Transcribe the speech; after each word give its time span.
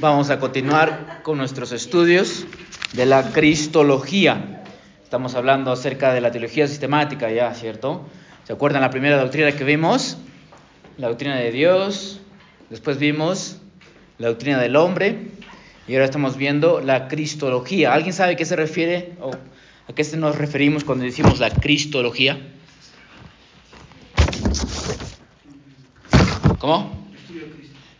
vamos 0.00 0.30
a 0.30 0.38
continuar 0.38 1.20
con 1.24 1.36
nuestros 1.36 1.72
estudios 1.72 2.46
de 2.92 3.06
la 3.06 3.32
Cristología. 3.32 4.62
Estamos 5.02 5.34
hablando 5.34 5.72
acerca 5.72 6.12
de 6.12 6.20
la 6.20 6.30
teología 6.30 6.68
sistemática 6.68 7.28
ya, 7.32 7.52
¿cierto? 7.54 8.06
¿Se 8.44 8.52
acuerdan 8.52 8.82
la 8.82 8.90
primera 8.90 9.18
doctrina 9.18 9.50
que 9.50 9.64
vimos? 9.64 10.16
La 10.96 11.08
doctrina 11.08 11.36
de 11.36 11.50
Dios. 11.50 12.20
Después 12.70 12.98
vimos 12.98 13.58
la 14.18 14.28
doctrina 14.28 14.60
del 14.60 14.76
hombre. 14.76 15.30
Y 15.88 15.94
ahora 15.94 16.04
estamos 16.04 16.36
viendo 16.36 16.80
la 16.80 17.08
Cristología. 17.08 17.92
¿Alguien 17.92 18.12
sabe 18.12 18.34
a 18.34 18.36
qué 18.36 18.44
se 18.44 18.54
refiere 18.54 19.14
o 19.20 19.32
a 19.32 19.92
qué 19.92 20.04
nos 20.16 20.38
referimos 20.38 20.84
cuando 20.84 21.04
decimos 21.04 21.40
la 21.40 21.50
Cristología? 21.50 22.38
¿Cómo? 26.58 27.03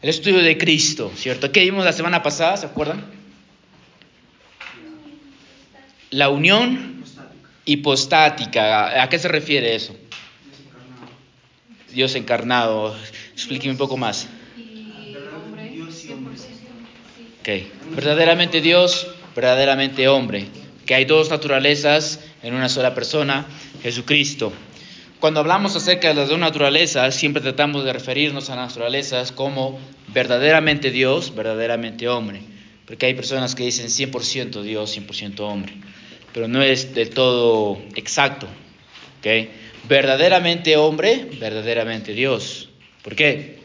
El 0.04 0.10
estudio 0.10 0.42
de 0.42 0.58
Cristo, 0.58 1.10
¿cierto? 1.16 1.50
¿Qué 1.50 1.60
vimos 1.60 1.82
la 1.82 1.94
semana 1.94 2.22
pasada? 2.22 2.58
¿Se 2.58 2.66
acuerdan? 2.66 3.06
La 6.10 6.28
unión 6.28 7.02
hipostática. 7.64 9.02
¿A 9.02 9.08
qué 9.08 9.18
se 9.18 9.28
refiere 9.28 9.74
eso? 9.74 9.96
Dios 11.90 12.14
encarnado. 12.16 12.94
Explíqueme 13.32 13.72
un 13.72 13.78
poco 13.78 13.96
más. 13.96 14.28
Ok. 17.40 17.48
Verdaderamente 17.94 18.60
Dios, 18.60 19.06
verdaderamente 19.34 20.06
hombre. 20.08 20.48
Que 20.84 20.96
hay 20.96 21.06
dos 21.06 21.30
naturalezas 21.30 22.20
en 22.42 22.52
una 22.52 22.68
sola 22.68 22.94
persona, 22.94 23.46
Jesucristo. 23.82 24.52
Cuando 25.20 25.40
hablamos 25.40 25.74
acerca 25.74 26.08
de 26.08 26.14
las 26.14 26.28
dos 26.28 26.38
naturalezas, 26.38 27.14
siempre 27.14 27.42
tratamos 27.42 27.84
de 27.84 27.92
referirnos 27.92 28.50
a 28.50 28.56
naturalezas 28.56 29.32
como 29.32 29.78
verdaderamente 30.08 30.90
Dios, 30.90 31.34
verdaderamente 31.34 32.08
hombre. 32.08 32.42
Porque 32.86 33.06
hay 33.06 33.14
personas 33.14 33.54
que 33.54 33.64
dicen 33.64 33.86
100% 33.86 34.62
Dios, 34.62 34.98
100% 34.98 35.40
hombre. 35.40 35.72
Pero 36.34 36.48
no 36.48 36.62
es 36.62 36.94
del 36.94 37.10
todo 37.10 37.78
exacto. 37.94 38.46
¿okay? 39.20 39.50
Verdaderamente 39.88 40.76
hombre, 40.76 41.26
verdaderamente 41.40 42.12
Dios. 42.12 42.68
¿Por 43.02 43.16
qué? 43.16 43.60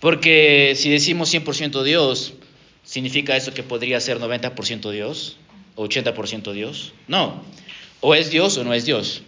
Porque 0.00 0.72
si 0.76 0.88
decimos 0.88 1.34
100% 1.34 1.82
Dios, 1.82 2.34
¿significa 2.84 3.36
eso 3.36 3.52
que 3.52 3.62
podría 3.62 4.00
ser 4.00 4.18
90% 4.18 4.90
Dios? 4.90 5.36
¿O 5.74 5.86
80% 5.86 6.52
Dios? 6.52 6.94
No. 7.06 7.42
O 8.00 8.14
es 8.14 8.30
Dios 8.30 8.56
o 8.56 8.64
no 8.64 8.72
es 8.72 8.86
Dios 8.86 9.22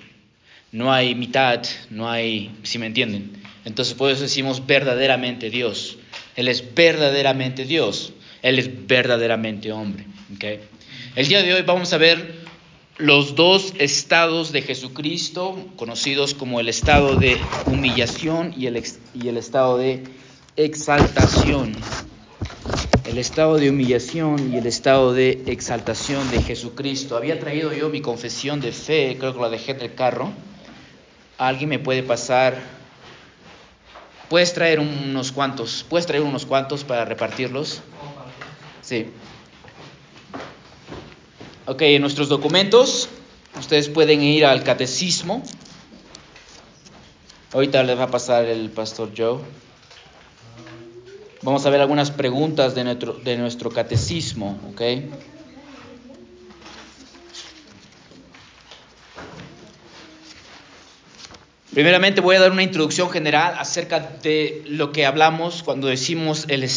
no 0.72 0.92
hay 0.92 1.14
mitad, 1.14 1.62
no 1.90 2.10
hay, 2.10 2.54
si 2.62 2.78
me 2.78 2.86
entienden. 2.86 3.32
Entonces 3.64 3.94
por 3.94 4.10
eso 4.10 4.22
decimos 4.22 4.66
verdaderamente 4.66 5.50
Dios. 5.50 5.98
Él 6.36 6.48
es 6.48 6.74
verdaderamente 6.74 7.64
Dios. 7.64 8.12
Él 8.42 8.58
es 8.58 8.86
verdaderamente 8.86 9.72
hombre. 9.72 10.06
¿okay? 10.34 10.60
El 11.16 11.26
día 11.26 11.42
de 11.42 11.54
hoy 11.54 11.62
vamos 11.62 11.92
a 11.92 11.98
ver 11.98 12.46
los 12.98 13.34
dos 13.34 13.74
estados 13.78 14.52
de 14.52 14.62
Jesucristo, 14.62 15.56
conocidos 15.76 16.34
como 16.34 16.60
el 16.60 16.68
estado 16.68 17.16
de 17.16 17.38
humillación 17.66 18.54
y 18.56 18.66
el, 18.66 18.82
y 19.14 19.28
el 19.28 19.36
estado 19.36 19.78
de 19.78 20.04
exaltación. 20.56 21.76
El 23.04 23.18
estado 23.18 23.56
de 23.56 23.70
humillación 23.70 24.52
y 24.52 24.58
el 24.58 24.66
estado 24.66 25.14
de 25.14 25.42
exaltación 25.46 26.30
de 26.30 26.42
Jesucristo. 26.42 27.16
Había 27.16 27.38
traído 27.38 27.72
yo 27.72 27.88
mi 27.88 28.00
confesión 28.00 28.60
de 28.60 28.72
fe, 28.72 29.16
creo 29.18 29.32
que 29.32 29.40
la 29.40 29.48
dejé 29.48 29.72
en 29.72 29.80
el 29.80 29.94
carro. 29.94 30.32
¿Alguien 31.38 31.70
me 31.70 31.78
puede 31.78 32.02
pasar? 32.02 32.58
¿Puedes 34.28 34.52
traer 34.52 34.80
unos 34.80 35.30
cuantos? 35.30 35.86
¿Puedes 35.88 36.06
traer 36.06 36.22
unos 36.22 36.44
cuantos 36.44 36.82
para 36.82 37.04
repartirlos? 37.04 37.80
Sí. 38.82 39.06
Ok, 41.66 41.82
en 41.82 42.02
nuestros 42.02 42.28
documentos 42.28 43.08
ustedes 43.58 43.88
pueden 43.88 44.22
ir 44.22 44.44
al 44.44 44.64
catecismo. 44.64 45.42
Ahorita 47.52 47.82
les 47.84 47.98
va 47.98 48.04
a 48.04 48.10
pasar 48.10 48.44
el 48.44 48.70
pastor 48.70 49.10
Joe. 49.16 49.38
Vamos 51.42 51.64
a 51.64 51.70
ver 51.70 51.80
algunas 51.80 52.10
preguntas 52.10 52.74
de 52.74 52.84
nuestro, 52.84 53.12
de 53.12 53.38
nuestro 53.38 53.70
catecismo, 53.70 54.58
¿ok? 54.72 54.82
Primeramente 61.72 62.22
voy 62.22 62.36
a 62.36 62.40
dar 62.40 62.50
una 62.50 62.62
introducción 62.62 63.10
general 63.10 63.54
acerca 63.58 64.00
de 64.00 64.62
lo 64.66 64.90
que 64.90 65.04
hablamos 65.04 65.62
cuando 65.62 65.86
decimos 65.86 66.46
el, 66.48 66.68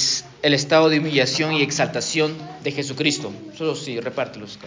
el 0.41 0.53
estado 0.53 0.90
de 0.90 1.00
humillación 1.00 1.53
y 1.53 1.62
exaltación 1.62 2.35
de 2.63 2.72
Jesucristo. 2.72 3.31
Solo 3.57 3.75
sí, 3.75 4.00
repártelos. 4.00 4.59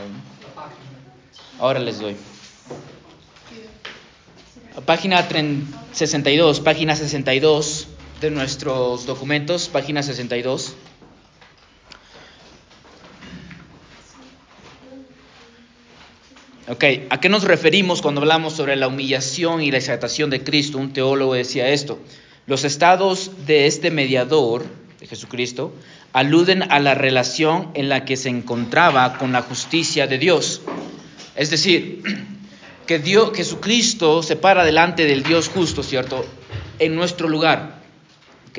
Ahora 1.59 1.79
les 1.79 2.01
doy. 2.01 2.17
Página 4.87 5.25
62, 5.93 6.61
página 6.61 6.97
62 6.97 7.87
de 8.21 8.31
nuestros 8.31 9.07
documentos, 9.07 9.69
página 9.69 10.03
62. 10.03 10.75
Ok, 16.67 16.83
¿a 17.11 17.21
qué 17.21 17.29
nos 17.29 17.45
referimos 17.45 18.01
cuando 18.01 18.23
hablamos 18.23 18.55
sobre 18.55 18.75
la 18.77 18.89
humillación 18.89 19.61
y 19.61 19.71
la 19.71 19.77
exaltación 19.77 20.31
de 20.31 20.43
Cristo? 20.43 20.79
Un 20.79 20.95
teólogo 20.95 21.35
decía 21.35 21.69
esto. 21.69 21.99
Los 22.47 22.65
estados 22.65 23.33
de 23.47 23.67
este 23.67 23.91
mediador, 23.91 24.65
de 24.99 25.07
Jesucristo, 25.07 25.75
aluden 26.15 26.63
a 26.73 26.81
la 26.81 26.95
relación 26.95 27.71
en 27.75 27.91
la 27.91 28.07
que 28.07 28.17
se 28.17 28.31
encontraba 28.31 29.19
con 29.19 29.31
la 29.31 29.43
justicia 29.43 30.07
de 30.07 30.17
Dios. 30.17 30.63
Es 31.37 31.51
decir, 31.51 32.03
que 32.87 32.99
Dios, 32.99 33.33
Jesucristo 33.35 34.23
se 34.23 34.37
para 34.37 34.65
delante 34.65 35.05
del 35.05 35.23
Dios 35.23 35.51
justo, 35.51 35.83
¿cierto? 35.83 36.25
En 36.79 36.95
nuestro 36.95 37.29
lugar. 37.29 37.83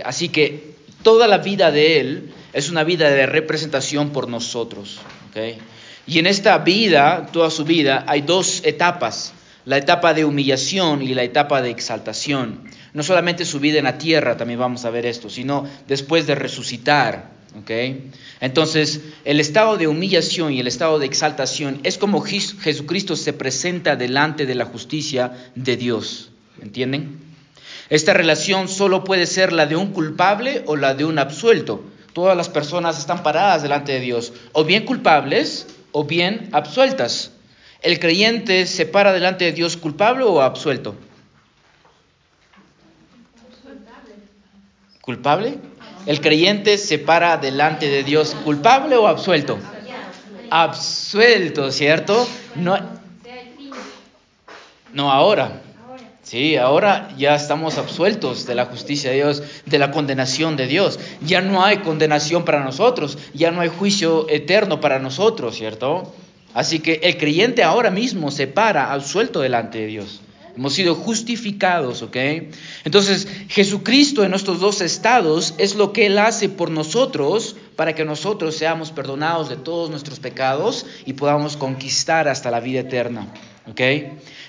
Así 0.04 0.30
que 0.30 0.76
toda 1.02 1.28
la 1.28 1.40
vida 1.40 1.72
de 1.72 2.00
Él 2.00 2.34
es 2.54 2.70
una 2.70 2.84
vida 2.84 3.10
de 3.10 3.26
representación 3.26 4.12
por 4.12 4.30
nosotros. 4.30 5.00
¿okay? 5.32 5.58
Y 6.08 6.20
en 6.20 6.28
esta 6.28 6.58
vida, 6.60 7.28
toda 7.32 7.50
su 7.50 7.66
vida, 7.66 8.04
hay 8.08 8.22
dos 8.22 8.62
etapas, 8.64 9.34
la 9.66 9.78
etapa 9.78 10.14
de 10.14 10.24
humillación 10.24 11.02
y 11.02 11.14
la 11.16 11.24
etapa 11.24 11.62
de 11.62 11.72
exaltación. 11.72 12.64
No 12.94 13.02
solamente 13.02 13.46
su 13.46 13.60
vida 13.60 13.80
en 13.80 13.86
la 13.86 13.98
tierra, 13.98 14.38
también 14.38 14.60
vamos 14.60 14.86
a 14.86 14.92
ver 14.92 15.06
esto, 15.06 15.30
sino 15.30 15.68
después 15.88 16.28
de 16.28 16.36
resucitar. 16.36 17.32
¿okay? 17.60 18.12
Entonces, 18.40 19.02
el 19.24 19.40
estado 19.40 19.78
de 19.78 19.88
humillación 19.88 20.54
y 20.54 20.60
el 20.60 20.68
estado 20.68 21.00
de 21.00 21.08
exaltación 21.08 21.80
es 21.84 21.98
como 21.98 22.22
Jesucristo 22.22 23.16
se 23.16 23.34
presenta 23.34 23.96
delante 23.96 24.46
de 24.46 24.56
la 24.56 24.66
justicia 24.66 25.34
de 25.56 25.76
Dios. 25.76 26.30
¿Entienden? 26.62 27.20
Esta 27.90 28.14
relación 28.14 28.68
solo 28.68 29.04
puede 29.04 29.26
ser 29.26 29.54
la 29.54 29.66
de 29.66 29.76
un 29.76 29.92
culpable 29.92 30.64
o 30.68 30.76
la 30.76 30.94
de 30.94 31.06
un 31.06 31.18
absuelto. 31.18 31.84
Todas 32.14 32.38
las 32.38 32.50
personas 32.50 32.98
están 32.98 33.24
paradas 33.24 33.62
delante 33.62 33.92
de 33.92 34.00
Dios, 34.00 34.32
o 34.54 34.64
bien 34.64 34.86
culpables 34.86 35.68
o 35.96 36.04
bien 36.04 36.50
absueltas. 36.52 37.32
¿El 37.82 38.00
creyente 38.00 38.66
se 38.66 38.86
para 38.86 39.14
delante 39.14 39.46
de 39.46 39.54
Dios 39.54 39.78
culpable 39.78 40.26
o 40.26 40.42
absuelto? 40.42 40.94
¿Culpable? 45.00 45.58
¿El 46.06 46.20
creyente 46.20 46.78
se 46.78 47.00
para 47.00 47.38
delante 47.38 47.88
de 47.88 48.04
Dios 48.04 48.36
culpable 48.44 48.98
o 48.98 49.08
absuelto? 49.08 49.58
Absuelto, 50.50 51.72
¿cierto? 51.72 52.28
No, 52.56 52.78
no 54.92 55.12
ahora. 55.14 55.62
Sí, 56.26 56.58
ahora 56.58 57.14
ya 57.20 57.36
estamos 57.36 57.78
absueltos 57.78 58.48
de 58.48 58.56
la 58.56 58.66
justicia 58.66 59.12
de 59.12 59.18
Dios, 59.18 59.44
de 59.68 59.78
la 59.78 59.92
condenación 59.92 60.58
de 60.58 60.66
Dios. 60.66 61.00
Ya 61.22 61.42
no 61.42 61.64
hay 61.64 61.78
condenación 61.78 62.46
para 62.46 62.64
nosotros, 62.64 63.20
ya 63.36 63.52
no 63.52 63.62
hay 63.62 63.70
juicio 63.70 64.28
eterno 64.28 64.82
para 64.82 64.98
nosotros, 64.98 65.56
¿cierto? 65.56 66.12
Así 66.56 66.80
que 66.80 67.00
el 67.04 67.18
creyente 67.18 67.62
ahora 67.62 67.92
mismo 67.92 68.32
se 68.32 68.48
para 68.48 68.92
absuelto 68.92 69.40
delante 69.40 69.78
de 69.78 69.86
Dios. 69.86 70.22
Hemos 70.58 70.74
sido 70.74 70.96
justificados, 70.96 72.02
¿ok? 72.02 72.16
Entonces, 72.86 73.28
Jesucristo 73.50 74.24
en 74.24 74.34
estos 74.34 74.60
dos 74.60 74.82
estados 74.82 75.54
es 75.60 75.76
lo 75.76 75.94
que 75.94 76.08
Él 76.08 76.18
hace 76.18 76.50
por 76.50 76.72
nosotros 76.72 77.56
para 77.76 77.94
que 77.94 78.04
nosotros 78.04 78.56
seamos 78.56 78.92
perdonados 78.92 79.48
de 79.50 79.58
todos 79.58 79.92
nuestros 79.92 80.20
pecados 80.20 80.88
y 81.06 81.14
podamos 81.14 81.56
conquistar 81.56 82.28
hasta 82.28 82.50
la 82.50 82.62
vida 82.62 82.80
eterna, 82.80 83.28
¿ok? 83.70 83.82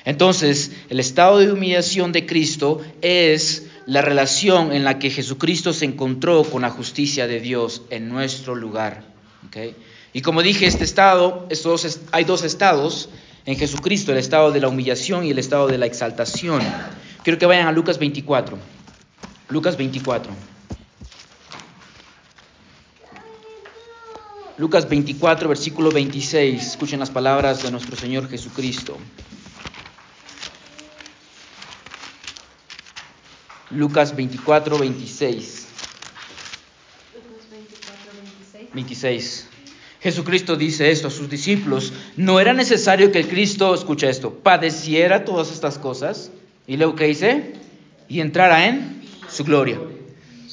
Entonces, 0.06 0.70
el 0.88 1.00
estado 1.00 1.38
de 1.38 1.50
humillación 1.50 2.12
de 2.12 2.26
Cristo 2.26 2.80
es 3.02 3.66
la 3.86 4.02
relación 4.02 4.72
en 4.72 4.84
la 4.84 5.00
que 5.00 5.10
Jesucristo 5.10 5.72
se 5.72 5.84
encontró 5.84 6.44
con 6.44 6.62
la 6.62 6.70
justicia 6.70 7.26
de 7.26 7.40
Dios 7.40 7.82
en 7.90 8.08
nuestro 8.08 8.54
lugar. 8.54 9.02
Y 10.12 10.22
como 10.22 10.42
dije, 10.42 10.66
este 10.66 10.84
estado, 10.84 11.48
hay 12.12 12.24
dos 12.24 12.44
estados 12.44 13.08
en 13.46 13.56
Jesucristo, 13.56 14.12
el 14.12 14.18
estado 14.18 14.52
de 14.52 14.60
la 14.60 14.68
humillación 14.68 15.24
y 15.24 15.30
el 15.30 15.40
estado 15.40 15.66
de 15.66 15.76
la 15.76 15.86
exaltación. 15.86 16.62
Quiero 17.24 17.38
que 17.40 17.46
vayan 17.46 17.66
a 17.66 17.72
Lucas 17.72 17.98
24. 17.98 18.56
Lucas 19.48 19.76
24. 19.76 20.30
Lucas 24.58 24.88
24, 24.88 25.48
versículo 25.48 25.90
26. 25.90 26.64
Escuchen 26.64 27.00
las 27.00 27.10
palabras 27.10 27.64
de 27.64 27.72
nuestro 27.72 27.96
Señor 27.96 28.28
Jesucristo. 28.28 28.96
Lucas 33.70 34.14
24, 34.14 34.78
26. 34.78 35.66
26. 38.72 39.48
Jesucristo 40.00 40.56
dice 40.56 40.90
esto 40.90 41.08
a 41.08 41.10
sus 41.10 41.28
discípulos. 41.28 41.92
No 42.16 42.38
era 42.40 42.52
necesario 42.52 43.10
que 43.10 43.20
el 43.20 43.28
Cristo, 43.28 43.74
escucha 43.74 44.08
esto, 44.08 44.34
padeciera 44.34 45.24
todas 45.24 45.50
estas 45.50 45.78
cosas. 45.78 46.30
Y 46.66 46.76
luego 46.76 46.94
que 46.94 47.06
dice, 47.06 47.54
y 48.08 48.20
entrara 48.20 48.66
en 48.66 49.02
su 49.28 49.44
gloria 49.44 49.78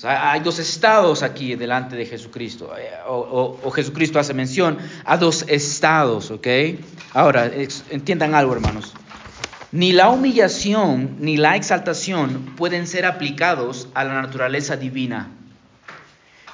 hay 0.04 0.42
dos 0.42 0.60
estados 0.60 1.24
aquí 1.24 1.56
delante 1.56 1.96
de 1.96 2.06
Jesucristo. 2.06 2.72
Eh, 2.78 2.92
o, 3.08 3.72
Jesucristo 3.72 4.20
hace 4.20 4.34
mención 4.34 4.78
a 5.06 5.18
dos 5.18 5.46
estados, 5.48 6.32
¿ok? 6.32 6.48
Ahora, 7.14 7.50
entiendan 7.90 8.36
algo, 8.36 8.54
hermanos. 8.54 8.94
Ni 9.74 9.92
la 9.92 10.10
humillación 10.10 11.18
ni 11.20 11.36
la 11.36 11.56
exaltación 11.56 12.54
pueden 12.56 12.88
ser 12.88 13.06
aplicados 13.06 13.90
a 13.96 14.04
la 14.04 14.22
naturaleza 14.22 14.78
divina. 14.78 15.32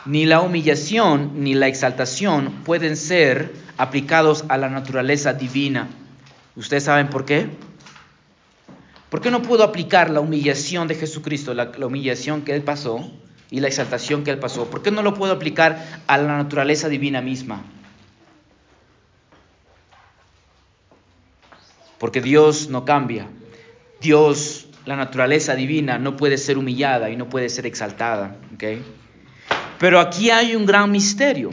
Ni 0.06 0.25
la 0.25 0.39
humillación 0.39 1.44
ni 1.44 1.54
la 1.54 1.68
exaltación 1.68 2.63
pueden 2.63 2.95
ser 2.95 3.54
aplicados 3.77 4.45
a 4.48 4.57
la 4.57 4.69
naturaleza 4.69 5.33
divina. 5.33 5.89
¿Ustedes 6.56 6.86
saben 6.86 7.10
por 7.10 7.25
qué? 7.25 7.50
¿Por 9.10 9.19
qué 9.19 9.30
no 9.30 9.42
puedo 9.42 9.63
aplicar 9.63 10.10
la 10.10 10.21
humillación 10.21 10.88
de 10.88 10.95
Jesucristo, 10.95 11.54
la 11.54 11.69
humillación 11.86 12.42
que 12.44 12.56
Él 12.56 12.63
pasó, 12.63 13.12
y 13.51 13.60
la 13.60 13.68
exaltación 13.68 14.24
que 14.24 14.31
él 14.31 14.39
pasó? 14.39 14.69
¿Por 14.69 14.81
qué 14.81 14.92
no 14.92 15.01
lo 15.01 15.13
puedo 15.13 15.33
aplicar 15.33 16.04
a 16.07 16.18
la 16.18 16.38
naturaleza 16.38 16.89
divina 16.89 17.21
misma? 17.21 17.63
Porque 22.00 22.22
Dios 22.22 22.69
no 22.69 22.86
cambia. 22.86 23.28
Dios, 24.01 24.68
la 24.86 24.96
naturaleza 24.96 25.56
divina, 25.56 26.00
no 26.00 26.16
puede 26.16 26.38
ser 26.38 26.57
humillada 26.57 27.10
y 27.10 27.16
no 27.16 27.30
puede 27.30 27.50
ser 27.50 27.66
exaltada. 27.66 28.38
Pero 29.78 30.00
aquí 30.00 30.30
hay 30.30 30.56
un 30.56 30.66
gran 30.66 30.92
misterio. 30.92 31.51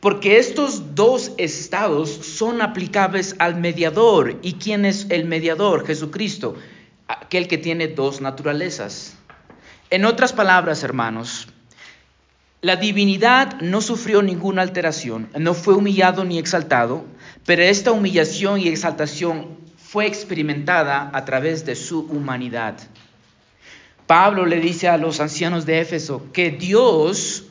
Porque 0.00 0.38
estos 0.38 0.94
dos 0.94 1.32
estados 1.36 2.10
son 2.10 2.62
aplicables 2.62 3.34
al 3.38 3.56
mediador. 3.56 4.38
¿Y 4.42 4.54
quién 4.54 4.84
es 4.84 5.06
el 5.10 5.24
mediador? 5.24 5.86
Jesucristo, 5.86 6.54
aquel 7.08 7.48
que 7.48 7.58
tiene 7.58 7.88
dos 7.88 8.20
naturalezas. 8.20 9.16
En 9.90 10.04
otras 10.04 10.32
palabras, 10.32 10.82
hermanos, 10.82 11.48
la 12.60 12.76
divinidad 12.76 13.60
no 13.60 13.80
sufrió 13.80 14.22
ninguna 14.22 14.62
alteración, 14.62 15.28
no 15.38 15.54
fue 15.54 15.74
humillado 15.74 16.24
ni 16.24 16.38
exaltado, 16.38 17.04
pero 17.46 17.62
esta 17.62 17.92
humillación 17.92 18.60
y 18.60 18.68
exaltación 18.68 19.56
fue 19.76 20.06
experimentada 20.06 21.10
a 21.12 21.24
través 21.24 21.64
de 21.64 21.76
su 21.76 22.00
humanidad. 22.00 22.76
Pablo 24.06 24.44
le 24.44 24.60
dice 24.60 24.88
a 24.88 24.98
los 24.98 25.20
ancianos 25.20 25.64
de 25.64 25.80
Éfeso 25.80 26.26
que 26.32 26.50
Dios 26.50 27.44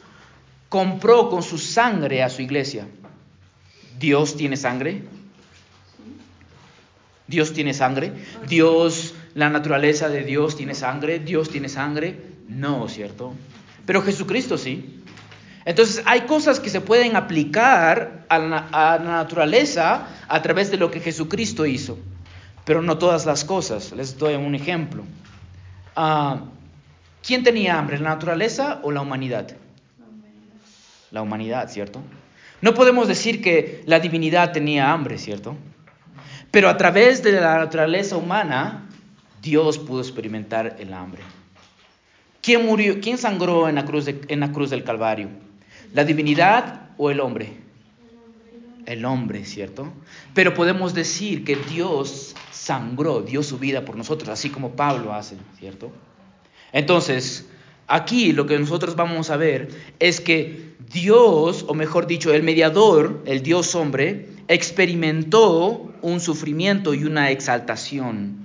compró 0.70 1.30
con 1.30 1.42
su 1.42 1.58
sangre 1.58 2.22
a 2.22 2.30
su 2.30 2.42
iglesia. 2.42 2.88
¿Dios 3.98 4.36
tiene 4.36 4.58
sangre? 4.58 5.04
¿Dios 7.28 7.54
tiene 7.54 7.74
sangre? 7.74 8.12
¿Dios 8.48 9.16
la 9.36 9.50
naturaleza 9.50 10.08
de 10.10 10.24
Dios 10.24 10.56
tiene 10.56 10.74
sangre, 10.74 11.20
Dios 11.20 11.50
tiene 11.50 11.70
sangre. 11.70 12.18
No, 12.48 12.88
¿cierto? 12.88 13.34
Pero 13.86 14.02
Jesucristo 14.02 14.58
sí. 14.58 15.04
Entonces 15.66 16.04
hay 16.06 16.22
cosas 16.22 16.60
que 16.60 16.70
se 16.70 16.80
pueden 16.80 17.16
aplicar 17.16 18.24
a 18.30 18.38
la, 18.38 19.00
naturaleza 19.04 20.08
a 20.28 20.42
través 20.44 20.70
de 20.70 20.78
lo 20.78 20.92
que 20.92 21.00
Jesucristo 21.00 21.66
hizo, 21.66 21.98
pero 22.64 22.84
no 22.84 23.00
todas 23.00 23.26
las 23.26 23.44
cosas. 23.44 23.92
Les 23.92 24.18
doy 24.18 24.36
un 24.36 24.54
ejemplo. 24.54 25.04
Ah, 25.96 26.42
¿Quién 27.26 27.44
tenía 27.44 27.80
hambre, 27.80 27.98
la 27.98 28.10
naturaleza 28.10 28.80
o 28.84 28.92
la 28.92 29.02
humanidad? 29.02 29.48
La 31.10 31.24
humanidad, 31.24 31.68
¿cierto? 31.70 32.00
No 32.62 32.76
podemos 32.76 33.08
decir 33.08 33.42
que 33.42 33.84
la 33.88 34.00
divinidad 34.00 34.52
tenía 34.52 34.92
hambre, 34.92 35.18
¿cierto? 35.18 35.56
Pero 36.52 36.70
a 36.70 36.78
través 36.78 37.24
de 37.24 37.32
la 37.32 37.58
naturaleza 37.58 38.18
humana, 38.18 38.88
Dios 39.42 39.80
pudo 39.80 40.02
experimentar 40.02 40.76
el 40.80 40.94
hambre. 40.94 41.24
¿Quién 42.42 42.68
murió? 42.68 43.00
¿Quién 43.02 43.18
sangró 43.18 43.68
en 43.68 43.76
la 43.76 43.86
cruz, 43.86 44.08
en 44.08 44.40
la 44.40 44.52
cruz 44.52 44.70
del 44.70 44.84
Calvario? 44.84 45.45
¿La 45.96 46.04
divinidad 46.04 46.90
o 46.98 47.10
el 47.10 47.22
hombre? 47.22 47.54
El 48.86 49.06
hombre, 49.06 49.46
¿cierto? 49.46 49.94
Pero 50.34 50.54
podemos 50.54 50.94
decir 50.94 51.46
que 51.46 51.56
Dios 51.56 52.36
sangró, 52.52 53.22
dio 53.22 53.42
su 53.42 53.58
vida 53.60 53.86
por 53.86 53.96
nosotros, 53.96 54.28
así 54.28 54.50
como 54.50 54.72
Pablo 54.72 55.14
hace, 55.14 55.38
¿cierto? 55.58 55.94
Entonces, 56.74 57.48
aquí 57.88 58.34
lo 58.34 58.46
que 58.46 58.60
nosotros 58.60 58.98
vamos 58.98 59.30
a 59.30 59.38
ver 59.38 59.70
es 60.00 60.20
que 60.20 60.76
Dios, 60.92 61.64
o 61.66 61.74
mejor 61.74 62.08
dicho, 62.08 62.34
el 62.34 62.44
mediador, 62.44 63.24
el 63.26 63.42
Dios 63.42 63.74
hombre, 63.74 64.28
experimentó 64.50 65.94
un 66.02 66.20
sufrimiento 66.20 66.94
y 66.94 67.06
una 67.06 67.32
exaltación. 67.32 68.36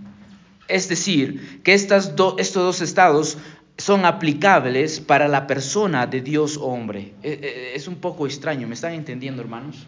Es 0.68 0.88
decir, 0.88 1.60
que 1.64 1.74
estas 1.74 2.14
estos 2.38 2.54
dos 2.54 2.80
estados 2.80 3.38
son 3.80 4.04
aplicables 4.04 5.00
para 5.00 5.26
la 5.26 5.46
persona 5.46 6.06
de 6.06 6.20
Dios 6.20 6.58
hombre. 6.60 7.14
E, 7.22 7.32
e, 7.32 7.74
es 7.74 7.88
un 7.88 7.96
poco 7.96 8.26
extraño, 8.26 8.68
¿me 8.68 8.74
están 8.74 8.92
entendiendo, 8.92 9.40
hermanos? 9.40 9.86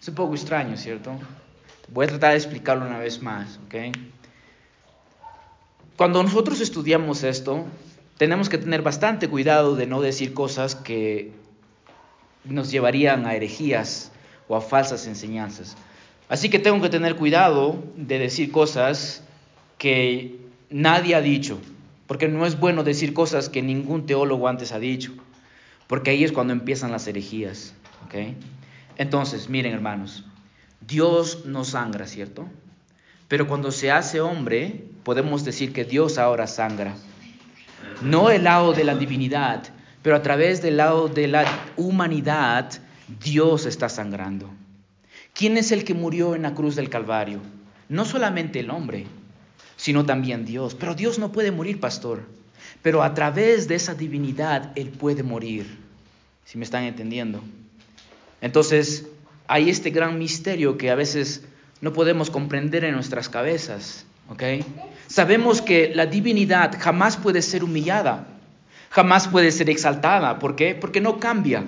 Es 0.00 0.08
un 0.08 0.14
poco 0.14 0.34
extraño, 0.34 0.76
¿cierto? 0.76 1.12
Voy 1.88 2.06
a 2.06 2.08
tratar 2.08 2.30
de 2.30 2.38
explicarlo 2.38 2.86
una 2.86 2.98
vez 2.98 3.20
más, 3.20 3.60
¿ok? 3.66 3.96
Cuando 5.96 6.22
nosotros 6.22 6.60
estudiamos 6.60 7.22
esto, 7.24 7.66
tenemos 8.16 8.48
que 8.48 8.58
tener 8.58 8.80
bastante 8.80 9.28
cuidado 9.28 9.76
de 9.76 9.86
no 9.86 10.00
decir 10.00 10.32
cosas 10.32 10.74
que 10.74 11.32
nos 12.44 12.70
llevarían 12.70 13.26
a 13.26 13.34
herejías 13.34 14.12
o 14.48 14.56
a 14.56 14.62
falsas 14.62 15.06
enseñanzas. 15.06 15.76
Así 16.28 16.48
que 16.48 16.58
tengo 16.58 16.80
que 16.80 16.88
tener 16.88 17.16
cuidado 17.16 17.84
de 17.96 18.18
decir 18.18 18.50
cosas 18.50 19.22
que 19.76 20.38
nadie 20.70 21.14
ha 21.14 21.20
dicho, 21.20 21.60
porque 22.14 22.28
no 22.28 22.46
es 22.46 22.60
bueno 22.60 22.84
decir 22.84 23.12
cosas 23.12 23.48
que 23.48 23.60
ningún 23.60 24.06
teólogo 24.06 24.46
antes 24.46 24.70
ha 24.70 24.78
dicho, 24.78 25.10
porque 25.88 26.10
ahí 26.10 26.22
es 26.22 26.30
cuando 26.30 26.52
empiezan 26.52 26.92
las 26.92 27.08
herejías. 27.08 27.74
Entonces, 28.96 29.48
miren 29.48 29.74
hermanos, 29.74 30.24
Dios 30.80 31.44
no 31.44 31.64
sangra, 31.64 32.06
¿cierto? 32.06 32.46
Pero 33.26 33.48
cuando 33.48 33.72
se 33.72 33.90
hace 33.90 34.20
hombre, 34.20 34.84
podemos 35.02 35.44
decir 35.44 35.72
que 35.72 35.84
Dios 35.84 36.16
ahora 36.16 36.46
sangra. 36.46 36.94
No 38.00 38.30
el 38.30 38.44
lado 38.44 38.74
de 38.74 38.84
la 38.84 38.94
divinidad, 38.94 39.64
pero 40.00 40.14
a 40.14 40.22
través 40.22 40.62
del 40.62 40.76
lado 40.76 41.08
de 41.08 41.26
la 41.26 41.44
humanidad, 41.76 42.70
Dios 43.24 43.66
está 43.66 43.88
sangrando. 43.88 44.48
¿Quién 45.32 45.56
es 45.56 45.72
el 45.72 45.82
que 45.82 45.94
murió 45.94 46.36
en 46.36 46.42
la 46.42 46.54
cruz 46.54 46.76
del 46.76 46.90
Calvario? 46.90 47.40
No 47.88 48.04
solamente 48.04 48.60
el 48.60 48.70
hombre, 48.70 49.04
sino 49.84 50.06
también 50.06 50.46
Dios. 50.46 50.74
Pero 50.74 50.94
Dios 50.94 51.18
no 51.18 51.30
puede 51.30 51.50
morir, 51.50 51.78
pastor. 51.78 52.22
Pero 52.80 53.02
a 53.02 53.12
través 53.12 53.68
de 53.68 53.74
esa 53.74 53.94
divinidad 53.94 54.72
Él 54.76 54.88
puede 54.88 55.22
morir. 55.22 55.66
Si 56.46 56.56
me 56.56 56.64
están 56.64 56.84
entendiendo. 56.84 57.42
Entonces, 58.40 59.04
hay 59.46 59.68
este 59.68 59.90
gran 59.90 60.18
misterio 60.18 60.78
que 60.78 60.90
a 60.90 60.94
veces 60.94 61.44
no 61.82 61.92
podemos 61.92 62.30
comprender 62.30 62.82
en 62.84 62.94
nuestras 62.94 63.28
cabezas. 63.28 64.06
¿ok? 64.30 64.42
Sabemos 65.06 65.60
que 65.60 65.92
la 65.94 66.06
divinidad 66.06 66.74
jamás 66.80 67.18
puede 67.18 67.42
ser 67.42 67.62
humillada, 67.62 68.26
jamás 68.88 69.28
puede 69.28 69.52
ser 69.52 69.68
exaltada. 69.68 70.38
¿Por 70.38 70.56
qué? 70.56 70.74
Porque 70.74 71.02
no 71.02 71.20
cambia. 71.20 71.62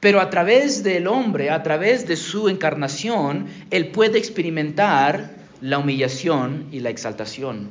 Pero 0.00 0.20
a 0.20 0.30
través 0.30 0.82
del 0.82 1.06
hombre, 1.06 1.50
a 1.50 1.62
través 1.62 2.08
de 2.08 2.16
su 2.16 2.48
encarnación, 2.48 3.46
Él 3.70 3.92
puede 3.92 4.18
experimentar 4.18 5.33
la 5.64 5.78
humillación 5.78 6.68
y 6.72 6.80
la 6.80 6.90
exaltación. 6.90 7.70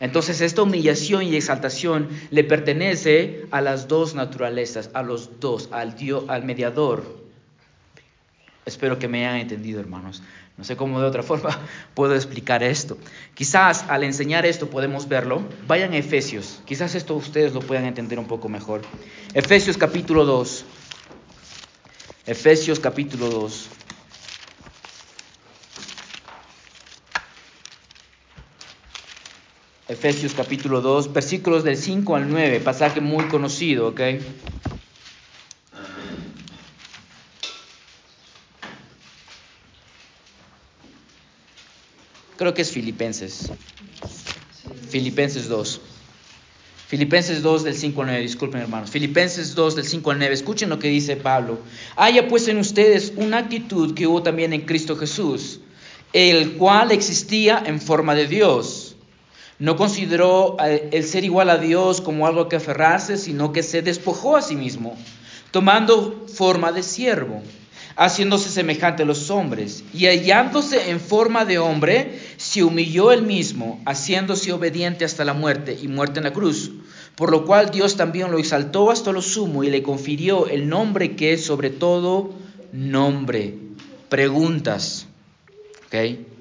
Entonces 0.00 0.40
esta 0.40 0.62
humillación 0.62 1.22
y 1.24 1.36
exaltación 1.36 2.08
le 2.30 2.42
pertenece 2.42 3.44
a 3.50 3.60
las 3.60 3.86
dos 3.86 4.14
naturalezas, 4.14 4.88
a 4.94 5.02
los 5.02 5.38
dos, 5.38 5.68
al 5.72 5.94
Dios, 5.94 6.24
al 6.28 6.42
mediador. 6.44 7.04
Espero 8.64 8.98
que 8.98 9.08
me 9.08 9.26
hayan 9.26 9.40
entendido, 9.40 9.78
hermanos. 9.78 10.22
No 10.56 10.64
sé 10.64 10.74
cómo 10.74 11.00
de 11.00 11.06
otra 11.06 11.22
forma 11.30 11.60
puedo 11.92 12.14
explicar 12.14 12.62
esto. 12.62 12.96
Quizás 13.34 13.84
al 13.90 14.04
enseñar 14.04 14.46
esto 14.46 14.70
podemos 14.70 15.06
verlo. 15.06 15.42
Vayan 15.66 15.92
a 15.92 15.98
Efesios. 15.98 16.62
Quizás 16.64 16.94
esto 16.94 17.14
ustedes 17.14 17.52
lo 17.52 17.60
puedan 17.60 17.84
entender 17.84 18.18
un 18.18 18.26
poco 18.26 18.48
mejor. 18.48 18.80
Efesios 19.34 19.76
capítulo 19.76 20.24
2. 20.24 20.64
Efesios 22.24 22.80
capítulo 22.80 23.28
2. 23.28 23.68
Efesios 29.92 30.32
capítulo 30.32 30.80
2, 30.80 31.12
versículos 31.12 31.64
del 31.64 31.76
5 31.76 32.16
al 32.16 32.30
9, 32.30 32.60
pasaje 32.60 33.02
muy 33.02 33.26
conocido, 33.26 33.88
¿ok? 33.88 34.00
Creo 42.38 42.54
que 42.54 42.62
es 42.62 42.70
Filipenses. 42.70 43.52
Filipenses 44.88 45.48
2. 45.48 45.80
Filipenses 46.88 47.42
2 47.42 47.62
del 47.62 47.74
5 47.74 48.00
al 48.00 48.06
9, 48.06 48.22
disculpen 48.22 48.62
hermanos. 48.62 48.90
Filipenses 48.90 49.54
2 49.54 49.76
del 49.76 49.84
5 49.84 50.10
al 50.10 50.18
9, 50.18 50.34
escuchen 50.34 50.70
lo 50.70 50.78
que 50.78 50.88
dice 50.88 51.16
Pablo. 51.16 51.58
Haya 51.96 52.28
pues 52.28 52.48
en 52.48 52.56
ustedes 52.56 53.12
una 53.16 53.38
actitud 53.38 53.94
que 53.94 54.06
hubo 54.06 54.22
también 54.22 54.54
en 54.54 54.62
Cristo 54.62 54.96
Jesús, 54.96 55.60
el 56.14 56.52
cual 56.54 56.92
existía 56.92 57.62
en 57.66 57.78
forma 57.78 58.14
de 58.14 58.26
Dios 58.26 58.91
no 59.62 59.76
consideró 59.76 60.56
eh, 60.58 60.88
el 60.90 61.04
ser 61.04 61.22
igual 61.22 61.48
a 61.48 61.56
Dios 61.56 62.00
como 62.00 62.26
algo 62.26 62.48
que 62.48 62.56
aferrarse, 62.56 63.16
sino 63.16 63.52
que 63.52 63.62
se 63.62 63.80
despojó 63.80 64.36
a 64.36 64.42
sí 64.42 64.56
mismo, 64.56 64.98
tomando 65.52 66.26
forma 66.26 66.72
de 66.72 66.82
siervo 66.82 67.40
haciéndose 67.94 68.48
semejante 68.48 69.04
a 69.04 69.06
los 69.06 69.30
hombres, 69.30 69.84
y 69.94 70.06
hallándose 70.06 70.90
en 70.90 70.98
forma 70.98 71.44
de 71.44 71.58
hombre, 71.58 72.18
se 72.38 72.64
humilló 72.64 73.12
él 73.12 73.22
mismo, 73.22 73.80
haciéndose 73.86 74.52
obediente 74.52 75.04
hasta 75.04 75.24
la 75.24 75.34
muerte 75.34 75.78
y 75.80 75.86
muerte 75.86 76.18
en 76.18 76.24
la 76.24 76.32
cruz. 76.32 76.72
Por 77.14 77.30
lo 77.30 77.44
cual 77.44 77.70
Dios 77.70 77.96
también 77.96 78.32
lo 78.32 78.38
exaltó 78.38 78.90
hasta 78.90 79.12
lo 79.12 79.22
sumo 79.22 79.62
y 79.62 79.70
le 79.70 79.84
confirió 79.84 80.48
el 80.48 80.68
nombre 80.68 81.14
que 81.14 81.34
es 81.34 81.44
sobre 81.44 81.70
todo 81.70 82.32
nombre. 82.72 83.54
Preguntas. 84.08 85.06
¿Okay? 85.86 86.31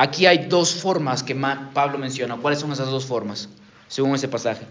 Aquí 0.00 0.26
hay 0.26 0.46
dos 0.46 0.76
formas 0.76 1.24
que 1.24 1.34
Pablo 1.34 1.98
menciona. 1.98 2.36
¿Cuáles 2.36 2.60
son 2.60 2.70
esas 2.70 2.86
dos 2.86 3.04
formas? 3.04 3.48
Según 3.88 4.14
ese 4.14 4.28
pasaje. 4.28 4.64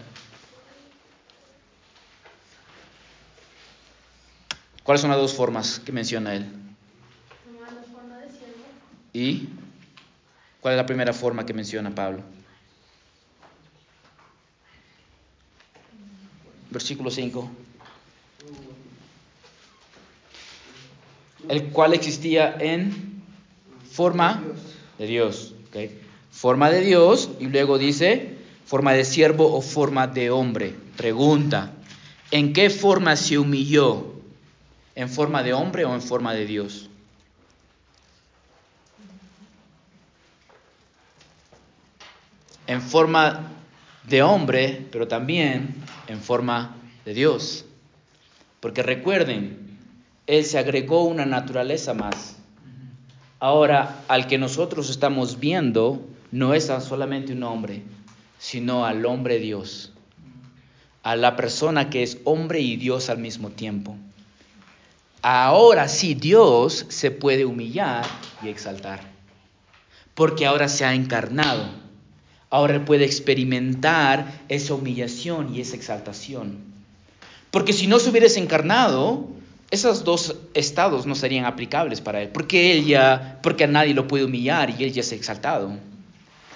¿Cuáles 4.82 5.02
son 5.02 5.10
las 5.10 5.18
dos 5.18 5.34
formas 5.34 5.80
que 5.80 5.92
menciona 5.92 6.34
él? 6.34 6.50
¿Y 9.12 9.50
cuál 10.62 10.72
es 10.72 10.78
la 10.78 10.86
primera 10.86 11.12
forma 11.12 11.44
que 11.44 11.52
menciona 11.52 11.94
Pablo? 11.94 12.22
Versículo 16.70 17.10
5. 17.10 17.50
El 21.50 21.64
cual 21.64 21.92
existía 21.92 22.56
en 22.58 23.22
forma 23.92 24.42
de 24.98 25.06
Dios. 25.06 25.54
Forma 26.30 26.70
de 26.70 26.80
Dios 26.80 27.30
y 27.40 27.46
luego 27.46 27.78
dice 27.78 28.36
forma 28.66 28.92
de 28.92 29.04
siervo 29.04 29.54
o 29.54 29.62
forma 29.62 30.06
de 30.06 30.30
hombre. 30.30 30.74
Pregunta, 30.96 31.72
¿en 32.30 32.52
qué 32.52 32.70
forma 32.70 33.16
se 33.16 33.38
humilló? 33.38 34.18
en 34.98 35.08
forma 35.08 35.44
de 35.44 35.52
hombre 35.52 35.84
o 35.84 35.94
en 35.94 36.02
forma 36.02 36.34
de 36.34 36.44
Dios? 36.44 36.90
En 42.66 42.82
forma 42.82 43.52
de 44.02 44.24
hombre, 44.24 44.88
pero 44.90 45.06
también 45.06 45.72
en 46.08 46.20
forma 46.20 46.74
de 47.04 47.14
Dios. 47.14 47.64
Porque 48.58 48.82
recuerden, 48.82 49.78
Él 50.26 50.44
se 50.44 50.58
agregó 50.58 51.04
una 51.04 51.24
naturaleza 51.24 51.94
más. 51.94 52.37
Ahora, 53.40 54.02
al 54.08 54.26
que 54.26 54.36
nosotros 54.36 54.90
estamos 54.90 55.38
viendo, 55.38 56.04
no 56.32 56.54
es 56.54 56.66
solamente 56.66 57.32
un 57.32 57.44
hombre, 57.44 57.82
sino 58.38 58.84
al 58.84 59.06
hombre 59.06 59.38
Dios, 59.38 59.92
a 61.04 61.14
la 61.14 61.36
persona 61.36 61.88
que 61.88 62.02
es 62.02 62.18
hombre 62.24 62.60
y 62.60 62.76
Dios 62.76 63.08
al 63.10 63.18
mismo 63.18 63.50
tiempo. 63.50 63.96
Ahora 65.22 65.86
sí 65.88 66.14
Dios 66.14 66.86
se 66.88 67.12
puede 67.12 67.44
humillar 67.44 68.04
y 68.42 68.48
exaltar, 68.48 69.00
porque 70.14 70.44
ahora 70.44 70.68
se 70.68 70.84
ha 70.84 70.94
encarnado. 70.94 71.64
Ahora 72.50 72.84
puede 72.84 73.04
experimentar 73.04 74.40
esa 74.48 74.74
humillación 74.74 75.54
y 75.54 75.60
esa 75.60 75.76
exaltación. 75.76 76.58
Porque 77.50 77.72
si 77.72 77.86
no 77.86 77.98
se 77.98 78.10
hubiese 78.10 78.40
encarnado, 78.40 79.28
esos 79.70 80.04
dos 80.04 80.36
estados 80.54 81.06
no 81.06 81.14
serían 81.14 81.44
aplicables 81.44 82.00
para 82.00 82.22
él, 82.22 82.30
porque 82.30 82.72
él 82.72 82.86
ya, 82.86 83.38
porque 83.42 83.64
a 83.64 83.68
nadie 83.68 83.94
lo 83.94 84.08
puede 84.08 84.24
humillar 84.24 84.74
y 84.78 84.84
él 84.84 84.92
ya 84.92 85.02
ha 85.02 85.14
exaltado. 85.14 85.76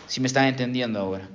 Si 0.07 0.21
me 0.21 0.26
están 0.26 0.47
entendiendo 0.47 0.99
ahora. 0.99 1.28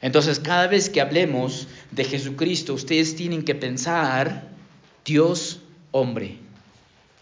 Entonces, 0.00 0.38
cada 0.38 0.66
vez 0.66 0.90
que 0.90 1.00
hablemos 1.00 1.66
de 1.90 2.04
Jesucristo, 2.04 2.74
ustedes 2.74 3.16
tienen 3.16 3.42
que 3.42 3.54
pensar 3.54 4.48
Dios 5.04 5.60
hombre. 5.90 6.38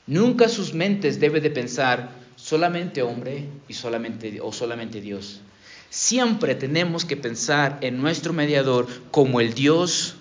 Nunca 0.07 0.49
sus 0.49 0.75
mentes 0.75 1.19
debe 1.19 1.41
de 1.41 1.51
pensar 1.51 2.11
solamente 2.37 3.03
hombre 3.03 3.49
y 3.67 3.75
solamente 3.75 4.41
o 4.41 4.53
solamente 4.53 5.01
Dios. 5.01 5.41
Siempre 5.89 6.55
tenemos 6.55 7.05
que 7.05 7.17
pensar 7.17 7.79
en 7.81 8.01
nuestro 8.01 8.33
mediador 8.33 8.87
como 9.11 9.41
el 9.41 9.55
Dios 9.55 10.17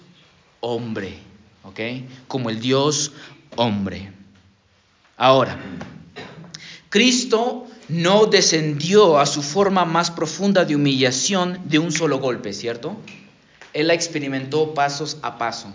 hombre, 0.62 1.18
¿ok? 1.64 1.80
Como 2.28 2.50
el 2.50 2.60
Dios 2.62 3.12
hombre. 3.56 4.12
Ahora, 5.18 5.58
Cristo 6.90 7.68
no 7.88 8.26
descendió 8.26 9.20
a 9.20 9.26
su 9.26 9.42
forma 9.44 9.86
más 9.86 10.12
profunda 10.12 10.66
de 10.66 10.76
humillación 10.76 11.60
de 11.66 11.80
un 11.80 11.92
solo 11.92 12.20
golpe, 12.20 12.54
¿cierto? 12.54 12.98
Él 13.74 13.88
la 13.88 13.94
experimentó 13.94 14.74
pasos 14.74 15.18
a 15.22 15.38
paso. 15.38 15.74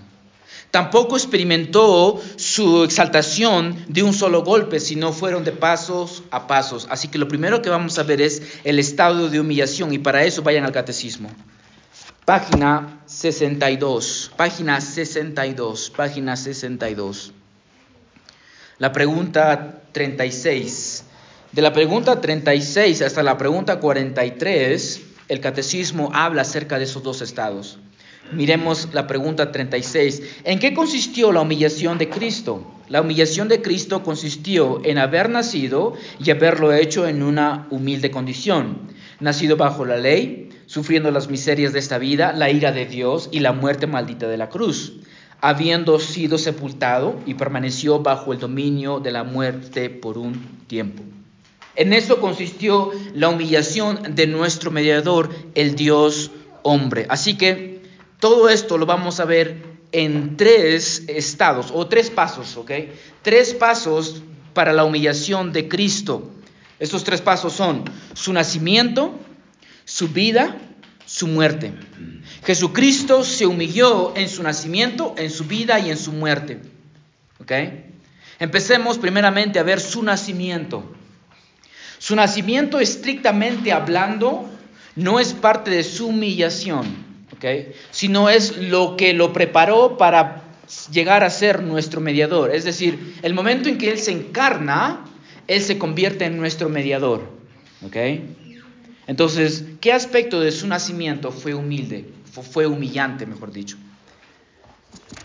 Tampoco 0.71 1.17
experimentó 1.17 2.21
su 2.37 2.85
exaltación 2.85 3.85
de 3.89 4.05
un 4.05 4.15
solo 4.15 4.45
golpe, 4.45 4.79
sino 4.79 5.13
fueron 5.13 5.45
de 5.45 5.53
pasos 5.53 6.23
a 6.31 6.47
pasos. 6.47 6.87
Así 6.91 7.09
que 7.09 7.19
lo 7.19 7.27
primero 7.27 7.61
que 7.61 7.71
vamos 7.71 7.99
a 7.99 8.05
ver 8.05 8.21
es 8.21 8.43
el 8.63 8.79
estado 8.79 9.29
de 9.29 9.41
humillación 9.41 9.93
y 9.93 9.99
para 9.99 10.25
eso 10.25 10.43
vayan 10.43 10.65
al 10.65 10.73
catecismo. 10.73 11.29
Página 12.25 13.01
62, 13.07 14.31
página 14.37 14.81
62, 14.81 15.91
página 15.91 16.37
62. 16.37 17.33
La 18.81 18.93
pregunta 18.93 19.83
36. 19.93 21.05
De 21.53 21.61
la 21.61 21.75
pregunta 21.75 22.19
36 22.19 23.03
hasta 23.03 23.23
la 23.23 23.37
pregunta 23.37 23.79
43, 23.79 25.03
el 25.29 25.41
catecismo 25.41 26.11
habla 26.15 26.41
acerca 26.41 26.79
de 26.79 26.85
esos 26.85 27.03
dos 27.03 27.21
estados. 27.21 27.79
Miremos 28.33 28.89
la 28.95 29.07
pregunta 29.07 29.53
36. 29.53 30.23
¿En 30.45 30.59
qué 30.59 30.73
consistió 30.73 31.31
la 31.31 31.43
humillación 31.43 31.99
de 31.99 32.09
Cristo? 32.09 32.67
La 32.89 33.03
humillación 33.03 33.49
de 33.49 33.61
Cristo 33.61 34.03
consistió 34.03 34.81
en 34.83 34.97
haber 34.97 35.29
nacido 35.29 35.93
y 36.19 36.31
haberlo 36.31 36.73
hecho 36.73 37.07
en 37.07 37.23
una 37.23 37.67
humilde 37.69 38.11
condición. 38.11 38.79
Nacido 39.21 39.59
bajo 39.59 39.85
la 39.85 39.99
ley, 39.99 40.49
sufriendo 40.65 41.11
las 41.11 41.29
miserias 41.29 41.75
de 41.75 41.81
esta 41.81 41.99
vida, 41.99 42.33
la 42.33 42.49
ira 42.49 42.73
de 42.73 42.87
Dios 42.87 43.29
y 43.31 43.41
la 43.41 43.53
muerte 43.53 43.87
maldita 43.87 44.27
de 44.27 44.39
la 44.39 44.49
cruz. 44.49 44.95
Habiendo 45.41 45.99
sido 45.99 46.39
sepultado 46.39 47.19
y 47.27 47.35
permaneció 47.35 48.01
bajo 48.01 48.33
el 48.33 48.39
dominio 48.39 49.01
de 49.01 49.11
la 49.11 49.25
muerte 49.25 49.89
por 49.89 50.19
un 50.19 50.35
tiempo. 50.67 51.03
En 51.77 51.93
eso 51.93 52.21
consistió 52.21 52.91
la 53.15 53.29
humillación 53.29 54.15
de 54.15 54.27
nuestro 54.27 54.71
mediador, 54.71 55.31
el 55.55 55.77
Dios 55.77 56.31
hombre. 56.63 57.07
Así 57.09 57.39
que 57.39 57.81
todo 58.19 58.49
esto 58.49 58.77
lo 58.77 58.87
vamos 58.87 59.19
a 59.21 59.25
ver 59.25 59.63
en 59.93 60.37
tres 60.37 61.05
estados 61.09 61.71
o 61.73 61.87
tres 61.87 62.11
pasos, 62.11 62.57
¿ok? 62.57 62.71
Tres 63.23 63.55
pasos 63.55 64.23
para 64.53 64.73
la 64.73 64.85
humillación 64.85 65.53
de 65.53 65.69
Cristo. 65.69 66.31
Estos 66.79 67.05
tres 67.05 67.21
pasos 67.21 67.53
son 67.53 67.85
su 68.15 68.33
nacimiento, 68.33 69.15
su 69.85 70.09
vida, 70.09 70.57
su 71.11 71.27
muerte. 71.27 71.73
Jesucristo 72.45 73.25
se 73.25 73.47
humilló 73.47 74.17
en 74.17 74.29
su 74.29 74.43
nacimiento, 74.43 75.15
en 75.19 75.31
su 75.31 75.45
vida 75.45 75.79
y 75.79 75.91
en 75.91 75.97
su 75.97 76.13
muerte. 76.13 76.61
¿Ok? 77.41 77.53
Empecemos 78.39 78.99
primeramente 78.99 79.59
a 79.59 79.63
ver 79.63 79.81
su 79.81 80.03
nacimiento. 80.03 80.95
Su 81.99 82.17
nacimiento, 82.17 82.81
estrictamente 82.81 83.73
hablando, 83.73 84.49
no 84.97 85.21
es 85.21 85.33
parte 85.35 85.71
de 85.71 85.83
su 85.83 86.09
humillación 86.09 87.11
sino 87.91 88.29
es 88.29 88.57
lo 88.57 88.97
que 88.97 89.13
lo 89.13 89.33
preparó 89.33 89.97
para 89.97 90.43
llegar 90.93 91.25
a 91.25 91.31
ser 91.31 91.63
nuestro 91.63 92.01
mediador. 92.01 92.55
Es 92.55 92.65
decir, 92.65 93.17
el 93.23 93.35
momento 93.35 93.69
en 93.69 93.79
que 93.79 93.91
Él 93.91 93.99
se 93.99 94.13
encarna, 94.13 95.05
Él 95.47 95.63
se 95.63 95.79
convierte 95.79 96.27
en 96.27 96.37
nuestro 96.37 96.69
mediador. 96.69 97.29
Entonces, 99.11 99.65
¿qué 99.81 99.93
aspecto 99.93 100.39
de 100.39 100.53
su 100.53 100.69
nacimiento 100.69 101.33
fue 101.33 101.53
humilde? 101.53 102.09
Fue 102.31 102.69
humillante, 102.69 103.27
mejor 103.27 103.51
dicho. 103.51 103.77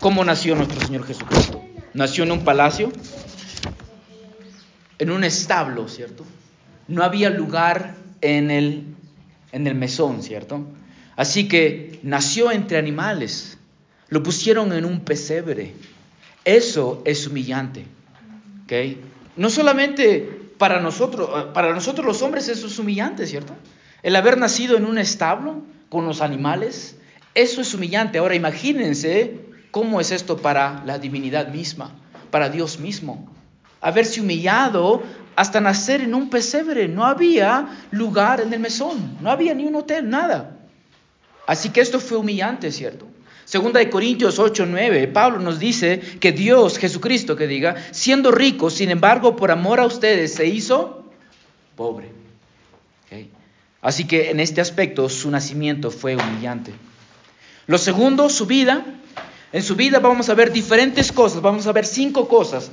¿Cómo 0.00 0.24
nació 0.24 0.56
nuestro 0.56 0.80
Señor 0.80 1.06
Jesucristo? 1.06 1.62
Nació 1.94 2.24
en 2.24 2.32
un 2.32 2.42
palacio, 2.42 2.90
en 4.98 5.12
un 5.12 5.22
establo, 5.22 5.86
¿cierto? 5.86 6.26
No 6.88 7.04
había 7.04 7.30
lugar 7.30 7.94
en 8.22 8.50
el, 8.50 8.86
en 9.52 9.68
el 9.68 9.76
mesón, 9.76 10.20
¿cierto? 10.24 10.66
Así 11.14 11.46
que 11.46 12.00
nació 12.02 12.50
entre 12.50 12.78
animales, 12.78 13.56
lo 14.08 14.20
pusieron 14.20 14.72
en 14.72 14.84
un 14.84 14.98
pesebre. 14.98 15.74
Eso 16.44 17.02
es 17.04 17.24
humillante. 17.28 17.84
¿okay? 18.64 19.00
No 19.36 19.48
solamente 19.48 20.50
para 20.58 20.80
nosotros, 20.80 21.52
para 21.54 21.72
nosotros 21.72 22.04
los 22.04 22.20
hombres 22.22 22.48
eso 22.48 22.66
es 22.66 22.76
humillante, 22.80 23.26
¿cierto? 23.26 23.54
El 24.02 24.16
haber 24.16 24.38
nacido 24.38 24.76
en 24.76 24.84
un 24.84 24.98
establo 24.98 25.62
con 25.88 26.04
los 26.06 26.20
animales, 26.20 26.96
eso 27.34 27.60
es 27.60 27.74
humillante. 27.74 28.18
Ahora 28.18 28.34
imagínense 28.34 29.40
cómo 29.70 30.00
es 30.00 30.10
esto 30.10 30.38
para 30.38 30.82
la 30.84 30.98
divinidad 30.98 31.48
misma, 31.48 31.94
para 32.30 32.48
Dios 32.48 32.78
mismo. 32.78 33.28
Haberse 33.80 34.20
humillado 34.20 35.02
hasta 35.36 35.60
nacer 35.60 36.00
en 36.00 36.14
un 36.14 36.30
pesebre. 36.30 36.88
No 36.88 37.04
había 37.04 37.68
lugar 37.90 38.40
en 38.40 38.52
el 38.52 38.60
mesón, 38.60 39.18
no 39.20 39.30
había 39.30 39.54
ni 39.54 39.64
un 39.64 39.76
hotel, 39.76 40.08
nada. 40.08 40.56
Así 41.46 41.70
que 41.70 41.80
esto 41.80 42.00
fue 42.00 42.18
humillante, 42.18 42.72
¿cierto? 42.72 43.06
Segunda 43.44 43.78
de 43.78 43.88
Corintios 43.88 44.40
8, 44.40 44.66
9, 44.66 45.06
Pablo 45.06 45.38
nos 45.38 45.60
dice 45.60 46.00
que 46.00 46.32
Dios, 46.32 46.78
Jesucristo, 46.78 47.36
que 47.36 47.46
diga, 47.46 47.76
siendo 47.92 48.32
rico, 48.32 48.70
sin 48.70 48.90
embargo, 48.90 49.36
por 49.36 49.52
amor 49.52 49.78
a 49.78 49.86
ustedes, 49.86 50.34
se 50.34 50.46
hizo 50.46 51.04
pobre. 51.76 52.10
Así 53.86 54.04
que 54.04 54.32
en 54.32 54.40
este 54.40 54.60
aspecto 54.60 55.08
su 55.08 55.30
nacimiento 55.30 55.92
fue 55.92 56.16
humillante. 56.16 56.72
Lo 57.68 57.78
segundo, 57.78 58.28
su 58.28 58.44
vida. 58.44 58.84
En 59.52 59.62
su 59.62 59.76
vida 59.76 60.00
vamos 60.00 60.28
a 60.28 60.34
ver 60.34 60.50
diferentes 60.50 61.12
cosas, 61.12 61.40
vamos 61.40 61.68
a 61.68 61.72
ver 61.72 61.86
cinco 61.86 62.26
cosas 62.26 62.72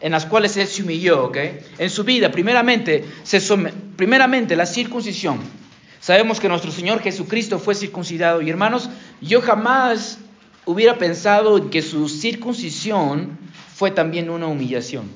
en 0.00 0.12
las 0.12 0.24
cuales 0.24 0.56
él 0.56 0.68
se 0.68 0.84
humilló, 0.84 1.24
¿ok? 1.24 1.36
En 1.78 1.90
su 1.90 2.04
vida, 2.04 2.30
primeramente, 2.30 3.02
la 4.56 4.66
circuncisión. 4.66 5.40
Sabemos 5.98 6.38
que 6.38 6.48
nuestro 6.48 6.70
Señor 6.70 7.00
Jesucristo 7.00 7.58
fue 7.58 7.74
circuncidado 7.74 8.40
y 8.40 8.48
hermanos, 8.48 8.88
yo 9.20 9.42
jamás 9.42 10.18
hubiera 10.64 10.96
pensado 10.96 11.70
que 11.70 11.82
su 11.82 12.08
circuncisión 12.08 13.36
fue 13.74 13.90
también 13.90 14.30
una 14.30 14.46
humillación. 14.46 15.10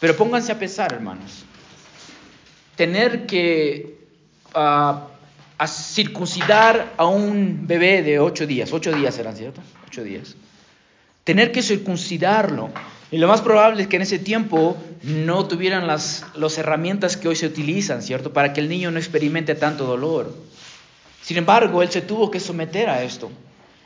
Pero 0.00 0.16
pónganse 0.16 0.52
a 0.52 0.58
pensar, 0.58 0.90
hermanos, 0.94 1.44
tener 2.80 3.26
que 3.26 3.98
ah, 4.54 5.06
circuncidar 5.66 6.94
a 6.96 7.04
un 7.04 7.66
bebé 7.66 8.02
de 8.02 8.18
ocho 8.18 8.46
días, 8.46 8.72
ocho 8.72 8.90
días 8.90 9.18
eran, 9.18 9.36
¿cierto? 9.36 9.60
Ocho 9.86 10.02
días. 10.02 10.34
Tener 11.22 11.52
que 11.52 11.60
circuncidarlo 11.60 12.70
y 13.10 13.18
lo 13.18 13.28
más 13.28 13.42
probable 13.42 13.82
es 13.82 13.88
que 13.88 13.96
en 13.96 14.02
ese 14.02 14.18
tiempo 14.18 14.78
no 15.02 15.46
tuvieran 15.46 15.86
las, 15.86 16.24
las 16.34 16.56
herramientas 16.56 17.18
que 17.18 17.28
hoy 17.28 17.36
se 17.36 17.48
utilizan, 17.48 18.00
¿cierto? 18.00 18.32
Para 18.32 18.54
que 18.54 18.62
el 18.62 18.70
niño 18.70 18.90
no 18.90 18.98
experimente 18.98 19.54
tanto 19.54 19.84
dolor. 19.84 20.34
Sin 21.20 21.36
embargo, 21.36 21.82
él 21.82 21.90
se 21.90 22.00
tuvo 22.00 22.30
que 22.30 22.40
someter 22.40 22.88
a 22.88 23.02
esto. 23.02 23.30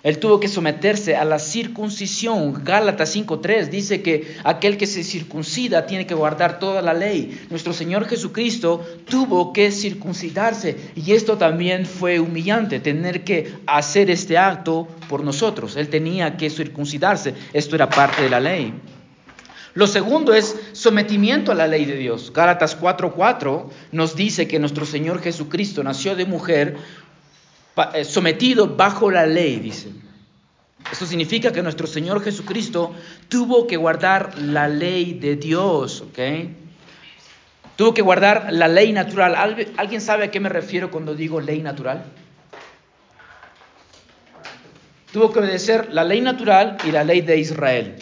Él 0.05 0.19
tuvo 0.19 0.39
que 0.39 0.49
someterse 0.49 1.17
a 1.17 1.25
la 1.25 1.39
circuncisión. 1.39 2.63
Gálatas 2.63 3.17
5.3 3.17 3.71
dice 3.71 4.03
que 4.03 4.37
aquel 4.45 4.77
que 4.77 4.87
se 4.87 5.03
circuncida 5.03 5.87
tiene 5.87 6.07
que 6.07 6.13
guardar 6.13 6.59
toda 6.59 6.83
la 6.83 6.93
ley. 6.93 7.41
Nuestro 7.49 7.73
Señor 7.73 8.05
Jesucristo 8.07 8.85
tuvo 9.09 9.55
que 9.55 9.73
circuncidarse 9.73 10.77
y 10.95 11.13
esto 11.13 11.39
también 11.39 11.87
fue 11.87 12.21
humillante, 12.21 12.81
tener 12.81 13.25
que 13.25 13.55
hacer 13.67 14.11
este 14.11 14.37
acto 14.37 14.87
por 15.09 15.25
nosotros. 15.25 15.75
Él 15.75 15.89
tenía 15.89 16.37
que 16.37 16.51
circuncidarse. 16.51 17.33
Esto 17.55 17.75
era 17.75 17.89
parte 17.89 18.21
de 18.21 18.29
la 18.29 18.41
ley. 18.41 18.75
Lo 19.75 19.89
segundo 19.89 20.33
es 20.35 20.55
sometimiento 20.73 21.51
a 21.51 21.55
la 21.57 21.67
ley 21.67 21.85
de 21.85 21.97
Dios. 21.97 22.33
Gálatas 22.33 22.79
4:4 22.79 23.71
nos 23.91 24.15
dice 24.15 24.47
que 24.47 24.61
nuestro 24.61 24.87
Señor 24.87 25.21
Jesucristo 25.21 25.83
nació 25.83 26.15
de 26.15 26.27
mujer 26.27 26.77
sometido 28.05 28.77
bajo 28.77 29.11
la 29.11 29.27
ley, 29.27 29.57
dice. 29.57 29.91
Eso 30.93 31.07
significa 31.07 31.53
que 31.53 31.63
nuestro 31.63 31.87
Señor 31.87 32.23
Jesucristo 32.23 32.95
tuvo 33.29 33.67
que 33.67 33.77
guardar 33.77 34.39
la 34.39 34.69
ley 34.69 35.15
de 35.15 35.37
Dios, 35.37 36.03
¿ok? 36.03 36.19
Tuvo 37.77 37.95
que 37.95 38.03
guardar 38.03 38.53
la 38.53 38.69
ley 38.69 38.93
natural. 38.93 39.35
¿Alguien 39.77 40.01
sabe 40.01 40.25
a 40.25 40.31
qué 40.31 40.41
me 40.41 40.49
refiero 40.49 40.91
cuando 40.91 41.15
digo 41.15 41.41
ley 41.41 41.63
natural? 41.63 42.05
Tuvo 45.13 45.33
que 45.33 45.39
obedecer 45.39 45.93
la 45.93 46.05
ley 46.05 46.21
natural 46.21 46.77
y 46.85 46.91
la 46.91 47.03
ley 47.03 47.21
de 47.23 47.39
Israel. 47.39 47.97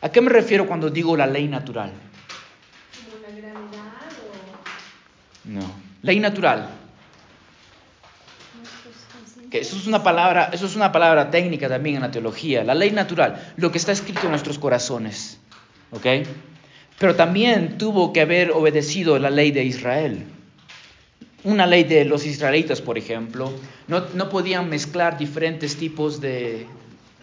¿A 0.00 0.10
qué 0.10 0.20
me 0.20 0.30
refiero 0.30 0.66
cuando 0.66 0.90
digo 0.90 1.16
la 1.16 1.26
ley 1.26 1.48
natural? 1.48 1.92
¿Como 3.04 3.22
la 3.22 3.36
gravedad 3.36 4.12
o...? 4.24 5.48
No, 5.48 5.72
ley 6.02 6.20
natural. 6.20 6.77
Eso 9.50 9.76
es 9.76 9.86
una 9.86 10.02
palabra, 10.02 10.50
eso 10.52 10.66
es 10.66 10.76
una 10.76 10.92
palabra 10.92 11.30
técnica 11.30 11.68
también 11.68 11.96
en 11.96 12.02
la 12.02 12.10
teología. 12.10 12.64
La 12.64 12.74
ley 12.74 12.90
natural, 12.90 13.52
lo 13.56 13.72
que 13.72 13.78
está 13.78 13.92
escrito 13.92 14.22
en 14.24 14.30
nuestros 14.30 14.58
corazones, 14.58 15.38
¿ok? 15.90 16.06
Pero 16.98 17.14
también 17.14 17.78
tuvo 17.78 18.12
que 18.12 18.20
haber 18.20 18.50
obedecido 18.50 19.18
la 19.18 19.30
ley 19.30 19.50
de 19.50 19.64
Israel. 19.64 20.24
Una 21.44 21.66
ley 21.66 21.84
de 21.84 22.04
los 22.04 22.26
israelitas, 22.26 22.82
por 22.82 22.98
ejemplo, 22.98 23.52
no, 23.86 24.04
no 24.14 24.28
podían 24.28 24.68
mezclar 24.68 25.16
diferentes 25.16 25.76
tipos 25.76 26.20
de, 26.20 26.66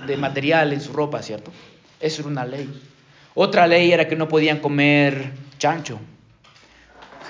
de 0.07 0.17
material 0.17 0.73
en 0.73 0.81
su 0.81 0.93
ropa, 0.93 1.21
¿cierto? 1.21 1.51
Eso 1.99 2.21
era 2.21 2.29
una 2.29 2.45
ley. 2.45 2.69
Otra 3.33 3.67
ley 3.67 3.91
era 3.91 4.07
que 4.07 4.15
no 4.15 4.27
podían 4.27 4.59
comer 4.59 5.31
chancho. 5.57 5.99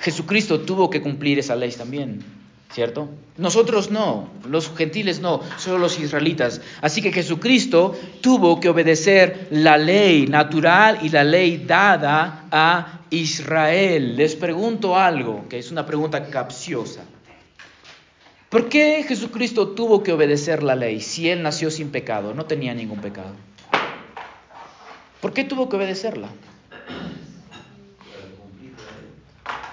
Jesucristo 0.01 0.61
tuvo 0.61 0.89
que 0.89 1.01
cumplir 1.01 1.39
esa 1.39 1.55
ley 1.55 1.71
también, 1.71 2.23
¿cierto? 2.71 3.09
Nosotros 3.37 3.91
no, 3.91 4.29
los 4.47 4.69
gentiles 4.75 5.19
no, 5.19 5.41
solo 5.57 5.77
los 5.77 5.99
israelitas. 5.99 6.61
Así 6.81 7.01
que 7.01 7.11
Jesucristo 7.11 7.95
tuvo 8.21 8.59
que 8.59 8.69
obedecer 8.69 9.47
la 9.51 9.77
ley 9.77 10.27
natural 10.27 10.99
y 11.01 11.09
la 11.09 11.23
ley 11.23 11.63
dada 11.65 12.45
a 12.51 13.01
Israel. 13.09 14.15
Les 14.15 14.35
pregunto 14.35 14.97
algo, 14.97 15.47
que 15.49 15.59
es 15.59 15.71
una 15.71 15.85
pregunta 15.85 16.25
capciosa. 16.27 17.03
¿Por 18.49 18.69
qué 18.69 19.03
Jesucristo 19.07 19.69
tuvo 19.69 20.01
que 20.03 20.13
obedecer 20.13 20.63
la 20.63 20.75
ley 20.75 21.01
si 21.01 21.29
él 21.29 21.43
nació 21.43 21.71
sin 21.71 21.89
pecado? 21.89 22.33
No 22.33 22.45
tenía 22.45 22.73
ningún 22.73 22.99
pecado. 22.99 23.33
¿Por 25.19 25.33
qué 25.33 25.43
tuvo 25.43 25.67
que 25.67 25.75
obedecerla? 25.75 26.29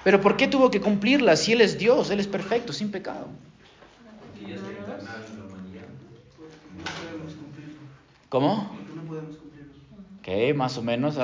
Pero 0.05 0.21
¿por 0.21 0.37
qué 0.37 0.49
tuvo 0.49 0.71
que 0.71 0.81
cumplirla 0.81 1.37
si 1.37 1.53
Él 1.53 1.61
es 1.61 1.79
Dios, 1.79 2.11
Él 2.11 2.21
es 2.21 2.27
perfecto, 2.27 2.73
sin 2.73 2.91
pecado? 2.91 3.29
¿Cómo? 8.29 8.71
Ok, 10.19 10.57
más 10.57 10.79
o 10.79 10.83
menos. 10.83 11.19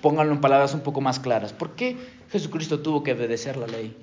pónganlo 0.00 0.32
en 0.32 0.40
palabras 0.40 0.74
un 0.74 0.80
poco 0.80 1.00
más 1.00 1.20
claras. 1.20 1.52
¿Por 1.52 1.72
qué 1.72 1.96
Jesucristo 2.30 2.80
tuvo 2.80 3.02
que 3.02 3.12
obedecer 3.12 3.56
la 3.56 3.66
ley? 3.66 3.94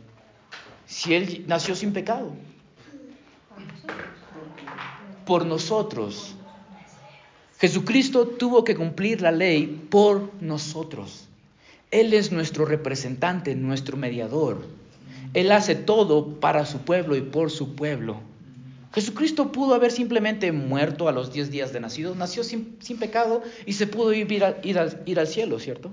Si 0.86 1.14
Él 1.14 1.46
nació 1.48 1.76
sin 1.76 1.94
pecado. 1.94 2.32
Por 5.26 5.46
nosotros. 5.46 6.36
Jesucristo 7.58 8.28
tuvo 8.28 8.64
que 8.64 8.76
cumplir 8.76 9.22
la 9.22 9.32
ley 9.32 9.88
por 9.90 10.30
nosotros. 10.42 11.25
Él 11.92 12.14
es 12.14 12.32
nuestro 12.32 12.66
representante, 12.66 13.56
nuestro 13.56 13.98
mediador. 13.98 14.66
Él 15.34 15.52
hace 15.52 15.76
todo 15.76 16.40
para 16.40 16.66
su 16.66 16.80
pueblo 16.80 17.16
y 17.16 17.22
por 17.22 17.52
su 17.52 17.76
pueblo. 17.76 18.20
Jesucristo 18.94 19.52
pudo 19.52 19.76
haber 19.76 19.92
simplemente 19.92 20.52
muerto 20.54 21.10
a 21.10 21.12
los 21.12 21.34
10 21.34 21.52
días 21.52 21.74
de 21.74 21.82
nacido, 21.82 22.16
nació 22.16 22.46
sin, 22.46 22.78
pecado 22.98 23.44
y 23.66 23.74
se 23.74 23.88
pudo 23.88 24.14
ir, 24.14 24.28
ir 24.64 25.20
al 25.20 25.28
cielo, 25.28 25.60
¿cierto? 25.60 25.92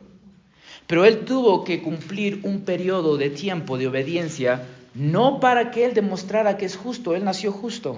Pero 0.86 1.04
él 1.04 1.24
tuvo 1.24 1.64
que 1.64 1.82
cumplir 1.82 2.40
un 2.42 2.60
periodo 2.60 3.16
de 3.16 3.30
tiempo 3.30 3.78
de 3.78 3.88
obediencia, 3.88 4.62
no 4.94 5.40
para 5.40 5.70
que 5.70 5.84
él 5.84 5.94
demostrara 5.94 6.56
que 6.56 6.66
es 6.66 6.76
justo, 6.76 7.14
él 7.14 7.24
nació 7.24 7.50
justo, 7.50 7.96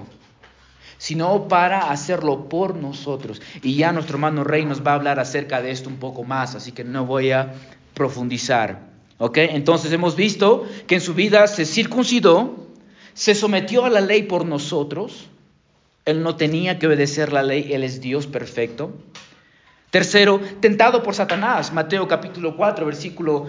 sino 0.98 1.48
para 1.48 1.90
hacerlo 1.90 2.48
por 2.48 2.76
nosotros. 2.76 3.42
Y 3.62 3.76
ya 3.76 3.92
nuestro 3.92 4.16
hermano 4.16 4.44
Rey 4.44 4.64
nos 4.64 4.87
va 4.87 4.92
a 4.92 4.94
hablar 4.94 5.18
acerca 5.18 5.61
de 5.61 5.70
esto 5.70 5.88
un 5.88 5.96
poco 5.96 6.24
más, 6.24 6.54
así 6.54 6.72
que 6.72 6.85
no 6.85 7.04
voy 7.04 7.33
a 7.33 7.54
profundizar. 7.94 8.92
¿Ok? 9.18 9.38
Entonces 9.38 9.92
hemos 9.92 10.16
visto 10.16 10.66
que 10.87 10.96
en 10.96 11.00
su 11.00 11.14
vida 11.14 11.46
se 11.46 11.64
circuncidó, 11.64 12.66
se 13.14 13.35
sometió 13.35 13.85
a 13.85 13.90
la 13.90 14.00
ley 14.00 14.24
por 14.24 14.44
nosotros. 14.44 15.28
Él 16.04 16.22
no 16.22 16.37
tenía 16.37 16.78
que 16.78 16.87
obedecer 16.87 17.33
la 17.33 17.42
ley, 17.42 17.72
Él 17.72 17.85
es 17.85 18.00
Dios 18.00 18.26
perfecto. 18.26 18.92
Tercero, 19.90 20.40
tentado 20.61 21.02
por 21.02 21.14
Satanás. 21.14 21.72
Mateo 21.72 22.09
capítulo 22.09 22.57
4, 22.57 22.85
versículo 22.85 23.46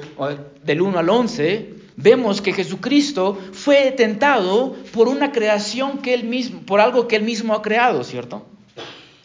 del 0.63 0.81
1 0.81 0.99
al 0.99 1.10
11 1.10 1.86
vemos 1.97 2.41
que 2.41 2.53
Jesucristo 2.53 3.38
fue 3.53 3.91
tentado 3.91 4.75
por 4.93 5.08
una 5.08 5.31
creación 5.31 5.99
que 5.99 6.13
él 6.13 6.25
mismo, 6.25 6.62
por 6.62 6.79
algo 6.79 7.08
que 7.08 7.15
él 7.15 7.23
mismo 7.23 7.53
ha 7.53 7.62
creado, 7.62 8.03
¿cierto? 8.03 8.45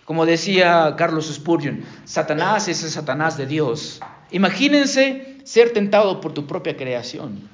Como 0.05 0.27
decía 0.27 0.95
Carlos 0.97 1.33
Spurgeon, 1.33 1.85
Satanás 2.05 2.69
es 2.69 2.83
el 2.83 2.91
Satanás 2.91 3.37
de 3.37 3.47
Dios. 3.47 4.01
Imagínense 4.33 5.39
ser 5.45 5.73
tentado 5.73 6.21
por 6.21 6.33
tu 6.33 6.47
propia 6.47 6.77
creación. 6.77 7.49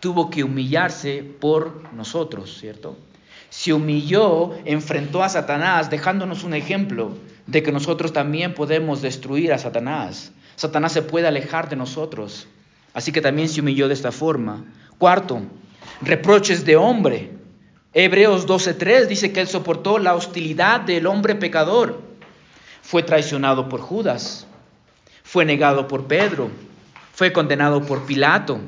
Tuvo 0.00 0.30
que 0.30 0.44
humillarse 0.44 1.22
por 1.22 1.92
nosotros, 1.94 2.58
¿cierto? 2.58 2.96
Se 3.48 3.72
humilló, 3.72 4.52
enfrentó 4.64 5.22
a 5.22 5.28
Satanás, 5.28 5.90
dejándonos 5.90 6.42
un 6.44 6.54
ejemplo 6.54 7.12
de 7.46 7.62
que 7.62 7.72
nosotros 7.72 8.12
también 8.12 8.54
podemos 8.54 9.00
destruir 9.00 9.52
a 9.52 9.58
Satanás. 9.58 10.32
Satanás 10.56 10.92
se 10.92 11.02
puede 11.02 11.28
alejar 11.28 11.68
de 11.68 11.76
nosotros. 11.76 12.48
Así 12.92 13.12
que 13.12 13.20
también 13.20 13.48
se 13.48 13.60
humilló 13.60 13.88
de 13.88 13.94
esta 13.94 14.12
forma. 14.12 14.64
Cuarto, 14.98 15.42
reproches 16.00 16.64
de 16.64 16.76
hombre. 16.76 17.30
Hebreos 17.92 18.46
12:3 18.46 19.06
dice 19.06 19.32
que 19.32 19.40
él 19.40 19.48
soportó 19.48 19.98
la 19.98 20.14
hostilidad 20.14 20.80
del 20.80 21.06
hombre 21.06 21.34
pecador. 21.34 22.02
Fue 22.82 23.02
traicionado 23.02 23.68
por 23.68 23.80
Judas, 23.80 24.46
fue 25.34 25.44
negado 25.44 25.88
por 25.88 26.06
Pedro, 26.06 26.48
fue 27.12 27.32
condenado 27.32 27.84
por 27.84 28.06
Pilato, 28.06 28.60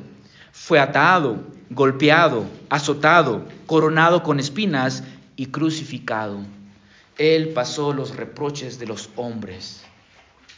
fue 0.51 0.81
atado, 0.81 1.45
golpeado, 1.71 2.45
azotado, 2.69 3.47
coronado 3.67 4.25
con 4.25 4.41
espinas 4.41 5.05
y 5.37 5.47
crucificado. 5.47 6.41
Él 7.19 7.51
pasó 7.51 7.93
los 7.93 8.17
reproches 8.17 8.81
de 8.81 8.87
los 8.87 9.11
hombres. 9.15 9.85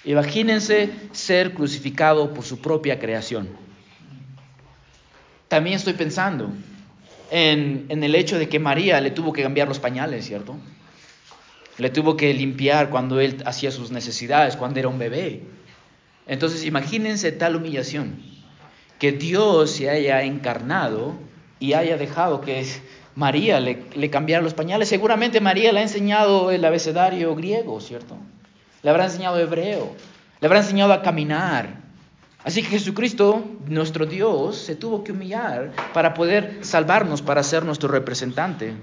Imagínense 0.03 0.89
ser 1.13 1.53
crucificado 1.53 2.33
por 2.33 2.43
su 2.43 2.59
propia 2.59 2.99
creación. 2.99 3.47
También 5.49 5.77
estoy 5.77 5.93
pensando 5.93 6.51
en, 7.31 7.87
el 7.91 8.15
hecho 8.15 8.39
de 8.39 8.49
que 8.49 8.59
María 8.59 8.99
le 9.03 9.11
tuvo 9.11 9.35
que 9.35 9.43
cambiar 9.43 9.69
los 9.69 9.79
pañales, 9.79 10.25
¿cierto? 10.25 10.57
Le 11.77 11.91
tuvo 11.91 12.17
que 12.17 12.33
limpiar 12.33 12.89
cuando 12.89 13.21
él 13.21 13.43
hacía 13.45 13.71
sus 13.71 13.91
necesidades, 13.91 14.57
cuando 14.57 14.81
era 14.81 14.89
un 14.89 14.99
bebé. 14.99 15.58
Entonces 16.29 16.65
imagínense 16.65 17.33
tal 17.33 17.57
humillación, 17.57 18.23
que 18.99 19.13
Dios 19.13 19.71
se 19.71 19.89
haya 19.89 20.23
encarnado 20.23 21.15
y 21.59 21.73
haya 21.73 21.97
dejado 21.97 22.41
que 22.43 22.67
María 23.15 23.61
le, 23.61 24.11
cambiara 24.11 24.43
los 24.43 24.55
pañales. 24.55 24.89
Seguramente 24.89 25.41
María 25.41 25.73
le 25.73 25.81
ha 25.81 25.83
enseñado 25.83 26.51
el 26.51 26.65
abecedario 26.65 27.35
griego, 27.35 27.81
¿cierto? 27.81 28.17
Le 28.83 28.91
habrá 28.91 29.07
enseñado 29.07 29.41
hebreo, 29.41 29.95
le 30.41 30.47
habrá 30.47 30.61
enseñado 30.61 30.93
a 30.93 31.03
caminar. 31.03 31.89
Así 32.45 32.63
que 32.63 32.69
Jesucristo, 32.69 33.45
nuestro 33.67 34.07
Dios, 34.07 34.59
se 34.59 34.77
tuvo 34.77 35.03
que 35.03 35.13
humillar 35.13 35.73
para 35.93 36.15
poder 36.15 36.59
salvarnos, 36.61 37.23
para 37.23 37.43
ser 37.43 37.65
nuestro 37.65 37.89
representante. 37.89 38.75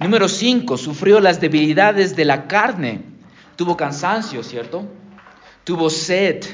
Número 0.00 0.28
5, 0.28 0.76
sufrió 0.76 1.20
las 1.20 1.40
debilidades 1.40 2.16
de 2.16 2.24
la 2.24 2.48
carne. 2.48 3.02
Tuvo 3.56 3.76
cansancio, 3.76 4.42
¿cierto? 4.42 4.84
Tuvo 5.64 5.90
sed, 5.90 6.44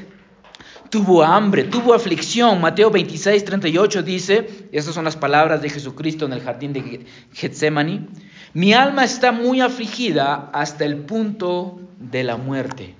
tuvo 0.88 1.23
hambre, 1.23 1.64
tuvo 1.64 1.94
aflicción. 1.94 2.61
Mateo 2.61 2.90
26, 2.90 3.44
38 3.44 4.03
dice, 4.03 4.49
estas 4.73 4.94
son 4.94 5.05
las 5.05 5.16
palabras 5.16 5.61
de 5.62 5.70
Jesucristo 5.70 6.27
en 6.27 6.33
el 6.33 6.40
jardín 6.40 6.73
de 6.73 7.07
Getsemaní, 7.33 8.09
mi 8.55 8.73
alma 8.73 9.05
está 9.05 9.31
muy 9.31 9.61
afligida 9.61 10.51
hasta 10.53 10.85
el 10.85 10.96
punto 10.96 11.81
de 11.99 12.25
la 12.25 12.37
muerte. 12.37 12.94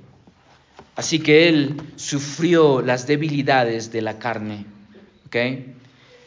Así 0.95 1.19
que 1.19 1.49
él 1.49 1.77
sufrió 1.97 2.83
las 2.83 3.07
debilidades 3.07 3.91
de 3.91 4.03
la 4.03 4.19
carne. 4.19 4.67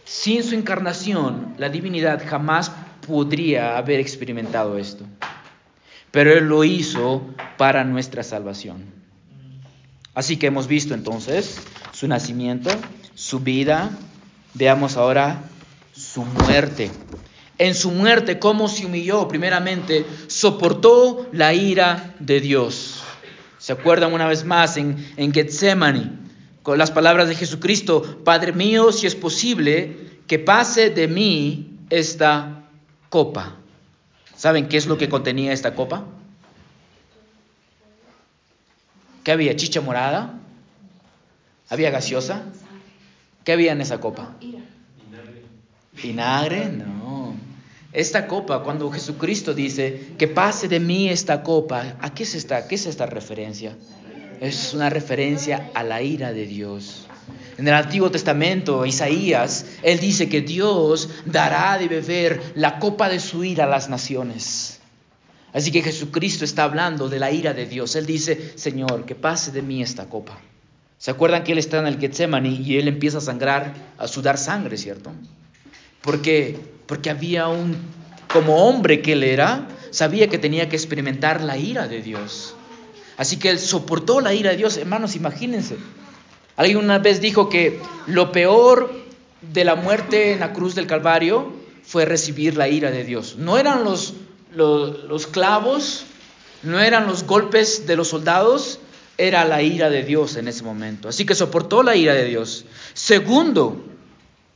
Sin 0.04 0.44
su 0.44 0.56
encarnación, 0.56 1.54
la 1.58 1.70
divinidad 1.70 2.22
jamás 2.28 2.72
podría 3.06 3.78
haber 3.78 4.00
experimentado 4.00 4.78
esto. 4.78 5.06
Pero 6.12 6.34
él 6.34 6.46
lo 6.46 6.64
hizo 6.64 7.24
para 7.58 7.84
nuestra 7.84 8.24
salvación. 8.24 9.03
Así 10.16 10.38
que 10.38 10.48
hemos 10.48 10.68
visto 10.68 10.94
entonces 10.94 11.58
su 11.92 12.08
nacimiento, 12.08 12.70
su 13.16 13.40
vida. 13.40 13.92
Veamos 14.54 14.98
ahora 14.98 15.50
su 15.96 16.24
muerte. 16.24 16.92
En 17.58 17.76
su 17.76 17.92
muerte, 17.92 18.40
¿cómo 18.40 18.68
se 18.68 18.86
humilló? 18.86 19.28
Primeramente, 19.28 20.06
soportó 20.28 21.28
la 21.32 21.54
ira 21.54 22.16
de 22.20 22.40
Dios. 22.40 23.04
¿Se 23.58 23.74
acuerdan 23.74 24.14
una 24.14 24.28
vez 24.28 24.44
más 24.44 24.78
en, 24.78 24.98
en? 25.18 25.32
Con 26.64 26.78
las 26.78 26.92
palabras 26.92 27.28
de 27.28 27.36
Jesucristo, 27.36 28.20
Padre 28.24 28.54
mío, 28.54 28.92
si 28.92 29.08
es 29.08 29.16
posible, 29.16 30.20
que 30.28 30.40
pase 30.40 30.90
de 30.90 31.08
mí 31.08 31.78
esta 31.90 32.66
copa. 33.10 33.56
¿Saben 34.36 34.68
qué 34.68 34.78
es 34.78 34.88
lo 34.88 34.98
que 34.98 35.10
contenía 35.10 35.54
esta 35.54 35.76
copa? 35.76 36.06
¿Qué 39.24 39.32
había? 39.32 39.56
¿Chicha 39.56 39.82
morada? 39.82 40.40
¿Había 41.70 41.90
gaseosa? 41.92 42.44
¿Qué 43.44 43.54
había 43.54 43.72
en 43.72 43.82
esa 43.82 44.00
copa? 44.00 44.36
¿Vinagre? 45.94 46.70
No. 46.70 47.36
Esta 47.94 48.28
copa, 48.28 48.64
cuando 48.64 48.92
Jesucristo 48.92 49.54
dice 49.54 50.14
que 50.18 50.28
pase 50.28 50.68
de 50.68 50.80
mí 50.80 51.10
esta 51.10 51.44
copa, 51.44 51.96
¿a 52.02 52.14
qué 52.14 52.24
es 52.24 52.36
esta, 52.36 52.68
qué 52.68 52.76
es 52.76 52.86
esta 52.86 53.06
referencia? 53.06 53.78
Es 54.42 54.74
una 54.74 54.90
referencia 54.90 55.70
a 55.74 55.84
la 55.84 56.02
ira 56.02 56.34
de 56.34 56.46
Dios. 56.46 57.06
En 57.58 57.68
el 57.68 57.74
Antiguo 57.76 58.10
Testamento, 58.10 58.86
Isaías, 58.86 59.66
él 59.84 60.00
dice 60.00 60.28
que 60.28 60.42
Dios 60.42 61.10
dará 61.26 61.78
de 61.78 61.88
beber 61.88 62.42
la 62.56 62.80
copa 62.80 63.10
de 63.10 63.20
su 63.20 63.44
ira 63.44 63.66
a 63.66 63.68
las 63.68 63.90
naciones. 63.90 64.80
Así 65.54 65.72
que 65.72 65.84
Jesucristo 65.84 66.44
está 66.46 66.64
hablando 66.64 67.10
de 67.10 67.20
la 67.20 67.32
ira 67.32 67.54
de 67.54 67.68
Dios. 67.68 67.96
Él 67.96 68.06
dice, 68.06 68.54
Señor, 68.58 69.06
que 69.06 69.16
pase 69.16 69.52
de 69.52 69.62
mí 69.62 69.82
esta 69.84 70.10
copa. 70.10 70.40
¿Se 70.98 71.12
acuerdan 71.12 71.44
que 71.44 71.52
él 71.52 71.58
está 71.58 71.80
en 71.80 71.88
el 71.88 72.00
Getsemaní 72.00 72.62
y 72.66 72.78
él 72.78 72.88
empieza 72.88 73.20
a 73.20 73.22
sangrar, 73.22 73.74
a 73.98 74.08
sudar 74.08 74.38
sangre, 74.38 74.78
¿cierto? 74.78 75.12
Porque, 76.02 76.58
porque 76.88 77.10
había 77.10 77.48
un, 77.50 77.76
como 78.32 78.66
hombre 78.66 79.02
que 79.02 79.14
él 79.14 79.24
era, 79.24 79.68
sabía 79.92 80.28
que 80.28 80.40
tenía 80.40 80.70
que 80.70 80.76
experimentar 80.76 81.42
la 81.42 81.58
ira 81.58 81.88
de 81.88 82.02
Dios. 82.02 82.56
Así 83.18 83.38
que 83.38 83.50
él 83.50 83.60
soportó 83.60 84.22
la 84.22 84.34
ira 84.34 84.52
de 84.52 84.58
Dios. 84.58 84.78
Hermanos, 84.78 85.16
imagínense. 85.16 85.78
Alguien 86.56 86.78
una 86.78 87.00
vez 87.00 87.22
dijo 87.22 87.50
que 87.50 87.80
lo 88.08 88.32
peor 88.32 88.92
de 89.42 89.66
la 89.66 89.76
muerte 89.76 90.34
en 90.34 90.40
la 90.40 90.54
cruz 90.54 90.74
del 90.74 90.88
Calvario 90.88 91.54
fue 91.84 92.06
recibir 92.06 92.58
la 92.58 92.70
ira 92.70 92.92
de 92.92 93.04
Dios. 93.04 93.36
No 93.38 93.58
eran 93.58 93.84
los, 93.84 94.14
los, 94.56 95.28
clavos, 95.28 96.06
no 96.62 96.80
eran 96.80 97.08
los 97.08 97.24
golpes 97.24 97.88
de 97.88 97.96
los 97.96 98.10
soldados, 98.10 98.80
era 99.18 99.46
la 99.46 99.62
ira 99.62 99.90
de 99.90 100.04
Dios 100.04 100.36
en 100.38 100.48
ese 100.48 100.64
momento. 100.64 101.10
Así 101.10 101.26
que 101.26 101.36
soportó 101.36 101.84
la 101.84 101.96
ira 101.96 102.14
de 102.14 102.26
Dios. 102.26 102.66
Segundo, 102.94 103.86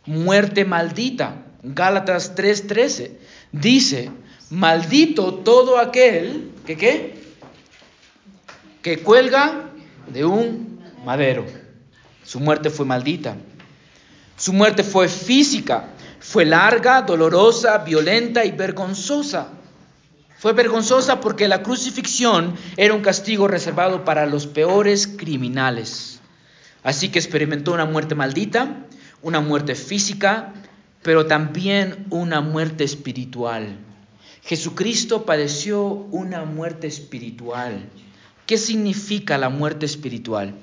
muerte 0.06 0.66
maldita. 0.66 1.44
Gálatas 1.64 2.36
3:13 2.36 3.12
dice, 3.52 4.12
maldito 4.50 5.34
todo 5.36 5.78
aquel 5.78 6.52
que? 6.66 7.18
Que 8.82 9.00
cuelga 9.00 9.70
de 10.08 10.26
un 10.26 10.80
madero. 11.04 11.46
Su 12.24 12.40
muerte 12.40 12.70
fue 12.70 12.86
maldita. 12.86 13.36
Su 14.38 14.54
muerte 14.54 14.84
fue 14.84 15.08
física, 15.08 15.90
fue 16.20 16.46
larga, 16.46 17.02
dolorosa, 17.02 17.80
violenta 17.80 18.46
y 18.46 18.52
vergonzosa. 18.52 19.50
Fue 20.38 20.54
vergonzosa 20.54 21.20
porque 21.20 21.48
la 21.48 21.64
crucifixión 21.64 22.56
era 22.78 22.94
un 22.94 23.02
castigo 23.02 23.48
reservado 23.48 24.06
para 24.06 24.28
los 24.28 24.46
peores 24.46 25.08
criminales. 25.08 26.20
Así 26.84 27.10
que 27.10 27.18
experimentó 27.18 27.74
una 27.74 27.86
muerte 27.86 28.14
maldita, 28.14 28.86
una 29.24 29.42
muerte 29.42 29.74
física, 29.74 30.54
pero 31.02 31.26
también 31.26 32.06
una 32.12 32.42
muerte 32.42 32.84
espiritual. 32.84 33.80
Jesucristo 34.44 35.26
padeció 35.26 35.84
una 35.86 36.46
muerte 36.46 36.86
espiritual. 36.86 37.90
¿Qué 38.46 38.58
significa 38.58 39.38
la 39.38 39.50
muerte 39.50 39.86
espiritual? 39.86 40.54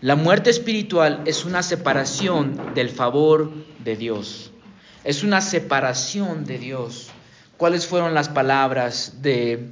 La 0.00 0.16
muerte 0.16 0.50
espiritual 0.50 1.22
es 1.26 1.44
una 1.44 1.62
separación 1.62 2.74
del 2.74 2.88
favor 2.88 3.52
de 3.84 3.96
Dios. 3.96 4.50
Es 5.04 5.22
una 5.22 5.40
separación 5.40 6.44
de 6.44 6.58
Dios. 6.58 7.10
¿Cuáles 7.62 7.86
fueron 7.86 8.12
las 8.12 8.28
palabras 8.28 9.22
de 9.22 9.68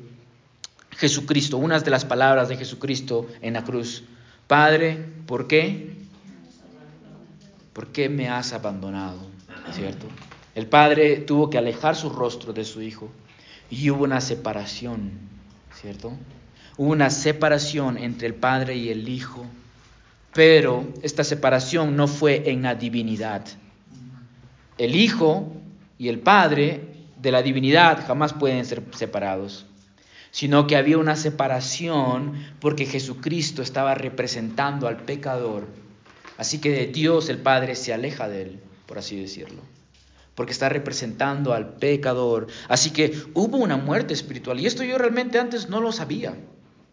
Jesucristo? 0.93 1.57
Unas 1.57 1.85
de 1.85 1.91
las 1.91 2.05
palabras 2.05 2.49
de 2.49 2.57
Jesucristo 2.57 3.27
en 3.43 3.55
la 3.55 3.65
cruz. 3.65 4.05
Padre, 4.47 4.97
¿por 5.27 5.49
qué? 5.49 5.97
¿por 7.73 7.89
qué 7.89 8.09
me 8.09 8.29
has 8.29 8.53
abandonado? 8.53 9.19
¿Cierto? 9.73 10.07
El 10.55 10.69
padre 10.69 11.17
tuvo 11.17 11.51
que 11.51 11.59
alejar 11.59 11.97
su 11.97 12.11
rostro 12.11 12.53
de 12.53 12.65
su 12.65 12.81
hijo 12.81 13.11
y 13.71 13.91
hubo 13.91 14.05
una 14.05 14.21
separación, 14.21 15.11
¿cierto? 15.75 16.13
Hubo 16.77 16.93
una 16.93 17.11
separación 17.11 17.99
entre 17.99 18.29
el 18.29 18.37
padre 18.37 18.77
y 18.77 18.91
el 18.91 19.09
hijo, 19.09 19.45
pero 20.33 20.87
esta 21.03 21.25
separación 21.25 21.97
no 21.97 22.07
fue 22.07 22.53
en 22.53 22.63
la 22.63 22.77
divinidad. 22.77 23.45
El 24.79 24.95
hijo 24.95 25.53
y 25.99 26.09
el 26.09 26.21
padre 26.21 26.90
de 27.21 27.33
la 27.33 27.43
divinidad 27.43 28.07
jamás 28.07 28.33
pueden 28.33 28.65
ser 28.65 28.83
separados, 28.93 29.67
sino 30.31 30.67
que 30.67 30.77
había 30.77 30.99
una 30.99 31.17
separación 31.17 32.35
porque 32.61 32.87
Jesucristo 32.87 33.63
estaba 33.63 33.95
representando 33.95 34.89
al 34.89 34.99
pecador 34.99 35.67
Así 36.41 36.57
que 36.57 36.87
Dios 36.87 37.29
el 37.29 37.37
Padre 37.37 37.77
se 37.77 37.93
aleja 37.93 38.27
de 38.27 38.41
él, 38.41 38.61
por 38.87 38.97
así 38.97 39.21
decirlo, 39.21 39.61
porque 40.35 40.53
está 40.53 40.71
representando 40.71 41.53
al 41.53 41.75
pecador. 41.75 42.47
Así 42.67 42.93
que 42.93 43.13
hubo 43.35 43.59
una 43.59 43.77
muerte 43.77 44.15
espiritual 44.15 44.59
y 44.59 44.65
esto 44.65 44.83
yo 44.83 44.97
realmente 44.97 45.39
antes 45.39 45.69
no 45.69 45.83
lo 45.83 45.93
sabía. 45.93 46.35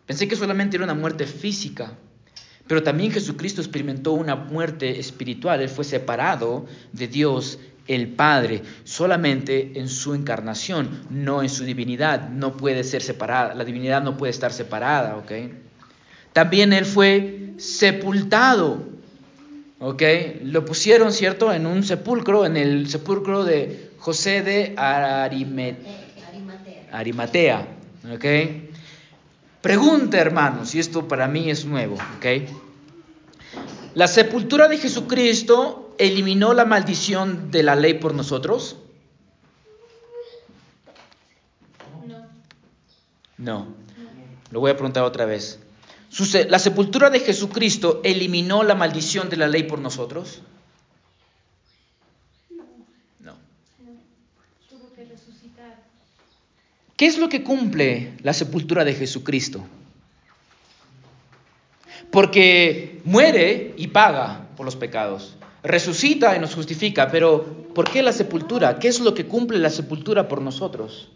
Pensé 0.06 0.28
que 0.28 0.36
solamente 0.36 0.76
era 0.76 0.84
una 0.84 0.96
muerte 0.96 1.26
física, 1.26 1.98
Pero 2.68 2.84
también 2.84 3.14
Jesucristo 3.14 3.62
experimentó 3.62 4.12
una 4.12 4.36
muerte 4.36 5.00
espiritual. 5.00 5.62
Él 5.62 5.70
fue 5.70 5.86
separado 5.86 6.66
de 6.92 7.08
Dios 7.08 7.60
el 7.88 8.10
Padre 8.10 8.62
solamente 8.84 9.80
en 9.80 9.88
su 9.90 10.14
encarnación, 10.14 11.02
no 11.10 11.42
en 11.42 11.50
su 11.50 11.64
divinidad. 11.64 12.30
No 12.30 12.58
puede 12.58 12.84
ser 12.84 13.02
separada. 13.02 13.54
La 13.56 13.66
divinidad 13.66 14.04
no 14.04 14.18
puede 14.18 14.32
estar 14.32 14.52
separada, 14.54 15.16
¿ok? 15.18 15.32
También 16.34 16.74
Él 16.74 16.86
fue 16.86 17.54
sepultado, 17.58 18.84
¿ok? 19.80 20.04
Lo 20.44 20.66
pusieron, 20.66 21.12
¿cierto? 21.12 21.52
En 21.52 21.66
un 21.66 21.84
sepulcro, 21.84 22.46
en 22.46 22.58
el 22.58 22.90
sepulcro 22.90 23.44
de 23.44 23.92
José 23.98 24.44
de 24.44 24.76
Arimatea, 26.92 27.68
¿ok? 28.14 28.26
Pregunta, 29.62 30.20
hermanos, 30.20 30.76
y 30.76 30.80
esto 30.80 31.08
para 31.08 31.28
mí 31.28 31.50
es 31.50 31.66
nuevo, 31.66 31.96
¿ok? 31.96 32.26
¿La 33.96 34.08
sepultura 34.08 34.68
de 34.68 34.78
Jesucristo 34.78 35.87
eliminó 36.00 36.54
la 36.54 36.66
maldición 36.66 37.52
de 37.52 37.64
la 37.64 37.76
ley 37.76 37.96
por 37.96 38.14
nosotros? 38.14 38.78
No. 42.08 42.28
No. 43.38 43.68
Lo 44.52 44.60
voy 44.60 44.72
a 44.72 44.76
preguntar 44.76 45.04
otra 45.04 45.26
vez. 45.26 45.60
¿La 46.50 46.60
sepultura 46.60 47.10
de 47.10 47.20
Jesucristo 47.20 48.02
eliminó 48.04 48.64
la 48.64 48.76
maldición 48.76 49.30
de 49.30 49.38
la 49.38 49.48
ley 49.48 49.64
por 49.64 49.80
nosotros? 49.80 50.42
No. 53.20 53.36
Tuvo 54.70 54.94
que 54.96 55.06
resucitar. 55.06 55.84
¿Qué 56.96 57.06
es 57.06 57.18
lo 57.18 57.30
que 57.30 57.44
cumple 57.44 58.14
la 58.24 58.34
sepultura 58.34 58.86
de 58.86 58.96
Jesucristo? 58.96 59.66
Porque 62.10 63.02
muere 63.04 63.74
y 63.78 63.88
paga 63.88 64.48
por 64.56 64.66
los 64.66 64.76
pecados. 64.76 65.36
Resucita 65.64 66.36
y 66.36 66.40
nos 66.40 66.56
justifica. 66.56 67.10
Pero 67.10 67.66
¿por 67.74 67.90
qué 67.90 68.04
la 68.04 68.14
sepultura? 68.14 68.80
¿Qué 68.80 68.88
es 68.88 69.00
lo 69.00 69.14
que 69.14 69.26
cumple 69.26 69.60
la 69.60 69.70
sepultura 69.70 70.28
por 70.28 70.42
nosotros? 70.42 71.10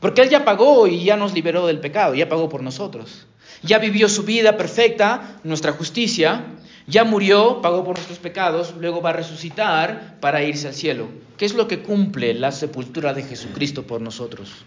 Porque 0.00 0.20
Él 0.20 0.28
ya 0.28 0.44
pagó 0.44 0.86
y 0.86 1.02
ya 1.02 1.16
nos 1.16 1.32
liberó 1.32 1.66
del 1.66 1.80
pecado, 1.80 2.14
ya 2.14 2.28
pagó 2.28 2.48
por 2.50 2.62
nosotros. 2.62 3.26
Ya 3.62 3.78
vivió 3.78 4.08
su 4.10 4.24
vida 4.24 4.58
perfecta, 4.58 5.40
nuestra 5.44 5.72
justicia, 5.72 6.44
ya 6.86 7.04
murió, 7.04 7.62
pagó 7.62 7.82
por 7.82 7.96
nuestros 7.96 8.18
pecados, 8.18 8.74
luego 8.78 9.00
va 9.00 9.10
a 9.10 9.14
resucitar 9.14 10.18
para 10.20 10.42
irse 10.42 10.68
al 10.68 10.74
cielo. 10.74 11.08
¿Qué 11.38 11.46
es 11.46 11.54
lo 11.54 11.66
que 11.66 11.80
cumple 11.80 12.34
la 12.34 12.52
sepultura 12.52 13.14
de 13.14 13.22
Jesucristo 13.22 13.86
por 13.86 14.02
nosotros? 14.02 14.66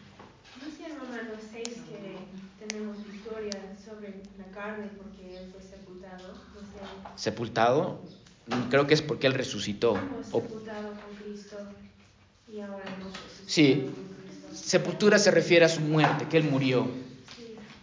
Romanos 0.99 1.43
6 1.53 1.63
que 1.67 2.65
tenemos 2.67 2.97
victoria 3.11 3.75
sobre 3.85 4.15
la 4.39 4.45
carne 4.51 4.85
sepultado. 4.85 5.06
¿Sepultado? 7.17 7.99
Creo 8.69 8.87
que 8.87 8.93
es 8.93 9.01
porque 9.01 9.27
Él 9.27 9.33
resucitó. 9.33 9.99
sepultado 10.23 10.89
con 10.91 11.15
Cristo 11.21 11.57
y 12.49 12.61
ahora. 12.61 12.85
Sí, 13.45 13.89
sepultura 14.53 15.19
se 15.19 15.31
refiere 15.31 15.65
a 15.65 15.69
su 15.69 15.81
muerte, 15.81 16.27
que 16.29 16.37
Él 16.37 16.45
murió. 16.45 16.87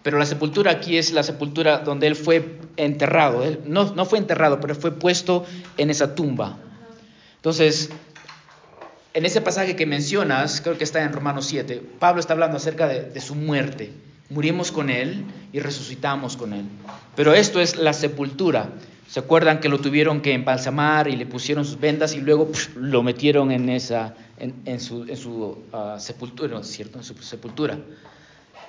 Pero 0.04 0.18
la 0.18 0.26
sepultura 0.26 0.70
aquí 0.70 0.98
es 0.98 1.12
la 1.12 1.22
sepultura 1.22 1.78
donde 1.78 2.06
él 2.06 2.14
fue 2.14 2.58
enterrado. 2.76 3.42
Él 3.42 3.60
no, 3.64 3.94
no 3.94 4.04
fue 4.04 4.18
enterrado, 4.18 4.60
pero 4.60 4.74
fue 4.74 4.92
puesto 4.92 5.46
en 5.78 5.88
esa 5.88 6.14
tumba. 6.14 6.58
Entonces, 7.36 7.88
en 9.14 9.24
ese 9.24 9.40
pasaje 9.40 9.76
que 9.76 9.86
mencionas, 9.86 10.60
creo 10.60 10.76
que 10.76 10.84
está 10.84 11.02
en 11.02 11.12
Romanos 11.14 11.46
7, 11.46 11.82
Pablo 11.98 12.20
está 12.20 12.34
hablando 12.34 12.58
acerca 12.58 12.86
de, 12.86 13.04
de, 13.04 13.20
su 13.22 13.34
muerte. 13.34 13.92
Murimos 14.28 14.72
con 14.72 14.90
él 14.90 15.24
y 15.54 15.60
resucitamos 15.60 16.36
con 16.36 16.52
él. 16.52 16.66
Pero 17.16 17.32
esto 17.32 17.58
es 17.58 17.76
la 17.76 17.94
sepultura. 17.94 18.68
¿Se 19.14 19.20
acuerdan 19.20 19.61
que 19.61 19.68
lo 19.68 19.79
tuvieron 19.79 20.20
que 20.22 20.33
embalsamar 20.33 21.07
y 21.07 21.14
le 21.14 21.24
pusieron 21.24 21.64
sus 21.64 21.79
vendas 21.79 22.16
y 22.16 22.20
luego 22.20 22.50
lo 22.74 23.05
metieron 23.05 23.53
en, 23.53 23.68
esa, 23.68 24.12
en, 24.38 24.61
en 24.64 24.81
su, 24.81 25.05
en 25.05 25.16
su 25.16 25.31
uh, 25.72 26.00
sepultura, 26.00 26.61
¿cierto? 26.64 26.98
En 26.98 27.05
su 27.05 27.14
sepultura. 27.22 27.79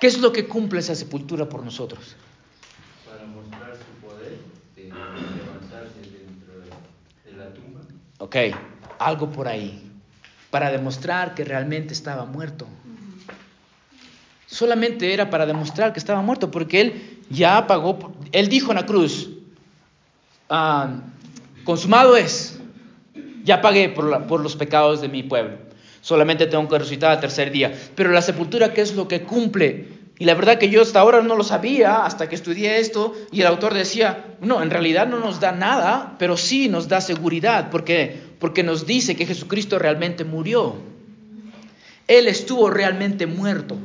¿Qué 0.00 0.06
es 0.06 0.20
lo 0.20 0.30
que 0.30 0.46
cumple 0.46 0.78
esa 0.78 0.94
sepultura 0.94 1.48
por 1.48 1.64
nosotros? 1.64 2.14
Para 3.04 3.26
mostrar 3.26 3.74
su 3.74 4.06
poder 4.06 4.38
de 4.76 4.84
levantarse 4.84 6.00
dentro 6.02 6.60
de, 6.60 7.32
de 7.32 7.36
la 7.36 7.52
tumba. 7.52 7.80
Ok, 8.18 8.36
algo 9.00 9.32
por 9.32 9.48
ahí. 9.48 9.90
Para 10.52 10.70
demostrar 10.70 11.34
que 11.34 11.42
realmente 11.42 11.92
estaba 11.92 12.24
muerto. 12.24 12.68
Solamente 14.46 15.12
era 15.12 15.28
para 15.28 15.44
demostrar 15.44 15.92
que 15.92 15.98
estaba 15.98 16.22
muerto, 16.22 16.52
porque 16.52 16.80
él 16.82 17.20
ya 17.30 17.66
pagó, 17.66 18.14
él 18.30 18.48
dijo 18.48 18.70
en 18.70 18.76
la 18.76 18.86
cruz, 18.86 19.30
ah, 20.50 21.00
consumado 21.64 22.16
es, 22.16 22.58
ya 23.44 23.60
pagué 23.60 23.88
por, 23.88 24.26
por 24.26 24.40
los 24.40 24.56
pecados 24.56 25.00
de 25.00 25.08
mi 25.08 25.22
pueblo 25.22 25.66
solamente 26.06 26.46
tengo 26.46 26.68
que 26.68 26.78
resucitar 26.78 27.10
al 27.10 27.20
tercer 27.20 27.50
día. 27.50 27.74
Pero 27.96 28.12
la 28.12 28.22
sepultura, 28.22 28.72
¿qué 28.72 28.80
es 28.80 28.94
lo 28.94 29.08
que 29.08 29.22
cumple? 29.22 29.88
Y 30.20 30.24
la 30.24 30.34
verdad 30.34 30.56
que 30.56 30.70
yo 30.70 30.82
hasta 30.82 31.00
ahora 31.00 31.20
no 31.20 31.34
lo 31.34 31.42
sabía, 31.42 32.04
hasta 32.04 32.28
que 32.28 32.36
estudié 32.36 32.78
esto, 32.78 33.12
y 33.32 33.40
el 33.40 33.48
autor 33.48 33.74
decía, 33.74 34.24
no, 34.40 34.62
en 34.62 34.70
realidad 34.70 35.08
no 35.08 35.18
nos 35.18 35.40
da 35.40 35.50
nada, 35.50 36.14
pero 36.20 36.36
sí 36.36 36.68
nos 36.68 36.86
da 36.86 37.00
seguridad, 37.00 37.70
porque, 37.70 38.20
porque 38.38 38.62
nos 38.62 38.86
dice 38.86 39.16
que 39.16 39.26
Jesucristo 39.26 39.80
realmente 39.80 40.22
murió. 40.22 40.76
Él 42.06 42.28
estuvo 42.28 42.70
realmente 42.70 43.26
muerto. 43.26 43.76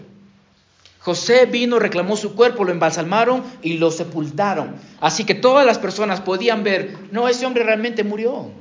José 1.02 1.48
vino, 1.48 1.80
reclamó 1.80 2.16
su 2.16 2.36
cuerpo, 2.36 2.64
lo 2.64 2.72
embalsamaron 2.72 3.44
y 3.64 3.80
lo 3.80 3.90
sepultaron. 3.90 4.76
Así 5.00 5.24
que 5.24 5.34
todas 5.34 5.66
las 5.66 5.80
personas 5.80 6.22
podían 6.22 6.64
ver, 6.64 6.96
no, 7.12 7.28
ese 7.28 7.48
hombre 7.48 7.64
realmente 7.64 8.04
murió. 8.04 8.52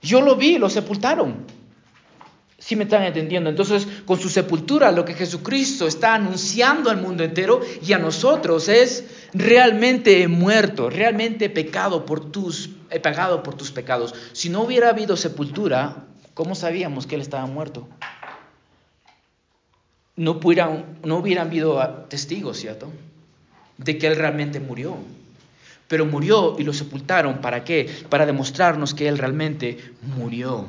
Yo 0.00 0.22
lo 0.22 0.36
vi, 0.36 0.56
lo 0.56 0.70
sepultaron. 0.70 1.44
¿Sí 2.58 2.74
me 2.74 2.84
están 2.84 3.02
entendiendo? 3.02 3.50
Entonces, 3.50 3.86
con 4.06 4.18
su 4.18 4.30
sepultura, 4.30 4.92
lo 4.92 5.04
que 5.04 5.12
Jesucristo 5.12 5.86
está 5.86 6.14
anunciando 6.14 6.88
al 6.88 7.02
mundo 7.02 7.22
entero 7.22 7.60
y 7.86 7.92
a 7.92 7.98
nosotros 7.98 8.70
es 8.70 9.04
realmente 9.34 10.26
muerto, 10.26 10.88
realmente 10.88 11.50
pecado 11.50 12.06
por 12.06 12.32
tus, 12.32 12.70
he 12.90 13.00
pagado 13.00 13.42
por 13.42 13.56
tus 13.56 13.70
pecados. 13.70 14.14
Si 14.32 14.48
no 14.48 14.62
hubiera 14.62 14.88
habido 14.88 15.18
sepultura, 15.18 16.06
¿cómo 16.32 16.54
sabíamos 16.54 17.06
que 17.06 17.16
él 17.16 17.20
estaba 17.20 17.44
muerto? 17.44 17.86
No, 20.16 20.32
hubieran, 20.32 20.98
no 21.04 21.18
hubieran 21.18 21.48
habido 21.48 21.82
testigos, 22.08 22.58
¿cierto? 22.58 22.92
De 23.78 23.98
que 23.98 24.06
él 24.06 24.16
realmente 24.16 24.60
murió. 24.60 24.96
Pero 25.88 26.06
murió 26.06 26.56
y 26.58 26.64
lo 26.64 26.72
sepultaron. 26.72 27.40
¿Para 27.40 27.64
qué? 27.64 27.88
Para 28.08 28.26
demostrarnos 28.26 28.94
que 28.94 29.08
él 29.08 29.18
realmente 29.18 29.78
murió. 30.16 30.66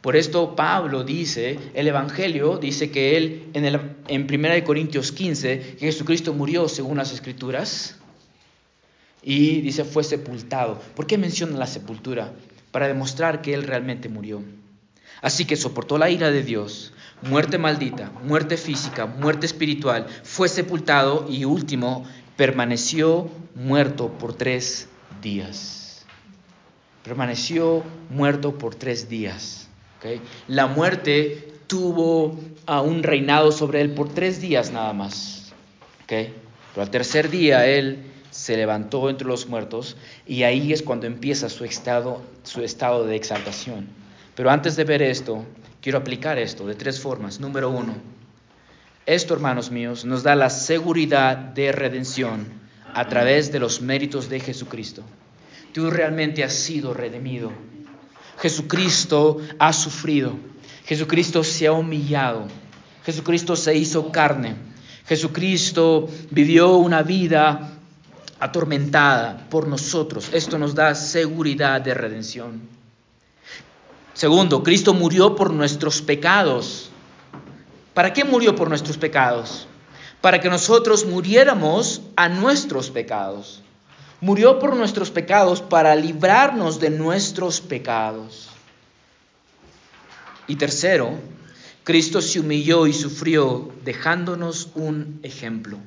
Por 0.00 0.14
esto 0.14 0.54
Pablo 0.54 1.02
dice, 1.02 1.58
el 1.74 1.88
Evangelio 1.88 2.58
dice 2.58 2.92
que 2.92 3.16
él 3.16 3.48
en, 3.54 3.64
el, 3.64 3.80
en 4.06 4.32
1 4.32 4.64
Corintios 4.64 5.10
15, 5.10 5.76
que 5.78 5.86
Jesucristo 5.86 6.32
murió 6.32 6.68
según 6.68 6.98
las 6.98 7.12
Escrituras 7.12 7.96
y 9.20 9.60
dice 9.62 9.84
fue 9.84 10.04
sepultado. 10.04 10.80
¿Por 10.94 11.08
qué 11.08 11.18
menciona 11.18 11.58
la 11.58 11.66
sepultura? 11.66 12.32
Para 12.70 12.86
demostrar 12.86 13.42
que 13.42 13.52
él 13.52 13.64
realmente 13.64 14.08
murió. 14.08 14.44
Así 15.22 15.44
que 15.44 15.56
soportó 15.56 15.98
la 15.98 16.08
ira 16.08 16.30
de 16.30 16.44
Dios, 16.44 16.92
muerte 17.22 17.58
maldita, 17.58 18.10
muerte 18.24 18.56
física, 18.56 19.06
muerte 19.06 19.46
espiritual, 19.46 20.06
fue 20.22 20.48
sepultado 20.48 21.26
y 21.28 21.44
último, 21.44 22.04
permaneció 22.36 23.30
muerto 23.54 24.10
por 24.18 24.34
tres 24.34 24.88
días. 25.22 26.04
Permaneció 27.02 27.82
muerto 28.10 28.58
por 28.58 28.74
tres 28.74 29.08
días. 29.08 29.68
La 30.46 30.66
muerte 30.66 31.52
tuvo 31.66 32.38
a 32.66 32.80
un 32.80 33.02
reinado 33.02 33.50
sobre 33.50 33.80
él 33.80 33.90
por 33.92 34.08
tres 34.08 34.40
días 34.40 34.70
nada 34.70 34.92
más. 34.92 35.52
Pero 36.06 36.32
al 36.76 36.90
tercer 36.90 37.30
día 37.30 37.66
él 37.66 38.04
se 38.30 38.56
levantó 38.56 39.08
entre 39.08 39.26
los 39.26 39.48
muertos 39.48 39.96
y 40.26 40.42
ahí 40.42 40.72
es 40.72 40.82
cuando 40.82 41.06
empieza 41.06 41.48
su 41.48 41.64
estado, 41.64 42.22
su 42.42 42.62
estado 42.62 43.06
de 43.06 43.16
exaltación. 43.16 43.88
Pero 44.34 44.50
antes 44.50 44.76
de 44.76 44.84
ver 44.84 45.02
esto, 45.02 45.44
quiero 45.86 46.00
aplicar 46.00 46.36
esto 46.36 46.66
de 46.66 46.74
tres 46.74 46.98
formas. 46.98 47.38
Número 47.38 47.70
uno, 47.70 47.94
esto, 49.06 49.34
hermanos 49.34 49.70
míos, 49.70 50.04
nos 50.04 50.24
da 50.24 50.34
la 50.34 50.50
seguridad 50.50 51.36
de 51.36 51.70
redención 51.70 52.44
a 52.92 53.06
través 53.06 53.52
de 53.52 53.60
los 53.60 53.80
méritos 53.80 54.28
de 54.28 54.40
Jesucristo. 54.40 55.04
Tú 55.72 55.88
realmente 55.88 56.42
has 56.42 56.54
sido 56.54 56.92
redimido 56.92 57.52
Jesucristo 58.40 59.38
ha 59.60 59.72
sufrido, 59.72 60.36
Jesucristo 60.86 61.44
se 61.44 61.68
ha 61.68 61.72
humillado, 61.72 62.48
Jesucristo 63.04 63.54
se 63.54 63.76
hizo 63.76 64.10
carne, 64.10 64.56
Jesucristo 65.06 66.08
vivió 66.32 66.78
una 66.78 67.04
vida 67.04 67.78
atormentada 68.40 69.46
por 69.48 69.68
nosotros. 69.68 70.30
Esto 70.32 70.58
nos 70.58 70.74
da 70.74 70.96
seguridad 70.96 71.80
de 71.80 71.94
redención. 71.94 72.75
Segundo, 74.16 74.64
Cristo 74.64 74.94
murió 74.94 75.36
por 75.36 75.52
nuestros 75.52 76.02
pecados. 76.02 76.90
¿Para 77.94 78.12
qué 78.12 78.24
murió 78.24 78.56
por 78.56 78.68
nuestros 78.68 78.98
pecados? 78.98 79.68
para 80.26 80.40
que 80.40 80.48
nosotros 80.48 81.06
muriéramos 81.06 82.02
a 82.16 82.28
nuestros 82.28 82.90
pecados. 82.90 83.62
Murió 84.20 84.58
por 84.58 84.74
nuestros 84.74 85.12
pecados 85.12 85.60
para 85.60 85.94
librarnos 85.94 86.80
de 86.80 86.90
nuestros 86.90 87.60
pecados. 87.60 88.48
Y 90.48 90.56
tercero, 90.56 91.12
Cristo 91.84 92.20
se 92.20 92.40
humilló 92.40 92.88
y 92.88 92.92
sufrió 92.92 93.72
dejándonos 93.84 94.70
un 94.74 95.20
ejemplo. 95.22 95.78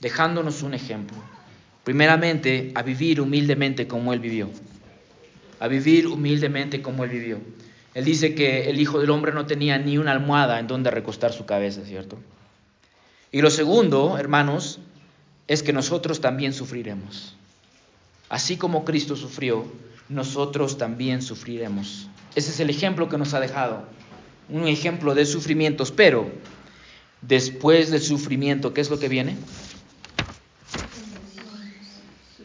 Dejándonos 0.00 0.62
un 0.62 0.72
ejemplo. 0.72 1.18
Primeramente, 1.82 2.72
a 2.74 2.80
vivir 2.80 3.20
humildemente 3.20 3.86
como 3.86 4.14
Él 4.14 4.20
vivió. 4.20 4.48
A 5.64 5.66
vivir 5.66 6.08
humildemente 6.08 6.82
como 6.82 7.04
Él 7.04 7.10
vivió. 7.10 7.40
Él 7.94 8.04
dice 8.04 8.34
que 8.34 8.68
el 8.68 8.78
Hijo 8.78 9.00
del 9.00 9.08
Hombre 9.08 9.32
no 9.32 9.46
tenía 9.46 9.78
ni 9.78 9.96
una 9.96 10.12
almohada 10.12 10.60
en 10.60 10.66
donde 10.66 10.90
recostar 10.90 11.32
su 11.32 11.46
cabeza, 11.46 11.80
¿cierto? 11.86 12.18
Y 13.32 13.40
lo 13.40 13.48
segundo, 13.48 14.18
hermanos, 14.18 14.78
es 15.48 15.62
que 15.62 15.72
nosotros 15.72 16.20
también 16.20 16.52
sufriremos. 16.52 17.34
Así 18.28 18.58
como 18.58 18.84
Cristo 18.84 19.16
sufrió, 19.16 19.64
nosotros 20.10 20.76
también 20.76 21.22
sufriremos. 21.22 22.08
Ese 22.34 22.50
es 22.50 22.60
el 22.60 22.68
ejemplo 22.68 23.08
que 23.08 23.16
nos 23.16 23.32
ha 23.32 23.40
dejado. 23.40 23.86
Un 24.50 24.68
ejemplo 24.68 25.14
de 25.14 25.24
sufrimientos, 25.24 25.92
pero 25.92 26.30
después 27.22 27.90
del 27.90 28.02
sufrimiento, 28.02 28.74
¿qué 28.74 28.82
es 28.82 28.90
lo 28.90 28.98
que 28.98 29.08
viene? 29.08 29.38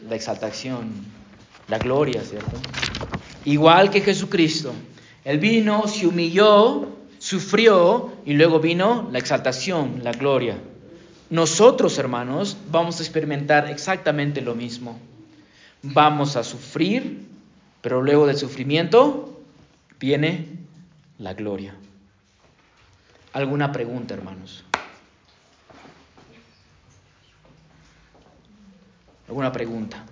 La 0.08 0.16
exaltación, 0.16 1.19
la 1.70 1.78
gloria, 1.78 2.22
¿cierto? 2.22 2.56
Igual 3.44 3.90
que 3.90 4.00
Jesucristo. 4.00 4.74
Él 5.24 5.38
vino, 5.38 5.86
se 5.86 6.06
humilló, 6.06 6.88
sufrió 7.18 8.12
y 8.26 8.34
luego 8.34 8.58
vino 8.58 9.08
la 9.12 9.18
exaltación, 9.18 10.00
la 10.02 10.12
gloria. 10.12 10.58
Nosotros, 11.30 11.96
hermanos, 11.98 12.56
vamos 12.70 12.98
a 12.98 13.02
experimentar 13.02 13.70
exactamente 13.70 14.40
lo 14.40 14.54
mismo. 14.54 14.98
Vamos 15.82 16.36
a 16.36 16.42
sufrir, 16.42 17.26
pero 17.80 18.02
luego 18.02 18.26
del 18.26 18.36
sufrimiento 18.36 19.40
viene 20.00 20.46
la 21.18 21.34
gloria. 21.34 21.74
¿Alguna 23.32 23.70
pregunta, 23.70 24.14
hermanos? 24.14 24.64
¿Alguna 29.28 29.52
pregunta? 29.52 30.04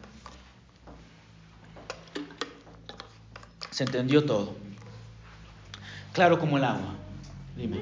¿Se 3.78 3.84
entendió 3.84 4.24
todo? 4.26 4.56
Claro 6.12 6.36
como 6.40 6.56
el 6.58 6.64
agua. 6.64 6.96
Dime. 7.56 7.76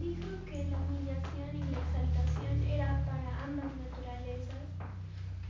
Dijo 0.00 0.22
que 0.46 0.64
la 0.70 0.78
humillación 0.78 1.52
y 1.52 1.60
la 1.70 1.80
exaltación 1.84 2.62
era 2.66 3.04
para 3.04 3.44
ambas 3.44 3.66
naturalezas, 3.76 4.64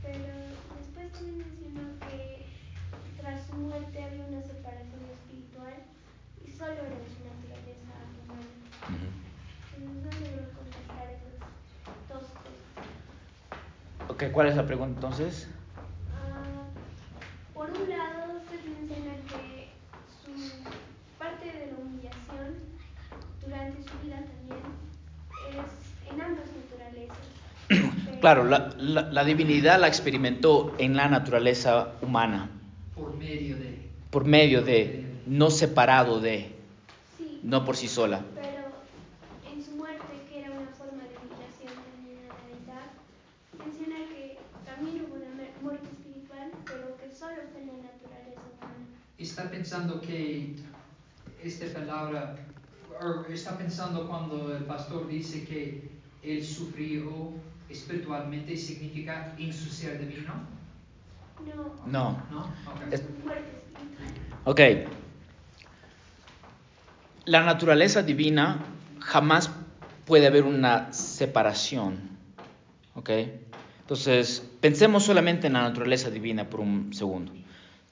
pero 0.03 0.33
después 0.75 1.13
también 1.13 1.37
mencionó 1.37 1.97
que 2.09 2.45
tras 3.21 3.47
su 3.47 3.55
muerte 3.55 4.03
había 4.03 4.25
una 4.25 4.41
separación 4.41 4.99
espiritual 5.15 5.75
y 6.45 6.51
solo 6.51 6.73
era 6.73 6.99
su 7.07 7.23
naturaleza 7.23 7.95
humana. 8.27 8.51
Entonces 9.77 10.03
no 10.03 10.27
logró 10.27 10.43
contestar 10.59 11.07
esas 11.07 11.39
dos 12.09 12.27
cosas. 12.35 14.09
Ok, 14.09 14.23
¿cuál 14.33 14.47
es 14.47 14.57
la 14.57 14.65
pregunta 14.65 14.93
entonces? 14.95 15.47
Ah, 16.11 16.67
por 17.53 17.69
un 17.71 17.89
lado, 17.89 18.37
usted 18.43 18.59
menciona 18.65 19.13
que 19.27 19.69
su 20.23 20.31
parte 21.17 21.45
de 21.45 21.71
la 21.71 21.77
humillación 21.79 22.53
durante 23.43 23.81
su 23.81 23.97
vida 24.05 24.17
también 24.21 24.63
es 25.49 26.13
en 26.13 26.21
ambas 26.21 26.45
naturalezas. 26.53 27.17
Pero- 27.67 28.06
Claro, 28.19 28.45
la, 28.45 28.73
la- 28.77 29.09
la 29.11 29.23
divinidad 29.23 29.79
la 29.79 29.87
experimentó 29.87 30.73
en 30.79 30.95
la 30.95 31.07
naturaleza 31.07 31.93
humana, 32.01 32.49
por 32.95 33.15
medio 33.15 33.55
de... 33.57 33.89
por 34.09 34.25
medio 34.25 34.61
de, 34.63 35.05
no 35.27 35.49
separado 35.51 36.19
de, 36.19 36.55
Sí, 37.17 37.25
no 37.43 37.63
por 37.63 37.75
sí 37.77 37.87
sola. 37.87 38.21
pero 38.41 39.53
en 39.53 39.63
su 39.63 39.71
muerte, 39.75 40.03
que 40.29 40.39
era 40.41 40.51
una 40.51 40.67
forma 40.77 41.03
de 41.03 41.13
humillación 41.21 41.73
también 41.85 42.25
a 42.25 42.33
la 42.33 42.43
deidad, 42.49 42.87
menciona 43.63 43.95
que 44.09 44.39
también 44.65 45.05
hubo 45.05 45.15
una 45.15 45.31
mer- 45.35 45.53
muerte 45.61 45.87
espiritual, 45.91 46.49
pero 46.65 46.97
que 46.97 47.11
solo 47.15 47.41
fue 47.51 47.61
en 47.61 47.67
la 47.67 47.73
naturaleza 47.83 48.41
humana. 48.57 48.85
Está 49.19 49.49
pensando 49.51 50.01
que 50.01 50.55
esta 51.43 51.65
palabra, 51.79 52.35
o 52.99 53.31
está 53.31 53.55
pensando 53.57 54.07
cuando 54.07 54.55
el 54.57 54.63
pastor 54.63 55.07
dice 55.07 55.43
que 55.45 55.91
él 56.23 56.43
sufrió 56.43 57.31
espiritualmente 57.69 58.55
significa 58.57 59.33
en 59.37 59.53
su 59.53 59.69
ser 59.69 59.99
divino, 59.99 60.33
No, 61.45 61.71
No. 61.85 62.23
¿no? 62.31 62.39
Ok. 62.71 62.81
en 62.87 62.93
Es- 62.93 63.01
su 63.01 63.09
muerte 63.25 63.61
espiritual. 63.73 64.11
Ok. 64.45 64.61
La 67.25 67.43
naturaleza 67.43 68.01
divina 68.03 68.59
jamás 68.99 69.49
puede 70.05 70.27
haber 70.27 70.43
una 70.43 70.91
separación. 70.93 72.09
¿Ok? 72.95 73.09
Entonces, 73.81 74.43
pensemos 74.61 75.03
solamente 75.03 75.47
en 75.47 75.53
la 75.53 75.61
naturaleza 75.61 76.09
divina 76.09 76.49
por 76.49 76.59
un 76.61 76.93
segundo. 76.93 77.31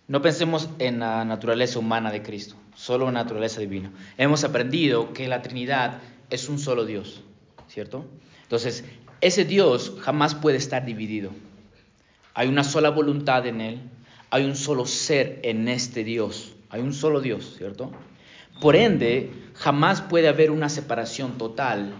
No 0.07 0.21
pensemos 0.21 0.69
en 0.79 0.99
la 0.99 1.23
naturaleza 1.25 1.79
humana 1.79 2.11
de 2.11 2.21
Cristo, 2.21 2.55
solo 2.75 3.07
en 3.07 3.13
la 3.15 3.23
naturaleza 3.23 3.59
divina. 3.59 3.91
Hemos 4.17 4.43
aprendido 4.43 5.13
que 5.13 5.27
la 5.27 5.41
Trinidad 5.41 5.99
es 6.29 6.47
un 6.49 6.59
solo 6.59 6.85
Dios, 6.85 7.23
¿cierto? 7.67 8.05
Entonces, 8.43 8.83
ese 9.25 9.43
Dios 9.43 9.93
jamás 10.01 10.35
puede 10.35 10.57
estar 10.57 10.85
dividido. 10.85 11.31
Hay 12.35 12.47
una 12.47 12.63
sola 12.63 12.91
voluntad 12.91 13.47
en 13.47 13.59
Él, 13.59 13.81
hay 14.29 14.45
un 14.45 14.55
solo 14.55 14.85
ser 14.85 15.39
en 15.41 15.67
este 15.67 16.03
Dios, 16.03 16.53
hay 16.69 16.81
un 16.81 16.93
solo 16.93 17.21
Dios, 17.21 17.55
¿cierto? 17.57 17.91
Por 18.61 18.75
ende, 18.75 19.31
jamás 19.55 20.01
puede 20.01 20.27
haber 20.27 20.51
una 20.51 20.69
separación 20.69 21.39
total 21.39 21.93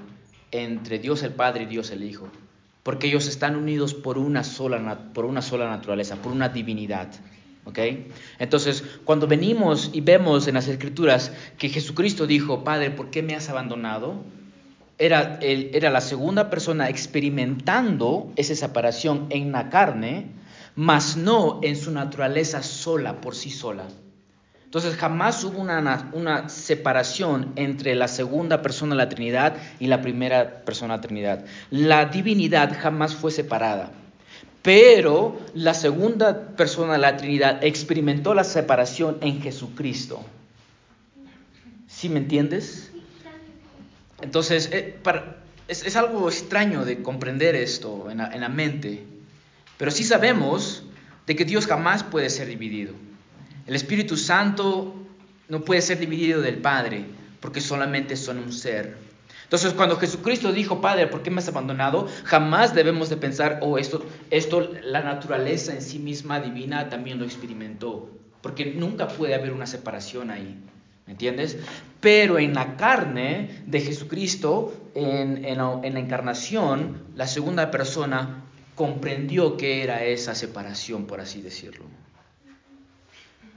entre 0.52 1.00
Dios 1.00 1.24
el 1.24 1.34
Padre 1.34 1.64
y 1.64 1.68
Dios 1.68 1.90
el 1.90 2.04
Hijo, 2.04 2.30
porque 2.84 3.08
ellos 3.08 3.28
están 3.28 3.56
unidos 3.56 3.96
por 3.96 4.20
una 4.20 4.44
sola, 4.44 5.12
por 5.14 5.26
una 5.26 5.42
sola 5.42 5.68
naturaleza, 5.68 6.18
por 6.18 6.32
una 6.32 6.50
divinidad. 6.50 7.10
¿ok? 7.64 7.80
Entonces, 8.38 8.84
cuando 9.04 9.26
venimos 9.26 9.90
y 9.94 10.02
vemos 10.02 10.48
en 10.48 10.54
las 10.54 10.68
Escrituras 10.68 11.32
que 11.58 11.70
Jesucristo 11.70 12.28
dijo, 12.28 12.64
Padre, 12.64 12.92
¿por 12.92 13.10
qué 13.10 13.24
me 13.24 13.34
has 13.34 13.50
abandonado? 13.50 14.24
Era, 14.98 15.40
era 15.42 15.90
la 15.90 16.00
segunda 16.02 16.50
persona 16.50 16.90
experimentando 16.90 18.32
esa 18.38 18.56
separación 18.56 19.28
en 19.30 19.52
la 19.52 19.70
carne, 19.70 20.28
mas 20.76 21.18
no 21.18 21.60
en 21.64 21.76
su 21.76 21.92
naturaleza 21.92 22.64
sola, 22.64 23.20
por 23.20 23.36
sí 23.36 23.50
sola. 23.50 23.84
Entonces 24.64 24.96
jamás 24.96 25.44
hubo 25.44 25.60
una, 25.60 25.82
na- 25.82 26.10
una 26.14 26.50
separación 26.50 27.52
entre 27.56 27.96
la 27.96 28.08
segunda 28.08 28.62
persona 28.62 28.96
de 28.96 28.98
la 28.98 29.10
Trinidad 29.10 29.56
y 29.80 29.88
la 29.88 30.02
primera 30.02 30.64
persona 30.66 30.94
de 30.94 30.98
la 30.98 31.02
Trinidad. 31.08 31.46
La 31.72 32.06
divinidad 32.06 32.78
jamás 32.82 33.16
fue 33.16 33.32
separada. 33.32 33.92
Pero 34.62 35.40
la 35.54 35.74
segunda 35.74 36.48
persona 36.56 36.94
de 36.94 37.00
la 37.00 37.18
Trinidad 37.18 37.64
experimentó 37.64 38.34
la 38.34 38.44
separación 38.44 39.18
en 39.22 39.42
Jesucristo. 39.42 40.22
¿Sí 41.88 42.10
me 42.10 42.20
entiendes? 42.20 42.92
Entonces, 44.22 44.70
eh, 44.72 45.00
es, 45.68 45.96
algo 45.96 46.30
extraño 46.30 46.86
de 46.86 47.02
comprender 47.02 47.56
esto 47.56 48.10
en 48.10 48.20
la, 48.20 48.34
en 48.34 48.42
la 48.42 48.50
mente, 48.50 49.04
pero 49.78 49.92
sí 49.92 50.04
sabemos 50.04 50.84
de 51.28 51.36
que 51.36 51.46
Dios 51.46 51.68
jamás 51.68 52.04
puede 52.04 52.30
ser 52.30 52.48
dividido. 52.48 52.94
El 53.68 53.76
Espíritu 53.76 54.16
Santo 54.16 54.96
no 55.50 55.62
puede 55.62 55.82
ser 55.82 56.00
dividido 56.00 56.42
del 56.42 56.58
Padre, 56.58 57.06
porque 57.40 57.62
solamente 57.62 58.16
son 58.16 58.40
un 58.40 58.54
ser. 58.54 58.98
Entonces, 59.44 59.74
cuando 59.74 59.98
Jesucristo 59.98 60.52
dijo, 60.52 60.82
Padre, 60.82 61.08
¿por 61.08 61.22
qué 61.22 61.30
me 61.30 61.40
has 61.40 61.48
abandonado? 61.48 62.08
Jamás 62.24 62.74
debemos 62.74 63.10
de 63.10 63.18
pensar, 63.18 63.60
oh, 63.62 63.78
esto, 63.78 64.04
esto, 64.32 64.72
la 64.84 65.02
naturaleza 65.02 65.74
en 65.74 65.82
sí 65.82 66.00
misma 66.00 66.40
divina 66.40 66.90
también 66.90 67.20
lo 67.20 67.26
experimentó, 67.26 68.10
porque 68.42 68.74
nunca 68.74 69.08
puede 69.08 69.36
haber 69.36 69.52
una 69.52 69.68
separación 69.68 70.32
ahí. 70.32 70.60
¿Me 71.06 71.14
entiendes? 71.14 71.58
Pero 72.06 72.38
en 72.38 72.54
la 72.54 72.78
carne 72.78 73.64
de 73.66 73.82
Jesucristo, 73.82 74.92
en, 74.94 75.42
la, 75.42 75.80
en 75.82 75.96
la 75.96 76.00
encarnación, 76.00 77.02
la 77.16 77.26
segunda 77.26 77.72
persona 77.72 78.44
comprendió 78.76 79.58
que 79.58 79.82
era 79.82 80.04
esa 80.04 80.36
separación, 80.36 81.08
por 81.08 81.20
así 81.20 81.42
decirlo. 81.42 81.86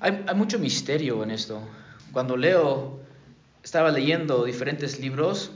Hay, 0.01 0.24
mucho 0.34 0.59
misterio 0.59 1.22
en 1.22 1.30
esto. 1.30 1.61
Cuando 2.11 2.38
leo, 2.38 3.01
estaba 3.62 3.90
leyendo 3.90 4.46
diferentes 4.46 4.99
libros 4.99 5.53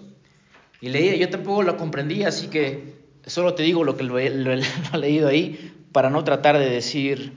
y 0.83 0.91
leía, 0.91 1.17
yo 1.17 1.31
tampoco 1.31 1.63
lo 1.63 1.79
comprendía, 1.79 2.29
así 2.29 2.49
que 2.49 2.93
solo 3.25 3.55
te 3.55 3.63
digo 3.63 3.85
lo 3.85 3.97
que 3.97 4.03
lo 4.03 4.19
lo 4.21 4.53
he- 4.53 4.99
leído 4.99 5.29
ahí 5.29 5.73
para 5.93 6.11
no 6.11 6.25
tratar 6.25 6.59
de 6.59 6.69
decir 6.69 7.33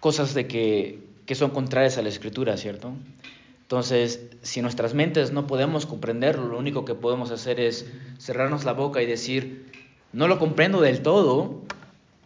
cosas 0.00 0.34
de 0.34 0.48
que 0.48 1.34
son 1.36 1.50
contrarias 1.50 1.96
a 1.96 2.02
la 2.02 2.08
escritura, 2.08 2.56
¿cierto? 2.56 2.92
Entonces, 3.72 4.20
si 4.42 4.60
nuestras 4.60 4.92
mentes 4.92 5.32
no 5.32 5.46
podemos 5.46 5.86
comprenderlo, 5.86 6.46
lo 6.46 6.58
único 6.58 6.84
que 6.84 6.94
podemos 6.94 7.30
hacer 7.30 7.58
es 7.58 7.86
cerrarnos 8.18 8.66
la 8.66 8.74
boca 8.74 9.00
y 9.00 9.06
decir, 9.06 9.64
no 10.12 10.28
lo 10.28 10.38
comprendo 10.38 10.82
del 10.82 11.00
todo, 11.00 11.62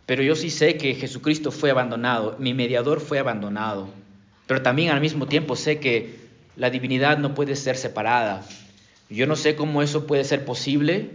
pero 0.06 0.24
yo 0.24 0.34
sí 0.34 0.50
sé 0.50 0.76
que 0.76 0.96
Jesucristo 0.96 1.52
fue 1.52 1.70
abandonado, 1.70 2.34
mi 2.40 2.52
mediador 2.52 2.98
fue 2.98 3.20
abandonado, 3.20 3.86
pero 4.48 4.62
también 4.62 4.90
al 4.90 5.00
mismo 5.00 5.28
tiempo 5.28 5.54
sé 5.54 5.78
que 5.78 6.18
la 6.56 6.68
divinidad 6.68 7.18
no 7.18 7.32
puede 7.32 7.54
ser 7.54 7.76
separada. 7.76 8.44
Yo 9.08 9.28
no 9.28 9.36
sé 9.36 9.54
cómo 9.54 9.82
eso 9.82 10.04
puede 10.04 10.24
ser 10.24 10.44
posible, 10.44 11.12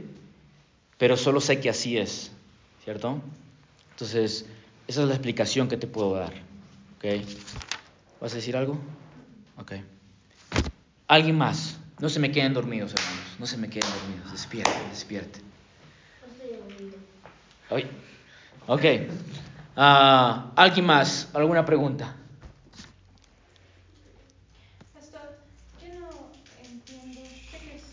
pero 0.98 1.18
solo 1.18 1.42
sé 1.42 1.60
que 1.60 1.70
así 1.70 1.98
es, 1.98 2.32
¿cierto? 2.86 3.20
Entonces, 3.96 4.46
esa 4.88 5.02
es 5.02 5.08
la 5.10 5.16
explicación 5.16 5.68
que 5.68 5.76
te 5.76 5.88
puedo 5.88 6.14
dar. 6.14 6.32
¿ok? 7.00 7.22
¿Vas 8.22 8.32
a 8.32 8.36
decir 8.38 8.56
algo? 8.56 8.80
Ok. 9.58 9.74
¿Alguien 11.12 11.38
más? 11.38 11.76
No 12.00 12.08
se 12.08 12.22
me 12.22 12.32
queden 12.32 12.54
dormidos, 12.54 12.94
hermanos. 12.94 13.36
No 13.38 13.46
se 13.46 13.58
me 13.58 13.70
queden 13.70 13.90
dormidos. 14.00 14.32
Despierten, 14.32 14.90
despierten. 14.90 15.42
Oye. 17.70 17.86
Ok. 18.66 18.86
Ah, 19.76 20.54
¿Alguien 20.56 20.86
más? 20.86 21.28
¿Alguna 21.34 21.66
pregunta? 21.66 22.16
Pastor, 24.94 25.36
yo 25.84 26.00
no 26.00 26.32
entiendo, 26.66 27.20
sé 27.52 27.58
que 27.60 27.76
es 27.76 27.84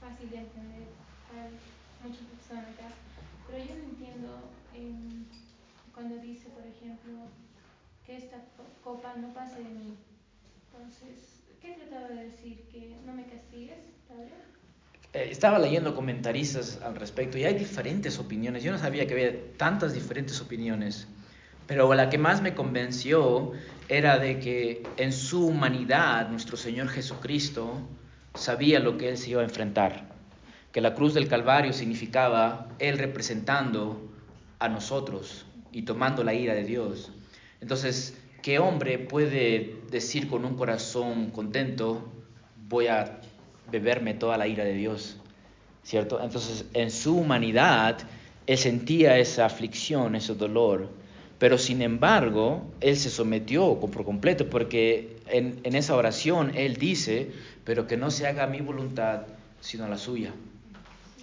fácil 0.00 0.28
de 0.28 0.38
entender 0.38 0.88
para 1.30 1.50
muchas 2.02 2.26
personas 2.26 2.74
acá, 2.74 2.88
pero 3.46 3.58
yo 3.64 3.74
no 3.76 3.84
entiendo 3.84 4.50
cuando 5.94 6.16
dice, 6.18 6.48
por 6.48 6.66
ejemplo, 6.66 7.12
que 8.04 8.16
esta 8.16 8.38
co- 8.56 8.66
copa 8.82 9.14
no 9.16 9.32
pase 9.32 9.58
de 9.62 9.68
mí. 9.70 9.94
Entonces, 10.72 11.27
¿qué 11.68 11.84
trataba 11.84 12.08
de 12.08 12.24
decir? 12.24 12.64
¿Que 12.72 12.96
no 13.04 13.12
me 13.12 13.24
castigues, 13.26 13.78
Padre? 14.08 14.30
Eh, 15.12 15.28
estaba 15.30 15.58
leyendo 15.58 15.94
comentaristas 15.94 16.80
al 16.82 16.96
respecto 16.96 17.38
y 17.38 17.44
hay 17.44 17.54
diferentes 17.54 18.18
opiniones. 18.18 18.62
Yo 18.62 18.72
no 18.72 18.78
sabía 18.78 19.06
que 19.06 19.14
había 19.14 19.52
tantas 19.56 19.92
diferentes 19.92 20.40
opiniones, 20.40 21.06
pero 21.66 21.92
la 21.94 22.08
que 22.08 22.18
más 22.18 22.40
me 22.40 22.54
convenció 22.54 23.52
era 23.88 24.18
de 24.18 24.38
que 24.38 24.82
en 24.96 25.12
su 25.12 25.46
humanidad 25.46 26.30
nuestro 26.30 26.56
Señor 26.56 26.88
Jesucristo 26.88 27.80
sabía 28.34 28.80
lo 28.80 28.96
que 28.96 29.10
Él 29.10 29.18
se 29.18 29.30
iba 29.30 29.42
a 29.42 29.44
enfrentar, 29.44 30.08
que 30.72 30.80
la 30.80 30.94
cruz 30.94 31.14
del 31.14 31.28
Calvario 31.28 31.72
significaba 31.72 32.68
Él 32.78 32.98
representando 32.98 34.10
a 34.58 34.68
nosotros 34.68 35.44
y 35.72 35.82
tomando 35.82 36.24
la 36.24 36.34
ira 36.34 36.54
de 36.54 36.64
Dios. 36.64 37.12
Entonces, 37.60 38.16
¿qué 38.42 38.58
hombre 38.58 38.98
puede 38.98 39.76
decir 39.90 40.28
con 40.28 40.44
un 40.44 40.56
corazón 40.56 41.30
contento, 41.30 42.08
voy 42.68 42.86
a 42.86 43.20
beberme 43.70 44.14
toda 44.14 44.36
la 44.36 44.46
ira 44.46 44.64
de 44.64 44.74
Dios? 44.74 45.16
¿Cierto? 45.82 46.20
Entonces, 46.22 46.66
en 46.74 46.90
su 46.90 47.16
humanidad, 47.16 47.98
Él 48.46 48.58
sentía 48.58 49.18
esa 49.18 49.46
aflicción, 49.46 50.14
ese 50.14 50.34
dolor, 50.34 50.90
pero 51.38 51.56
sin 51.56 51.82
embargo, 51.82 52.66
Él 52.80 52.96
se 52.96 53.10
sometió 53.10 53.78
por 53.80 54.04
completo, 54.04 54.50
porque 54.50 55.18
en, 55.28 55.60
esa 55.64 55.94
oración 55.94 56.52
Él 56.54 56.76
dice, 56.76 57.30
pero 57.64 57.86
que 57.86 57.96
no 57.96 58.10
se 58.10 58.26
haga 58.26 58.46
mi 58.46 58.60
voluntad, 58.60 59.22
sino 59.60 59.88
la 59.88 59.98
suya. 59.98 60.32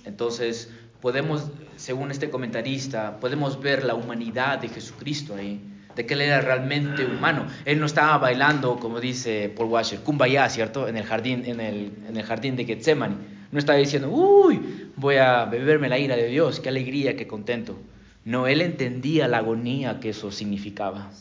Entonces, 0.05 0.71
podemos, 1.01 1.49
según 1.75 2.11
este 2.11 2.29
comentarista, 2.29 3.19
podemos 3.19 3.59
ver 3.61 3.83
la 3.83 3.95
humanidad 3.95 4.59
de 4.59 4.69
Jesucristo 4.69 5.35
ahí, 5.35 5.59
de 5.95 6.05
que 6.05 6.13
Él 6.13 6.21
era 6.21 6.41
realmente 6.41 7.05
humano. 7.05 7.47
Él 7.65 7.79
no 7.79 7.85
estaba 7.85 8.17
bailando, 8.17 8.77
como 8.79 8.99
dice 8.99 9.51
Paul 9.55 9.69
Washer, 9.69 9.99
kumbaya, 10.01 10.47
¿cierto? 10.49 10.87
En 10.87 10.97
el 10.97 11.03
jardín, 11.03 11.43
en 11.45 11.59
el, 11.59 11.91
en 12.09 12.17
el 12.17 12.23
jardín 12.23 12.55
de 12.55 12.65
Getsemaní. 12.65 13.15
No 13.51 13.59
estaba 13.59 13.77
diciendo, 13.77 14.09
uy, 14.09 14.59
voy 14.97 15.15
a 15.17 15.45
beberme 15.45 15.87
la 15.87 15.97
ira 15.97 16.15
de 16.15 16.27
Dios, 16.27 16.59
qué 16.59 16.69
alegría, 16.69 17.15
qué 17.15 17.27
contento. 17.27 17.77
No, 18.25 18.47
Él 18.47 18.61
entendía 18.61 19.27
la 19.27 19.37
agonía 19.37 19.99
que 19.99 20.09
eso 20.09 20.31
significaba. 20.31 21.11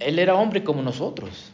Él 0.00 0.18
era 0.18 0.34
hombre 0.34 0.64
como 0.64 0.82
nosotros. 0.82 1.50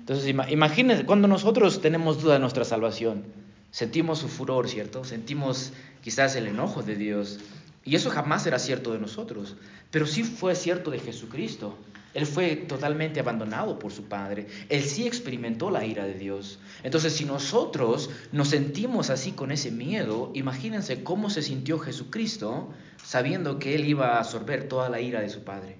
Entonces, 0.00 0.28
ima- 0.28 0.48
imagínense, 0.50 1.04
cuando 1.04 1.26
nosotros 1.26 1.80
tenemos 1.80 2.22
duda 2.22 2.34
de 2.34 2.40
nuestra 2.40 2.64
salvación, 2.64 3.24
sentimos 3.70 4.18
su 4.20 4.28
furor, 4.28 4.68
¿cierto? 4.68 5.02
Sentimos 5.04 5.72
quizás 6.02 6.36
el 6.36 6.46
enojo 6.46 6.82
de 6.82 6.94
Dios. 6.96 7.40
Y 7.86 7.94
eso 7.94 8.10
jamás 8.10 8.42
será 8.42 8.58
cierto 8.58 8.92
de 8.92 8.98
nosotros. 8.98 9.56
Pero 9.90 10.06
sí 10.06 10.24
fue 10.24 10.54
cierto 10.54 10.90
de 10.90 10.98
Jesucristo. 10.98 11.78
Él 12.14 12.26
fue 12.26 12.56
totalmente 12.56 13.20
abandonado 13.20 13.78
por 13.78 13.92
su 13.92 14.04
Padre. 14.04 14.48
Él 14.68 14.82
sí 14.82 15.06
experimentó 15.06 15.70
la 15.70 15.84
ira 15.84 16.04
de 16.04 16.14
Dios. 16.14 16.58
Entonces, 16.82 17.12
si 17.12 17.24
nosotros 17.24 18.10
nos 18.32 18.48
sentimos 18.48 19.10
así 19.10 19.32
con 19.32 19.52
ese 19.52 19.70
miedo, 19.70 20.32
imagínense 20.34 21.04
cómo 21.04 21.30
se 21.30 21.42
sintió 21.42 21.78
Jesucristo 21.78 22.72
sabiendo 23.04 23.58
que 23.58 23.74
Él 23.74 23.84
iba 23.84 24.14
a 24.16 24.18
absorber 24.18 24.66
toda 24.68 24.88
la 24.88 25.00
ira 25.00 25.20
de 25.20 25.28
su 25.28 25.44
Padre. 25.44 25.76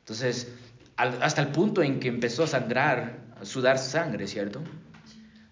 Entonces, 0.00 0.52
hasta 0.96 1.42
el 1.42 1.48
punto 1.48 1.82
en 1.82 1.98
que 2.00 2.08
empezó 2.08 2.44
a 2.44 2.46
sangrar, 2.46 3.18
a 3.40 3.44
sudar 3.44 3.78
sangre, 3.78 4.26
¿cierto? 4.28 4.62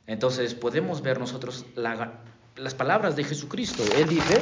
Entonces 0.06 0.54
podemos 0.54 1.02
ver 1.02 1.18
nosotros 1.18 1.66
la- 1.74 2.20
las 2.56 2.74
palabras 2.74 3.16
de 3.16 3.24
Jesucristo. 3.24 3.82
Él 3.96 4.08
dice 4.08 4.40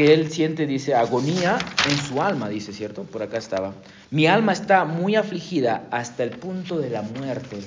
que 0.00 0.14
él 0.14 0.32
siente, 0.32 0.66
dice, 0.66 0.94
agonía 0.94 1.58
en 1.86 1.98
su 1.98 2.22
alma, 2.22 2.48
dice, 2.48 2.72
¿cierto? 2.72 3.02
Por 3.02 3.22
acá 3.22 3.36
estaba. 3.36 3.74
Mi 4.10 4.26
alma 4.26 4.54
está 4.54 4.86
muy 4.86 5.14
afligida 5.14 5.86
hasta 5.90 6.22
el 6.22 6.30
punto 6.30 6.78
de 6.78 6.88
la 6.88 7.02
muerte. 7.02 7.58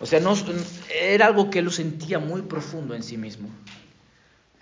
O 0.00 0.06
sea, 0.06 0.18
no, 0.18 0.34
era 0.98 1.26
algo 1.26 1.50
que 1.50 1.58
él 1.58 1.66
lo 1.66 1.70
sentía 1.70 2.18
muy 2.18 2.40
profundo 2.40 2.94
en 2.94 3.02
sí 3.02 3.18
mismo. 3.18 3.50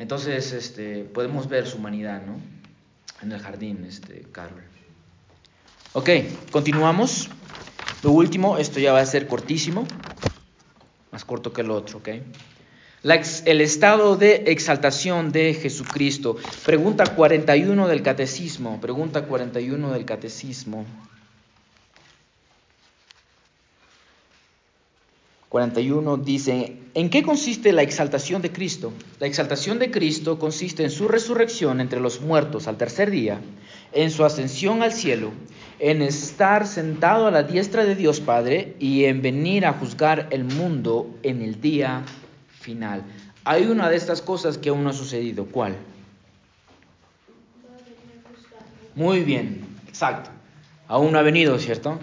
Entonces, 0.00 0.50
este, 0.50 1.04
podemos 1.04 1.48
ver 1.48 1.68
su 1.68 1.76
humanidad, 1.76 2.22
¿no? 2.26 2.40
En 3.22 3.30
el 3.30 3.38
jardín, 3.38 3.84
este, 3.88 4.22
Carol. 4.32 4.64
Ok, 5.92 6.10
continuamos. 6.50 7.28
Lo 8.02 8.10
último, 8.10 8.58
esto 8.58 8.80
ya 8.80 8.92
va 8.92 8.98
a 8.98 9.06
ser 9.06 9.28
cortísimo, 9.28 9.86
más 11.12 11.24
corto 11.24 11.52
que 11.52 11.60
el 11.60 11.70
otro, 11.70 11.98
¿ok? 11.98 12.08
El 13.02 13.62
estado 13.62 14.16
de 14.16 14.44
exaltación 14.48 15.32
de 15.32 15.54
Jesucristo. 15.54 16.36
Pregunta 16.66 17.04
41 17.06 17.88
del 17.88 18.02
catecismo. 18.02 18.78
Pregunta 18.78 19.22
41 19.22 19.92
del 19.92 20.04
catecismo. 20.04 20.84
41 25.48 26.18
dice, 26.18 26.76
¿en 26.92 27.08
qué 27.08 27.22
consiste 27.22 27.72
la 27.72 27.82
exaltación 27.82 28.42
de 28.42 28.52
Cristo? 28.52 28.92
La 29.18 29.26
exaltación 29.26 29.78
de 29.78 29.90
Cristo 29.90 30.38
consiste 30.38 30.84
en 30.84 30.90
su 30.90 31.08
resurrección 31.08 31.80
entre 31.80 32.00
los 32.00 32.20
muertos 32.20 32.68
al 32.68 32.76
tercer 32.76 33.10
día, 33.10 33.40
en 33.92 34.10
su 34.10 34.26
ascensión 34.26 34.82
al 34.82 34.92
cielo, 34.92 35.32
en 35.78 36.02
estar 36.02 36.66
sentado 36.66 37.26
a 37.26 37.30
la 37.30 37.44
diestra 37.44 37.86
de 37.86 37.96
Dios 37.96 38.20
Padre 38.20 38.76
y 38.78 39.06
en 39.06 39.22
venir 39.22 39.64
a 39.64 39.72
juzgar 39.72 40.28
el 40.30 40.44
mundo 40.44 41.10
en 41.22 41.40
el 41.42 41.60
día 41.60 42.04
final. 42.60 43.02
Hay 43.44 43.64
una 43.66 43.88
de 43.88 43.96
estas 43.96 44.22
cosas 44.22 44.58
que 44.58 44.68
aún 44.68 44.84
no 44.84 44.90
ha 44.90 44.92
sucedido. 44.92 45.46
¿Cuál? 45.46 45.76
Muy 48.94 49.20
bien, 49.20 49.64
exacto. 49.88 50.30
Aún 50.86 51.12
no 51.12 51.18
ha 51.18 51.22
venido, 51.22 51.58
¿cierto? 51.58 51.98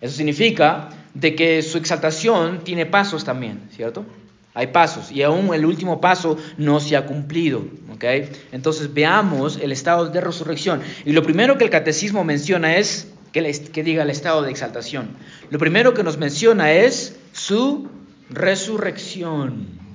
Eso 0.00 0.16
significa 0.16 0.90
de 1.14 1.34
que 1.34 1.62
su 1.62 1.78
exaltación 1.78 2.62
tiene 2.62 2.84
pasos 2.84 3.24
también, 3.24 3.68
¿cierto? 3.74 4.04
Hay 4.52 4.68
pasos 4.68 5.12
y 5.12 5.22
aún 5.22 5.54
el 5.54 5.64
último 5.64 6.00
paso 6.00 6.36
no 6.58 6.80
se 6.80 6.96
ha 6.96 7.06
cumplido, 7.06 7.64
¿ok? 7.94 8.04
Entonces 8.52 8.92
veamos 8.92 9.58
el 9.62 9.72
estado 9.72 10.08
de 10.08 10.20
resurrección. 10.20 10.80
Y 11.04 11.12
lo 11.12 11.22
primero 11.22 11.56
que 11.56 11.64
el 11.64 11.70
catecismo 11.70 12.24
menciona 12.24 12.76
es, 12.76 13.08
que, 13.32 13.82
diga 13.82 14.02
el 14.02 14.10
estado 14.10 14.42
de 14.42 14.50
exaltación. 14.50 15.10
Lo 15.50 15.58
primero 15.58 15.94
que 15.94 16.02
nos 16.02 16.18
menciona 16.18 16.72
es 16.72 17.16
su 17.32 17.88
resurrección. 18.30 19.85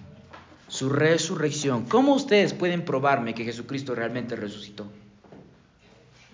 Su 0.81 0.89
resurrección. 0.89 1.85
¿Cómo 1.85 2.15
ustedes 2.15 2.55
pueden 2.55 2.83
probarme 2.85 3.35
que 3.35 3.43
Jesucristo 3.43 3.93
realmente 3.93 4.35
resucitó? 4.35 4.87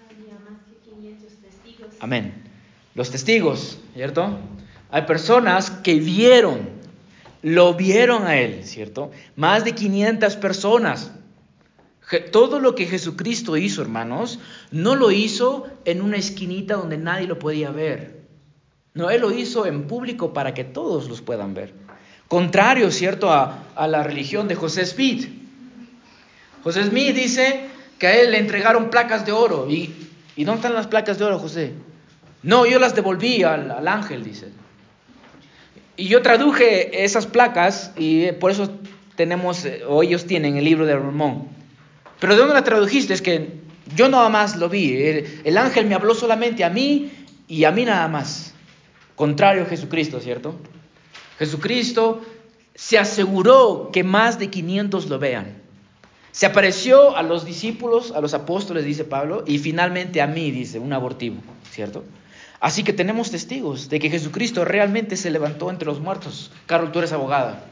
Había 0.10 0.36
más 0.36 0.62
que 0.64 0.90
500 0.90 1.34
testigos. 1.34 1.88
Amén. 2.00 2.34
Los 2.96 3.12
testigos, 3.12 3.78
¿cierto? 3.94 4.40
Hay 4.90 5.02
personas 5.02 5.70
que 5.70 5.96
vieron, 5.96 6.70
lo 7.42 7.74
vieron 7.74 8.26
a 8.26 8.38
Él, 8.38 8.64
¿cierto? 8.64 9.12
Más 9.36 9.66
de 9.66 9.76
500 9.76 10.38
personas. 10.38 11.12
Todo 12.32 12.62
lo 12.62 12.74
que 12.74 12.86
Jesucristo 12.86 13.58
hizo, 13.58 13.82
hermanos, 13.82 14.40
no 14.72 14.96
lo 14.96 15.12
hizo 15.12 15.68
en 15.84 16.02
una 16.02 16.16
esquinita 16.16 16.76
donde 16.76 16.98
nadie 16.98 17.28
lo 17.28 17.38
podía 17.38 17.72
ver. 17.72 18.22
No, 18.94 19.10
Él 19.10 19.20
lo 19.20 19.32
hizo 19.34 19.66
en 19.66 19.88
público 19.88 20.32
para 20.32 20.54
que 20.54 20.64
todos 20.64 21.10
los 21.10 21.22
puedan 21.22 21.54
ver. 21.54 21.87
Contrario, 22.28 22.92
¿cierto?, 22.92 23.32
a, 23.32 23.64
la 23.88 24.04
religión 24.04 24.48
de 24.48 24.56
José 24.56 24.86
Smith. 24.86 25.30
José 26.64 26.84
Smith 26.84 27.16
dice 27.16 27.62
que 28.00 28.08
a 28.08 28.20
él 28.20 28.32
le 28.32 28.40
entregaron 28.40 28.90
placas 28.90 29.26
de 29.26 29.32
oro. 29.32 29.70
¿Y, 29.70 29.94
¿y 30.36 30.44
dónde 30.44 30.60
están 30.60 30.74
las 30.74 30.88
placas 30.88 31.20
de 31.20 31.26
oro, 31.26 31.40
José? 31.40 31.74
No, 32.44 32.66
yo 32.66 32.80
las 32.80 32.96
devolví 32.96 33.44
al, 33.44 33.72
al 33.72 33.88
ángel, 33.88 34.24
dice. 34.24 34.50
Y 35.96 36.08
yo 36.08 36.22
traduje 36.22 37.04
esas 37.04 37.28
placas 37.28 37.92
y 37.98 38.24
eh, 38.24 38.34
por 38.34 38.52
eso 38.52 38.72
tenemos, 39.16 39.66
eh, 39.66 39.84
o 39.88 40.04
ellos 40.04 40.26
tienen 40.26 40.58
el 40.58 40.66
libro 40.66 40.86
de 40.86 40.96
Mormón. 40.96 41.48
Pero 42.20 42.34
¿de 42.34 42.40
dónde 42.40 42.54
la 42.56 42.64
tradujiste? 42.64 43.14
Es 43.14 43.22
que 43.22 43.52
yo 43.96 44.10
nada 44.10 44.30
más 44.30 44.56
lo 44.56 44.70
vi. 44.70 44.96
El, 44.96 45.42
el 45.44 45.58
ángel 45.58 45.86
me 45.86 45.96
habló 45.96 46.14
solamente 46.14 46.64
a 46.64 46.70
mí 46.70 47.12
y 47.48 47.64
a 47.64 47.72
mí 47.72 47.86
nada 47.86 48.08
más. 48.08 48.54
Contrario 49.16 49.64
a 49.64 49.66
Jesucristo, 49.66 50.20
¿cierto? 50.20 50.60
Jesucristo 51.40 52.22
se 52.76 52.98
aseguró 52.98 53.90
que 53.92 54.04
más 54.04 54.40
de 54.40 54.50
500 54.50 55.08
lo 55.08 55.20
vean. 55.20 55.62
Se 56.32 56.46
apareció 56.46 57.18
a 57.18 57.24
los 57.24 57.46
discípulos, 57.46 58.12
a 58.12 58.22
los 58.22 58.34
apóstoles, 58.34 58.86
dice 58.86 59.04
Pablo, 59.04 59.44
y 59.48 59.58
finalmente 59.58 60.22
a 60.22 60.28
mí, 60.28 60.52
dice, 60.52 60.78
un 60.78 60.94
abortivo, 60.94 61.38
¿cierto? 61.72 62.04
Así 62.60 62.84
que 62.84 62.94
tenemos 62.94 63.32
testigos 63.32 63.90
de 63.90 64.00
que 64.00 64.10
Jesucristo 64.10 64.66
realmente 64.66 65.16
se 65.16 65.30
levantó 65.30 65.70
entre 65.70 65.88
los 65.88 66.00
muertos. 66.00 66.52
Carlos, 66.66 66.92
tú 66.92 67.00
eres 67.00 67.12
abogada. 67.12 67.66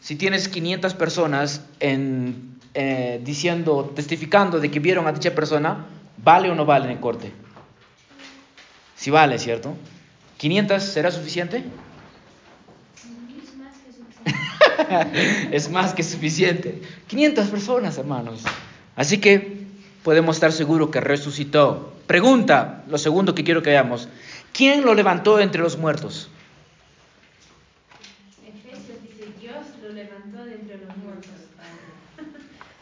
Si 0.00 0.16
tienes 0.16 0.48
500 0.48 0.94
personas 0.94 1.64
en, 1.80 2.58
eh, 2.74 3.20
diciendo, 3.24 3.92
testificando 3.94 4.58
de 4.58 4.70
que 4.70 4.80
vieron 4.80 5.06
a 5.06 5.12
dicha 5.12 5.34
persona, 5.34 5.86
¿vale 6.18 6.50
o 6.50 6.54
no 6.54 6.66
vale 6.66 6.90
en 6.90 6.98
corte? 6.98 7.32
Si 8.96 9.10
vale, 9.10 9.38
¿cierto? 9.38 9.76
¿500 10.40 10.80
será 10.80 11.10
suficiente? 11.10 11.58
Es 11.58 13.56
más 13.56 13.76
que 13.78 13.92
suficiente. 13.92 14.63
es 15.50 15.70
más 15.70 15.94
que 15.94 16.02
suficiente. 16.02 16.80
500 17.06 17.48
personas, 17.48 17.98
hermanos. 17.98 18.42
Así 18.96 19.18
que 19.18 19.64
podemos 20.02 20.36
estar 20.36 20.52
seguros 20.52 20.90
que 20.90 21.00
resucitó. 21.00 21.92
Pregunta, 22.06 22.84
lo 22.88 22.98
segundo 22.98 23.34
que 23.34 23.44
quiero 23.44 23.62
que 23.62 23.70
veamos. 23.70 24.08
¿Quién 24.52 24.84
lo 24.84 24.94
levantó 24.94 25.40
entre 25.40 25.62
los 25.62 25.78
muertos? 25.78 26.28
Efesios 28.46 29.02
dice, 29.02 29.32
Dios 29.40 29.56
lo 29.82 29.90
levantó 29.90 30.44
de 30.44 30.54
entre 30.54 30.78
los 30.78 30.96
muertos. 30.98 31.30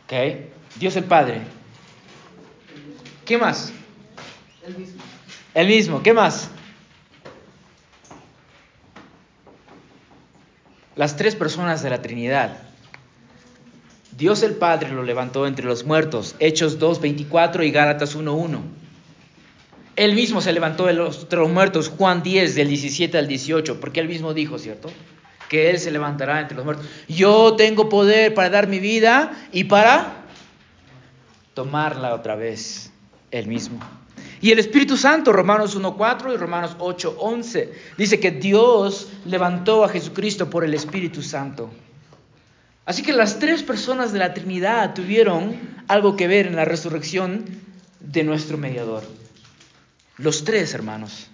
¿Ok? 0.04 0.78
Dios 0.78 0.96
el 0.96 1.04
Padre. 1.04 1.40
¿Qué 3.24 3.38
más? 3.38 3.72
El 4.66 4.76
mismo. 4.76 5.02
El 5.54 5.66
mismo. 5.66 6.02
¿Qué 6.02 6.12
más? 6.12 6.50
Las 10.94 11.16
tres 11.16 11.36
personas 11.36 11.82
de 11.82 11.90
la 11.90 12.02
Trinidad. 12.02 12.58
Dios 14.16 14.42
el 14.42 14.54
Padre 14.54 14.90
lo 14.90 15.02
levantó 15.02 15.46
entre 15.46 15.64
los 15.64 15.84
muertos. 15.84 16.34
Hechos 16.38 16.78
2.24 16.78 17.66
y 17.66 17.70
Gálatas 17.70 18.16
1.1. 18.16 18.60
Él 19.96 20.14
mismo 20.14 20.40
se 20.40 20.52
levantó 20.52 20.86
de 20.86 20.92
los, 20.92 21.26
los 21.30 21.50
muertos. 21.50 21.88
Juan 21.88 22.22
10 22.22 22.54
del 22.54 22.68
17 22.68 23.16
al 23.16 23.26
18. 23.26 23.80
Porque 23.80 24.00
él 24.00 24.08
mismo 24.08 24.34
dijo, 24.34 24.58
¿cierto? 24.58 24.90
Que 25.48 25.70
él 25.70 25.78
se 25.78 25.90
levantará 25.90 26.40
entre 26.40 26.56
los 26.56 26.64
muertos. 26.64 26.86
Yo 27.08 27.56
tengo 27.56 27.88
poder 27.88 28.34
para 28.34 28.50
dar 28.50 28.68
mi 28.68 28.78
vida 28.78 29.32
y 29.50 29.64
para 29.64 30.24
tomarla 31.54 32.14
otra 32.14 32.36
vez. 32.36 32.92
Él 33.30 33.46
mismo. 33.46 33.80
Y 34.42 34.50
el 34.50 34.58
Espíritu 34.58 34.96
Santo, 34.96 35.32
Romanos 35.32 35.78
1.4 35.78 36.34
y 36.34 36.36
Romanos 36.36 36.76
8.11, 36.78 37.68
dice 37.96 38.18
que 38.18 38.32
Dios 38.32 39.08
levantó 39.24 39.84
a 39.84 39.88
Jesucristo 39.88 40.50
por 40.50 40.64
el 40.64 40.74
Espíritu 40.74 41.22
Santo. 41.22 41.70
Así 42.84 43.04
que 43.04 43.12
las 43.12 43.38
tres 43.38 43.62
personas 43.62 44.12
de 44.12 44.18
la 44.18 44.34
Trinidad 44.34 44.94
tuvieron 44.94 45.56
algo 45.86 46.16
que 46.16 46.26
ver 46.26 46.48
en 46.48 46.56
la 46.56 46.64
resurrección 46.64 47.44
de 48.00 48.24
nuestro 48.24 48.58
mediador. 48.58 49.04
Los 50.18 50.42
tres 50.42 50.74
hermanos. 50.74 51.28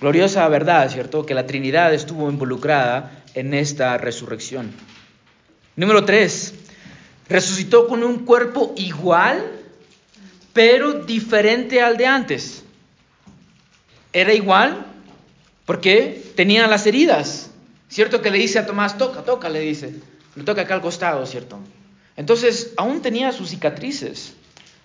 Gloriosa 0.00 0.48
verdad, 0.48 0.90
¿cierto? 0.90 1.26
Que 1.26 1.34
la 1.34 1.46
Trinidad 1.46 1.92
estuvo 1.92 2.30
involucrada 2.30 3.22
en 3.34 3.52
esta 3.52 3.98
resurrección. 3.98 4.72
Número 5.76 6.06
tres, 6.06 6.54
resucitó 7.28 7.86
con 7.86 8.02
un 8.02 8.20
cuerpo 8.24 8.72
igual 8.78 9.59
pero 10.52 10.94
diferente 11.04 11.80
al 11.80 11.96
de 11.96 12.06
antes. 12.06 12.64
Era 14.12 14.34
igual 14.34 14.86
porque 15.66 16.32
tenían 16.34 16.70
las 16.70 16.86
heridas. 16.86 17.50
¿Cierto 17.88 18.22
que 18.22 18.30
le 18.30 18.38
dice 18.38 18.58
a 18.58 18.66
Tomás, 18.66 18.98
toca, 18.98 19.22
toca, 19.22 19.48
le 19.48 19.60
dice. 19.60 19.94
Le 20.36 20.44
toca 20.44 20.62
acá 20.62 20.74
al 20.74 20.80
costado, 20.80 21.24
¿cierto? 21.26 21.58
Entonces, 22.16 22.72
aún 22.76 23.02
tenía 23.02 23.32
sus 23.32 23.50
cicatrices. 23.50 24.34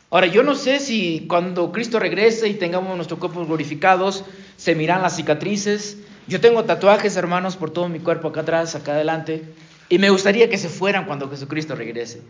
Ahora, 0.09 0.27
yo 0.27 0.43
no 0.43 0.55
sé 0.55 0.79
si 0.79 1.25
cuando 1.27 1.71
Cristo 1.71 1.99
regrese 1.99 2.47
y 2.47 2.53
tengamos 2.53 2.95
nuestros 2.95 3.19
cuerpos 3.19 3.47
glorificados, 3.47 4.23
se 4.57 4.75
miran 4.75 5.01
las 5.01 5.15
cicatrices. 5.15 5.97
Yo 6.27 6.39
tengo 6.39 6.63
tatuajes, 6.63 7.15
hermanos, 7.15 7.57
por 7.57 7.71
todo 7.71 7.89
mi 7.89 7.99
cuerpo, 7.99 8.29
acá 8.29 8.41
atrás, 8.41 8.75
acá 8.75 8.93
adelante. 8.93 9.43
Y 9.89 9.99
me 9.99 10.09
gustaría 10.09 10.49
que 10.49 10.57
se 10.57 10.69
fueran 10.69 11.05
cuando 11.05 11.29
Jesucristo 11.29 11.75
regrese. 11.75 12.21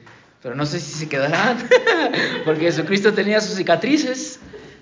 Pero 0.42 0.56
no 0.56 0.66
sé 0.66 0.80
si 0.80 0.92
se 0.92 1.10
quedarán, 1.10 1.58
porque 2.46 2.66
Jesucristo 2.66 3.14
tenía 3.14 3.42
sus 3.42 3.56
cicatrices. 3.56 4.40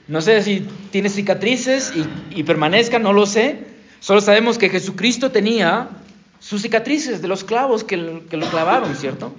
No 0.08 0.22
sé 0.22 0.42
si 0.42 0.68
tiene 0.92 1.10
cicatrices 1.10 1.94
y, 1.96 2.40
y, 2.40 2.44
permanezcan, 2.44 3.02
no 3.02 3.14
lo 3.14 3.26
sé. 3.26 3.60
Solo 4.02 4.20
sabemos 4.20 4.58
que 4.58 4.70
Jesucristo 4.70 5.32
tenía 5.32 5.88
sus 6.40 6.62
cicatrices 6.62 7.22
de 7.22 7.30
los 7.30 7.46
clavos 7.46 7.86
que, 7.86 8.24
que 8.30 8.36
lo 8.36 8.50
clavaron, 8.50 8.96
¿cierto? 8.96 9.34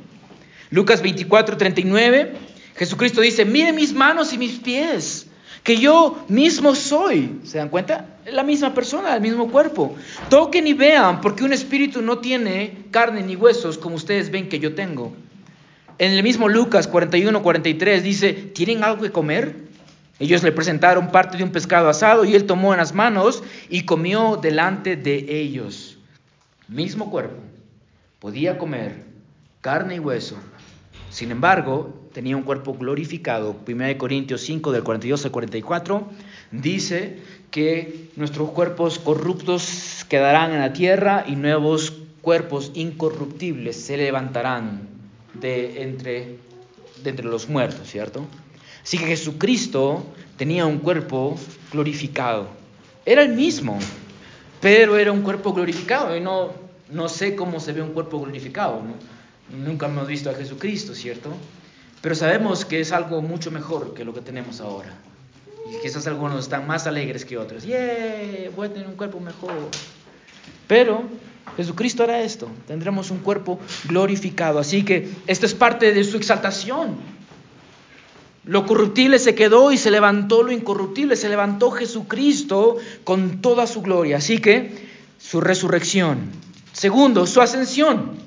Lucas 0.70 1.02
24, 1.02 1.58
39, 1.58 2.32
Jesucristo 2.76 3.20
dice, 3.20 3.44
mire 3.44 3.72
mis 3.72 3.92
manos 3.92 4.32
y 4.32 4.38
mis 4.38 4.58
pies, 4.58 5.26
que 5.62 5.76
yo 5.76 6.24
mismo 6.28 6.74
soy. 6.74 7.40
¿Se 7.44 7.58
dan 7.58 7.68
cuenta? 7.68 8.06
La 8.26 8.42
misma 8.42 8.74
persona, 8.74 9.14
el 9.14 9.20
mismo 9.20 9.50
cuerpo. 9.50 9.94
Toquen 10.28 10.66
y 10.66 10.72
vean, 10.72 11.20
porque 11.20 11.44
un 11.44 11.52
espíritu 11.52 12.02
no 12.02 12.18
tiene 12.18 12.84
carne 12.90 13.22
ni 13.22 13.36
huesos 13.36 13.78
como 13.78 13.96
ustedes 13.96 14.30
ven 14.30 14.48
que 14.48 14.58
yo 14.58 14.74
tengo. 14.74 15.12
En 15.98 16.12
el 16.12 16.22
mismo 16.22 16.48
Lucas 16.48 16.88
41, 16.88 17.42
43 17.42 18.02
dice, 18.02 18.32
¿tienen 18.32 18.82
algo 18.82 19.02
que 19.02 19.12
comer? 19.12 19.56
Ellos 20.18 20.42
le 20.42 20.52
presentaron 20.52 21.10
parte 21.10 21.36
de 21.36 21.44
un 21.44 21.50
pescado 21.50 21.88
asado 21.88 22.24
y 22.24 22.34
él 22.34 22.46
tomó 22.46 22.72
en 22.72 22.78
las 22.78 22.94
manos 22.94 23.42
y 23.68 23.84
comió 23.84 24.36
delante 24.36 24.96
de 24.96 25.40
ellos. 25.40 25.98
Mismo 26.66 27.10
cuerpo, 27.10 27.36
podía 28.18 28.58
comer 28.58 29.04
carne 29.60 29.96
y 29.96 29.98
hueso. 29.98 30.36
Sin 31.10 31.30
embargo, 31.30 32.08
tenía 32.12 32.36
un 32.36 32.42
cuerpo 32.42 32.74
glorificado. 32.74 33.56
1 33.66 33.98
Corintios 33.98 34.40
5 34.42 34.72
del 34.72 34.82
42 34.82 35.24
al 35.24 35.30
44 35.30 36.08
dice 36.50 37.18
que 37.50 38.10
nuestros 38.16 38.50
cuerpos 38.50 38.98
corruptos 38.98 40.04
quedarán 40.08 40.52
en 40.52 40.60
la 40.60 40.72
tierra 40.72 41.24
y 41.26 41.36
nuevos 41.36 41.92
cuerpos 42.20 42.72
incorruptibles 42.74 43.84
se 43.84 43.96
levantarán 43.96 44.93
de 45.34 45.82
entre, 45.82 46.36
entre 47.04 47.24
los 47.24 47.48
muertos, 47.48 47.88
¿cierto? 47.88 48.26
Así 48.82 48.98
que 48.98 49.06
Jesucristo 49.06 50.04
tenía 50.36 50.66
un 50.66 50.78
cuerpo 50.78 51.36
glorificado. 51.72 52.48
Era 53.06 53.22
el 53.22 53.34
mismo, 53.34 53.78
pero 54.60 54.96
era 54.98 55.12
un 55.12 55.22
cuerpo 55.22 55.52
glorificado. 55.52 56.16
Y 56.16 56.20
no, 56.20 56.52
no 56.90 57.08
sé 57.08 57.34
cómo 57.34 57.60
se 57.60 57.72
ve 57.72 57.82
un 57.82 57.92
cuerpo 57.92 58.20
glorificado. 58.20 58.82
Nunca 59.50 59.86
hemos 59.86 60.06
visto 60.06 60.30
a 60.30 60.34
Jesucristo, 60.34 60.94
¿cierto? 60.94 61.30
Pero 62.00 62.14
sabemos 62.14 62.64
que 62.64 62.80
es 62.80 62.92
algo 62.92 63.22
mucho 63.22 63.50
mejor 63.50 63.94
que 63.94 64.04
lo 64.04 64.12
que 64.12 64.20
tenemos 64.20 64.60
ahora. 64.60 64.92
Y 65.70 65.80
quizás 65.82 66.06
algunos 66.06 66.40
están 66.40 66.66
más 66.66 66.86
alegres 66.86 67.24
que 67.24 67.38
otros. 67.38 67.64
¡Yeah! 67.64 68.50
Voy 68.54 68.66
a 68.66 68.72
tener 68.72 68.86
un 68.86 68.96
cuerpo 68.96 69.20
mejor. 69.20 69.54
Pero 70.68 71.04
Jesucristo 71.56 72.02
hará 72.02 72.22
esto. 72.22 72.48
Tendremos 72.66 73.10
un 73.10 73.18
cuerpo 73.18 73.60
glorificado. 73.84 74.58
Así 74.58 74.84
que 74.84 75.08
esto 75.26 75.46
es 75.46 75.54
parte 75.54 75.92
de 75.92 76.04
su 76.04 76.16
exaltación. 76.16 76.96
Lo 78.44 78.66
corruptible 78.66 79.18
se 79.18 79.34
quedó 79.34 79.72
y 79.72 79.78
se 79.78 79.90
levantó 79.90 80.42
lo 80.42 80.52
incorruptible. 80.52 81.16
Se 81.16 81.28
levantó 81.28 81.70
Jesucristo 81.70 82.76
con 83.04 83.40
toda 83.40 83.66
su 83.66 83.82
gloria. 83.82 84.18
Así 84.18 84.38
que 84.38 84.88
su 85.18 85.40
resurrección. 85.40 86.30
Segundo, 86.72 87.26
su 87.26 87.40
ascensión. 87.40 88.18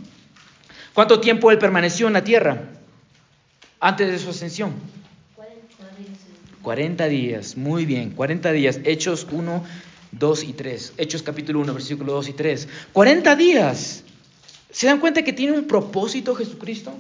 ¿Cuánto 0.94 1.20
tiempo 1.20 1.52
él 1.52 1.60
permaneció 1.60 2.08
en 2.08 2.14
la 2.14 2.24
tierra 2.24 2.64
antes 3.80 4.10
de 4.10 4.18
su 4.18 4.30
ascensión? 4.30 4.74
40 6.68 7.08
días, 7.08 7.56
muy 7.56 7.86
bien, 7.86 8.10
40 8.12 8.52
días. 8.52 8.80
Hechos 8.84 9.26
1, 9.32 9.64
2 10.12 10.44
y 10.44 10.54
3. 10.54 10.94
Hechos 10.98 11.24
capítulo 11.24 11.60
1, 11.60 11.74
versículo 11.74 12.14
2 12.14 12.30
y 12.30 12.34
3. 12.34 12.68
40 12.94 13.36
días. 13.36 14.04
¿Se 14.72 14.88
dan 14.88 15.00
cuenta 15.00 15.24
que 15.24 15.34
tiene 15.34 15.58
un 15.58 15.66
propósito 15.66 16.36
Jesucristo? 16.36 16.94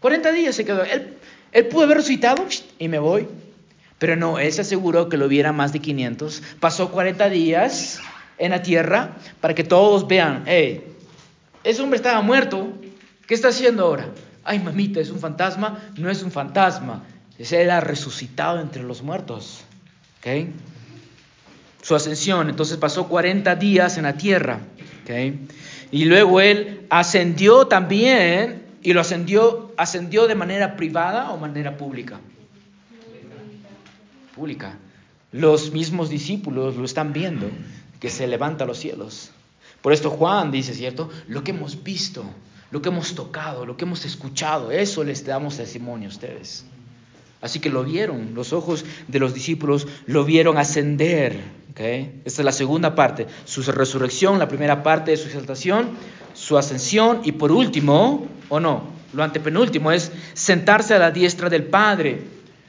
40 0.00 0.32
días 0.32 0.54
se 0.54 0.64
quedó. 0.64 0.82
Él, 0.84 1.16
él 1.52 1.66
pudo 1.66 1.84
haber 1.84 1.98
resucitado 1.98 2.44
y 2.78 2.88
me 2.88 2.98
voy. 2.98 3.28
Pero 3.98 4.16
no, 4.16 4.38
él 4.38 4.50
se 4.52 4.62
aseguró 4.62 5.08
que 5.08 5.18
lo 5.18 5.28
viera 5.28 5.52
más 5.52 5.72
de 5.72 5.80
500. 5.80 6.42
Pasó 6.58 6.90
40 6.90 7.28
días 7.28 8.00
en 8.38 8.52
la 8.52 8.62
tierra 8.62 9.16
para 9.40 9.54
que 9.54 9.62
todos 9.62 10.08
vean, 10.08 10.44
hey, 10.46 10.84
ese 11.62 11.82
hombre 11.82 11.98
estaba 11.98 12.22
muerto. 12.22 12.72
¿Qué 13.26 13.34
está 13.34 13.48
haciendo 13.48 13.84
ahora? 13.84 14.08
Ay, 14.42 14.58
mamita, 14.58 15.00
¿es 15.00 15.10
un 15.10 15.20
fantasma? 15.20 15.78
No 15.96 16.10
es 16.10 16.22
un 16.22 16.32
fantasma. 16.32 17.04
Él 17.38 17.70
ha 17.70 17.80
resucitado 17.80 18.60
entre 18.60 18.82
los 18.82 19.02
muertos. 19.02 19.60
¿Ok? 20.18 20.48
Su 21.82 21.94
ascensión. 21.94 22.50
Entonces 22.50 22.76
pasó 22.76 23.08
40 23.08 23.56
días 23.56 23.96
en 23.96 24.04
la 24.04 24.16
tierra. 24.16 24.60
Y 25.90 26.04
luego 26.04 26.40
él 26.40 26.86
ascendió 26.88 27.66
también, 27.66 28.62
y 28.82 28.92
lo 28.92 29.00
ascendió, 29.00 29.72
ascendió 29.76 30.26
de 30.26 30.34
manera 30.34 30.76
privada 30.76 31.30
o 31.32 31.36
manera 31.36 31.76
pública. 31.76 32.20
Pública. 34.34 34.78
Los 35.32 35.72
mismos 35.72 36.08
discípulos 36.08 36.76
lo 36.76 36.84
están 36.84 37.12
viendo, 37.12 37.50
que 37.98 38.08
se 38.08 38.26
levanta 38.26 38.64
a 38.64 38.66
los 38.66 38.78
cielos. 38.78 39.30
Por 39.82 39.92
esto 39.92 40.10
Juan 40.10 40.50
dice, 40.50 40.74
¿cierto? 40.74 41.10
Lo 41.28 41.42
que 41.42 41.50
hemos 41.50 41.82
visto, 41.82 42.24
lo 42.70 42.80
que 42.80 42.88
hemos 42.88 43.14
tocado, 43.14 43.66
lo 43.66 43.76
que 43.76 43.84
hemos 43.84 44.04
escuchado, 44.04 44.70
eso 44.70 45.04
les 45.04 45.24
damos 45.24 45.56
testimonio 45.56 46.08
a 46.08 46.12
ustedes. 46.12 46.64
Así 47.40 47.58
que 47.58 47.70
lo 47.70 47.84
vieron, 47.84 48.34
los 48.34 48.52
ojos 48.52 48.84
de 49.08 49.18
los 49.18 49.34
discípulos 49.34 49.86
lo 50.06 50.24
vieron 50.24 50.58
ascender. 50.58 51.59
Esta 51.80 52.42
es 52.42 52.44
la 52.44 52.52
segunda 52.52 52.94
parte, 52.94 53.26
su 53.46 53.62
resurrección, 53.62 54.38
la 54.38 54.48
primera 54.48 54.82
parte 54.82 55.12
de 55.12 55.16
su 55.16 55.28
exaltación, 55.28 55.88
su 56.34 56.58
ascensión 56.58 57.22
y 57.24 57.32
por 57.32 57.50
último, 57.50 58.26
o 58.50 58.60
no, 58.60 58.82
lo 59.14 59.22
antepenúltimo 59.22 59.90
es 59.90 60.12
sentarse 60.34 60.92
a 60.92 60.98
la 60.98 61.10
diestra 61.10 61.48
del 61.48 61.64
Padre. 61.64 62.20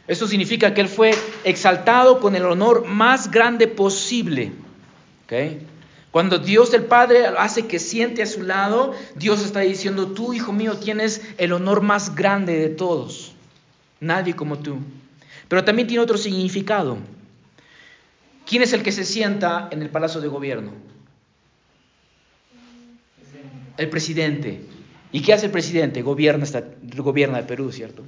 Eso 0.08 0.28
significa 0.28 0.74
que 0.74 0.80
Él 0.80 0.88
fue 0.88 1.12
exaltado 1.44 2.22
con 2.22 2.38
el 2.38 2.46
honor 2.46 2.88
más 2.88 3.30
grande 3.30 3.68
posible. 3.68 4.54
Cuando 6.12 6.40
Dios 6.40 6.74
el 6.74 6.84
Padre 6.84 7.28
hace 7.38 7.68
que 7.68 7.80
siente 7.80 8.24
a 8.24 8.26
su 8.26 8.44
lado, 8.44 8.94
Dios 9.16 9.44
está 9.44 9.60
diciendo, 9.60 10.08
tú, 10.08 10.34
hijo 10.34 10.54
mío, 10.54 10.78
tienes 10.78 11.22
el 11.38 11.52
honor 11.52 11.82
más 11.82 12.16
grande 12.16 12.58
de 12.58 12.70
todos. 12.70 13.34
Nadie 14.00 14.38
como 14.38 14.58
tú. 14.60 14.78
Pero 15.50 15.66
también 15.66 15.90
tiene 15.90 16.02
otro 16.02 16.18
significado. 16.18 16.98
¿Quién 18.52 18.64
es 18.64 18.74
el 18.74 18.84
que 18.84 18.92
se 18.92 19.06
sienta 19.06 19.70
en 19.72 19.82
el 19.82 19.90
Palacio 19.90 20.20
de 20.20 20.28
Gobierno? 20.28 20.74
El 23.78 23.90
presidente. 23.90 24.66
¿Y 25.14 25.22
qué 25.22 25.32
hace 25.32 25.46
el 25.46 25.54
presidente? 25.54 26.02
Gobierna, 26.02 27.40
el 27.40 27.46
Perú, 27.46 27.72
¿cierto? 27.72 28.04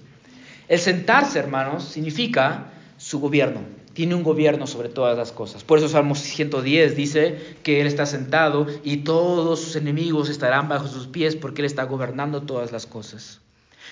El 0.68 0.80
sentarse, 0.80 1.40
hermanos, 1.40 1.86
significa 1.86 2.74
su 2.98 3.22
gobierno. 3.22 3.62
Tiene 3.94 4.16
un 4.16 4.24
gobierno 4.24 4.68
sobre 4.68 4.90
todas 4.90 5.18
las 5.18 5.32
cosas. 5.32 5.64
Por 5.64 5.78
eso 5.78 5.88
Salmos 5.88 6.20
110 6.20 6.98
dice 6.98 7.56
que 7.64 7.80
Él 7.80 7.88
está 7.88 8.06
sentado 8.06 8.68
y 8.84 8.98
todos 8.98 9.62
sus 9.62 9.78
enemigos 9.78 10.28
estarán 10.28 10.68
bajo 10.68 10.90
sus 10.90 11.08
pies 11.08 11.38
porque 11.38 11.62
Él 11.62 11.68
está 11.68 11.84
gobernando 11.84 12.42
todas 12.42 12.74
las 12.74 12.86
cosas. 12.86 13.40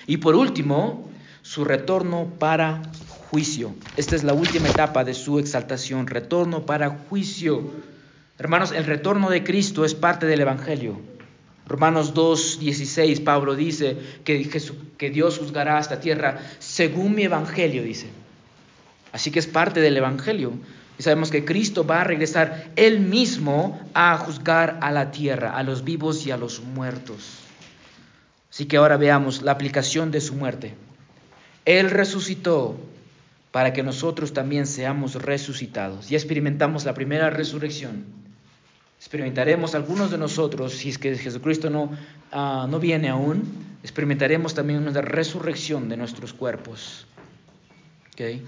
Y 0.06 0.18
por 0.18 0.34
último, 0.34 1.10
su 1.40 1.64
retorno 1.64 2.30
para 2.38 2.82
juicio. 3.32 3.74
Esta 3.96 4.14
es 4.14 4.24
la 4.24 4.34
última 4.34 4.68
etapa 4.68 5.04
de 5.04 5.14
su 5.14 5.38
exaltación, 5.38 6.06
retorno 6.06 6.66
para 6.66 6.90
juicio. 6.90 7.62
Hermanos, 8.38 8.72
el 8.72 8.84
retorno 8.84 9.30
de 9.30 9.42
Cristo 9.42 9.86
es 9.86 9.94
parte 9.94 10.26
del 10.26 10.42
Evangelio. 10.42 11.00
Romanos 11.66 12.12
2.16, 12.12 13.24
Pablo 13.24 13.56
dice 13.56 13.96
que, 14.24 15.10
Dios 15.10 15.38
juzgará 15.38 15.80
esta 15.80 15.98
tierra 15.98 16.40
según 16.58 17.14
mi 17.14 17.22
Evangelio, 17.22 17.82
dice. 17.82 18.08
Así 19.12 19.30
que 19.30 19.38
es 19.38 19.46
parte 19.46 19.80
del 19.80 19.96
Evangelio. 19.96 20.52
Y 20.98 21.02
sabemos 21.02 21.30
que 21.30 21.46
Cristo 21.46 21.86
va 21.86 22.02
a 22.02 22.04
regresar 22.04 22.70
él 22.76 23.00
mismo 23.00 23.80
a 23.94 24.18
juzgar 24.18 24.78
a 24.82 24.90
la 24.90 25.10
tierra, 25.10 25.56
a 25.56 25.62
los 25.62 25.84
vivos 25.84 26.26
y 26.26 26.32
a 26.32 26.36
los 26.36 26.60
muertos. 26.60 27.38
Así 28.50 28.66
que 28.66 28.76
ahora 28.76 28.98
veamos 28.98 29.40
la 29.40 29.52
aplicación 29.52 30.10
de 30.10 30.20
su 30.20 30.34
muerte. 30.34 30.74
Él 31.64 31.88
resucitó 31.88 32.76
para 33.52 33.72
que 33.72 33.82
nosotros 33.82 34.32
también 34.32 34.66
seamos 34.66 35.14
resucitados. 35.14 36.08
Ya 36.08 36.16
experimentamos 36.16 36.84
la 36.84 36.94
primera 36.94 37.30
resurrección. 37.30 38.06
Experimentaremos 38.98 39.74
algunos 39.74 40.10
de 40.10 40.18
nosotros, 40.18 40.72
si 40.72 40.88
es 40.88 40.98
que 40.98 41.16
Jesucristo 41.16 41.68
no, 41.68 41.90
uh, 42.32 42.66
no 42.66 42.80
viene 42.80 43.10
aún, 43.10 43.42
experimentaremos 43.82 44.54
también 44.54 44.86
una 44.86 45.00
resurrección 45.02 45.88
de 45.88 45.96
nuestros 45.98 46.32
cuerpos. 46.32 47.06
¿Okay? 48.14 48.42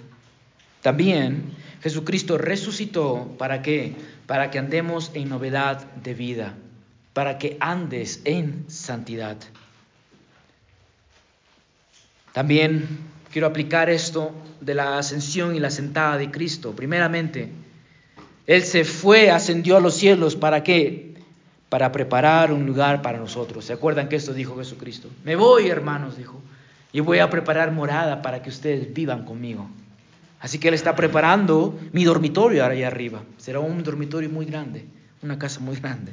También 0.81 1.53
Jesucristo 1.83 2.39
resucitó 2.39 3.35
para 3.37 3.61
qué? 3.61 3.95
Para 4.27 4.51
que 4.51 4.59
andemos 4.59 5.11
en 5.15 5.29
novedad 5.29 5.85
de 5.97 6.15
vida, 6.15 6.55
para 7.13 7.37
que 7.37 7.59
andes 7.61 8.23
en 8.25 8.65
santidad. 8.69 9.37
También 12.33 12.89
quiero 13.35 13.49
aplicar 13.49 13.91
esto 13.91 14.31
de 14.61 14.77
la 14.77 14.97
ascensión 14.97 15.57
y 15.57 15.59
la 15.59 15.73
sentada 15.73 16.17
de 16.17 16.31
Cristo. 16.31 16.71
Primeramente, 16.71 17.49
Él 18.47 18.63
se 18.63 18.85
fue, 18.85 19.33
ascendió 19.33 19.77
a 19.77 19.81
los 19.81 19.97
cielos, 19.97 20.37
¿para 20.37 20.63
qué? 20.63 21.17
Para 21.69 21.91
preparar 21.91 22.53
un 22.53 22.65
lugar 22.65 23.03
para 23.03 23.19
nosotros. 23.19 23.65
¿Se 23.65 23.73
acuerdan 23.73 24.09
que 24.09 24.15
esto 24.15 24.35
dijo 24.35 24.57
Jesucristo? 24.57 25.09
Me 25.25 25.35
voy, 25.35 25.67
hermanos, 25.67 26.17
dijo, 26.17 26.41
y 26.93 27.01
voy 27.01 27.19
a 27.19 27.29
preparar 27.29 27.73
morada 27.73 28.23
para 28.23 28.41
que 28.41 28.51
ustedes 28.51 28.95
vivan 28.95 29.25
conmigo. 29.25 29.69
Así 30.39 30.61
que 30.61 30.69
Él 30.69 30.75
está 30.75 30.95
preparando 30.95 31.77
mi 31.91 32.05
dormitorio 32.05 32.65
allá 32.65 32.87
arriba. 32.87 33.25
Será 33.39 33.59
un 33.59 33.83
dormitorio 33.83 34.31
muy 34.31 34.47
grande, 34.47 34.85
una 35.23 35.41
casa 35.41 35.59
muy 35.59 35.75
grande. 35.75 36.13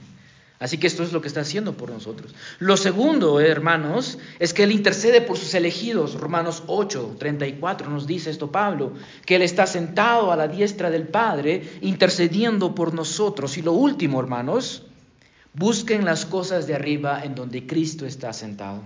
Así 0.62 0.78
que 0.78 0.86
esto 0.86 1.02
es 1.02 1.12
lo 1.12 1.22
que 1.22 1.28
está 1.28 1.42
haciendo 1.42 1.74
por 1.74 1.90
nosotros. 1.90 2.36
Lo 2.60 2.78
segundo, 2.78 3.40
hermanos, 3.40 4.20
es 4.38 4.54
que 4.54 4.62
Él 4.62 4.72
intercede 4.72 5.20
por 5.20 5.40
sus 5.40 5.56
elegidos. 5.56 6.14
Romanos 6.14 6.62
8, 6.68 7.16
34 7.18 7.90
nos 7.90 8.06
dice 8.06 8.30
esto 8.30 8.52
Pablo, 8.52 8.94
que 9.26 9.38
Él 9.38 9.42
está 9.42 9.66
sentado 9.66 10.32
a 10.32 10.36
la 10.36 10.48
diestra 10.48 10.92
del 10.92 11.08
Padre, 11.08 11.68
intercediendo 11.82 12.76
por 12.76 12.94
nosotros. 12.94 13.58
Y 13.58 13.64
lo 13.64 13.72
último, 13.72 14.20
hermanos, 14.20 14.84
busquen 15.56 16.06
las 16.06 16.28
cosas 16.28 16.68
de 16.68 16.76
arriba 16.76 17.24
en 17.24 17.34
donde 17.34 17.66
Cristo 17.66 18.06
está 18.06 18.32
sentado. 18.32 18.84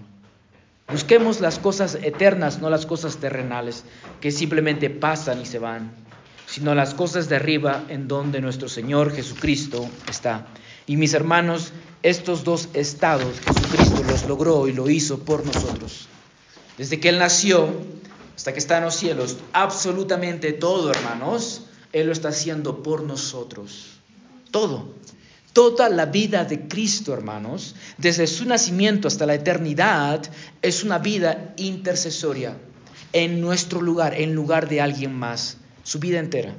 Busquemos 0.88 1.42
las 1.42 1.60
cosas 1.60 1.96
eternas, 2.02 2.62
no 2.62 2.70
las 2.70 2.86
cosas 2.86 3.18
terrenales, 3.18 3.84
que 4.22 4.32
simplemente 4.32 4.90
pasan 4.90 5.42
y 5.42 5.46
se 5.46 5.60
van, 5.60 5.92
sino 6.46 6.74
las 6.74 6.94
cosas 6.94 7.28
de 7.28 7.36
arriba 7.36 7.84
en 7.90 8.08
donde 8.08 8.40
nuestro 8.40 8.70
Señor 8.70 9.12
Jesucristo 9.14 9.90
está. 10.08 10.48
Y 10.88 10.98
mis 10.98 11.14
hermanos, 11.14 11.72
estos 12.04 12.44
dos 12.44 12.70
estados 12.74 13.40
Jesucristo 13.40 14.04
los 14.04 14.28
logró 14.28 14.68
y 14.68 14.74
lo 14.74 14.90
hizo 14.90 15.20
por 15.20 15.46
nosotros. 15.46 16.08
Desde 16.78 17.00
que 17.00 17.10
Él 17.10 17.20
nació 17.20 17.70
hasta 18.36 18.54
que 18.54 18.60
está 18.60 18.78
en 18.78 18.84
los 18.84 18.96
cielos, 18.96 19.38
absolutamente 19.54 20.54
todo, 20.54 20.92
hermanos, 20.92 21.64
Él 21.94 22.08
lo 22.08 22.14
está 22.14 22.30
haciendo 22.30 22.84
por 22.84 23.02
nosotros. 23.04 24.00
Todo. 24.52 24.94
Toda 25.54 25.90
la 25.90 26.06
vida 26.06 26.44
de 26.44 26.68
Cristo, 26.68 27.14
hermanos, 27.14 27.76
desde 27.98 28.28
su 28.28 28.46
nacimiento 28.46 29.08
hasta 29.08 29.26
la 29.26 29.36
eternidad, 29.36 30.22
es 30.62 30.84
una 30.84 31.00
vida 31.00 31.54
intercesoria 31.56 32.58
en 33.14 33.40
nuestro 33.40 33.82
lugar, 33.82 34.14
en 34.14 34.36
lugar 34.36 34.68
de 34.68 34.82
alguien 34.82 35.14
más, 35.14 35.58
su 35.84 36.00
vida 36.00 36.20
entera. 36.20 36.54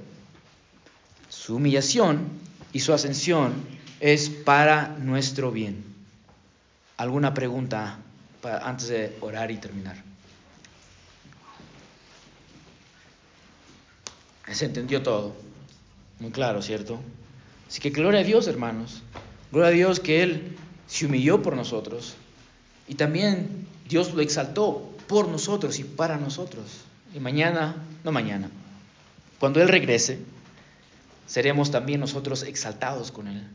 Su 1.28 1.56
humillación 1.56 2.30
y 2.72 2.80
su 2.80 2.94
ascensión 2.94 3.75
es 4.00 4.28
para 4.28 4.96
nuestro 4.98 5.50
bien. 5.50 5.84
¿Alguna 6.96 7.34
pregunta 7.34 7.98
antes 8.62 8.88
de 8.88 9.16
orar 9.20 9.50
y 9.50 9.56
terminar? 9.56 10.02
Se 14.52 14.64
entendió 14.64 15.02
todo. 15.02 15.34
Muy 16.20 16.30
claro, 16.30 16.62
¿cierto? 16.62 17.00
Así 17.68 17.80
que 17.80 17.90
gloria 17.90 18.20
a 18.20 18.24
Dios, 18.24 18.46
hermanos. 18.46 19.02
Gloria 19.50 19.68
a 19.68 19.72
Dios 19.72 20.00
que 20.00 20.22
Él 20.22 20.56
se 20.86 21.06
humilló 21.06 21.42
por 21.42 21.56
nosotros. 21.56 22.14
Y 22.88 22.94
también 22.94 23.66
Dios 23.88 24.14
lo 24.14 24.22
exaltó 24.22 24.94
por 25.08 25.28
nosotros 25.28 25.78
y 25.78 25.84
para 25.84 26.16
nosotros. 26.16 26.64
Y 27.14 27.20
mañana, 27.20 27.76
no 28.04 28.12
mañana, 28.12 28.50
cuando 29.38 29.60
Él 29.60 29.68
regrese, 29.68 30.20
seremos 31.26 31.70
también 31.70 32.00
nosotros 32.00 32.42
exaltados 32.44 33.10
con 33.10 33.28
Él. 33.28 33.46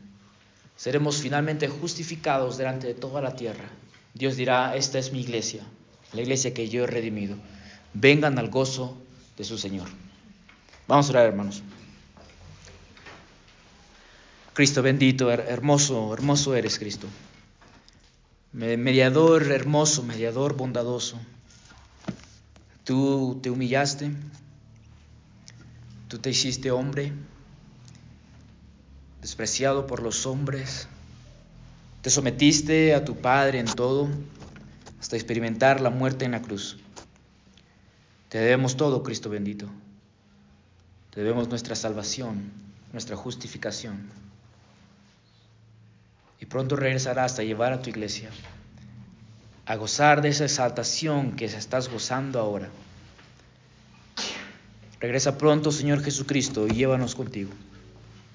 Seremos 0.82 1.22
finalmente 1.22 1.68
justificados 1.68 2.58
delante 2.58 2.88
de 2.88 2.94
toda 2.94 3.22
la 3.22 3.36
tierra. 3.36 3.70
Dios 4.14 4.34
dirá, 4.34 4.74
esta 4.74 4.98
es 4.98 5.12
mi 5.12 5.20
iglesia, 5.20 5.62
la 6.12 6.22
iglesia 6.22 6.52
que 6.52 6.68
yo 6.68 6.82
he 6.82 6.86
redimido. 6.88 7.36
Vengan 7.94 8.36
al 8.36 8.50
gozo 8.50 8.96
de 9.36 9.44
su 9.44 9.58
Señor. 9.58 9.86
Vamos 10.88 11.06
a 11.06 11.10
orar, 11.10 11.26
hermanos. 11.26 11.62
Cristo 14.54 14.82
bendito, 14.82 15.30
hermoso, 15.30 16.12
hermoso 16.12 16.56
eres 16.56 16.80
Cristo. 16.80 17.06
Mediador 18.52 19.52
hermoso, 19.52 20.02
mediador 20.02 20.56
bondadoso. 20.56 21.16
Tú 22.82 23.38
te 23.40 23.50
humillaste, 23.50 24.10
tú 26.08 26.18
te 26.18 26.30
hiciste 26.30 26.72
hombre, 26.72 27.12
despreciado 29.22 29.86
por 29.86 30.02
los 30.02 30.26
hombres. 30.26 30.88
Te 32.02 32.10
sometiste 32.10 32.94
a 32.94 33.04
tu 33.04 33.16
Padre 33.16 33.60
en 33.60 33.66
todo 33.66 34.08
hasta 35.00 35.16
experimentar 35.16 35.80
la 35.80 35.90
muerte 35.90 36.24
en 36.26 36.32
la 36.32 36.42
cruz. 36.42 36.78
Te 38.28 38.38
debemos 38.38 38.76
todo, 38.76 39.02
Cristo 39.02 39.30
bendito. 39.30 39.68
Te 41.10 41.20
debemos 41.20 41.48
nuestra 41.48 41.76
salvación, 41.76 42.50
nuestra 42.92 43.16
justificación. 43.16 44.10
Y 46.40 46.46
pronto 46.46 46.74
regresarás 46.76 47.38
a 47.38 47.44
llevar 47.44 47.72
a 47.72 47.80
tu 47.80 47.88
iglesia 47.88 48.30
a 49.64 49.76
gozar 49.76 50.22
de 50.22 50.28
esa 50.28 50.44
exaltación 50.44 51.36
que 51.36 51.44
estás 51.44 51.88
gozando 51.88 52.40
ahora. 52.40 52.68
Regresa 54.98 55.38
pronto, 55.38 55.70
Señor 55.70 56.02
Jesucristo, 56.02 56.66
y 56.66 56.72
llévanos 56.72 57.14
contigo. 57.14 57.50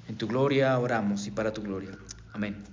En 0.07 0.17
tu 0.17 0.27
gloria 0.27 0.77
oramos 0.79 1.27
y 1.27 1.31
para 1.31 1.51
tu 1.51 1.61
gloria. 1.61 1.91
Amén. 2.33 2.63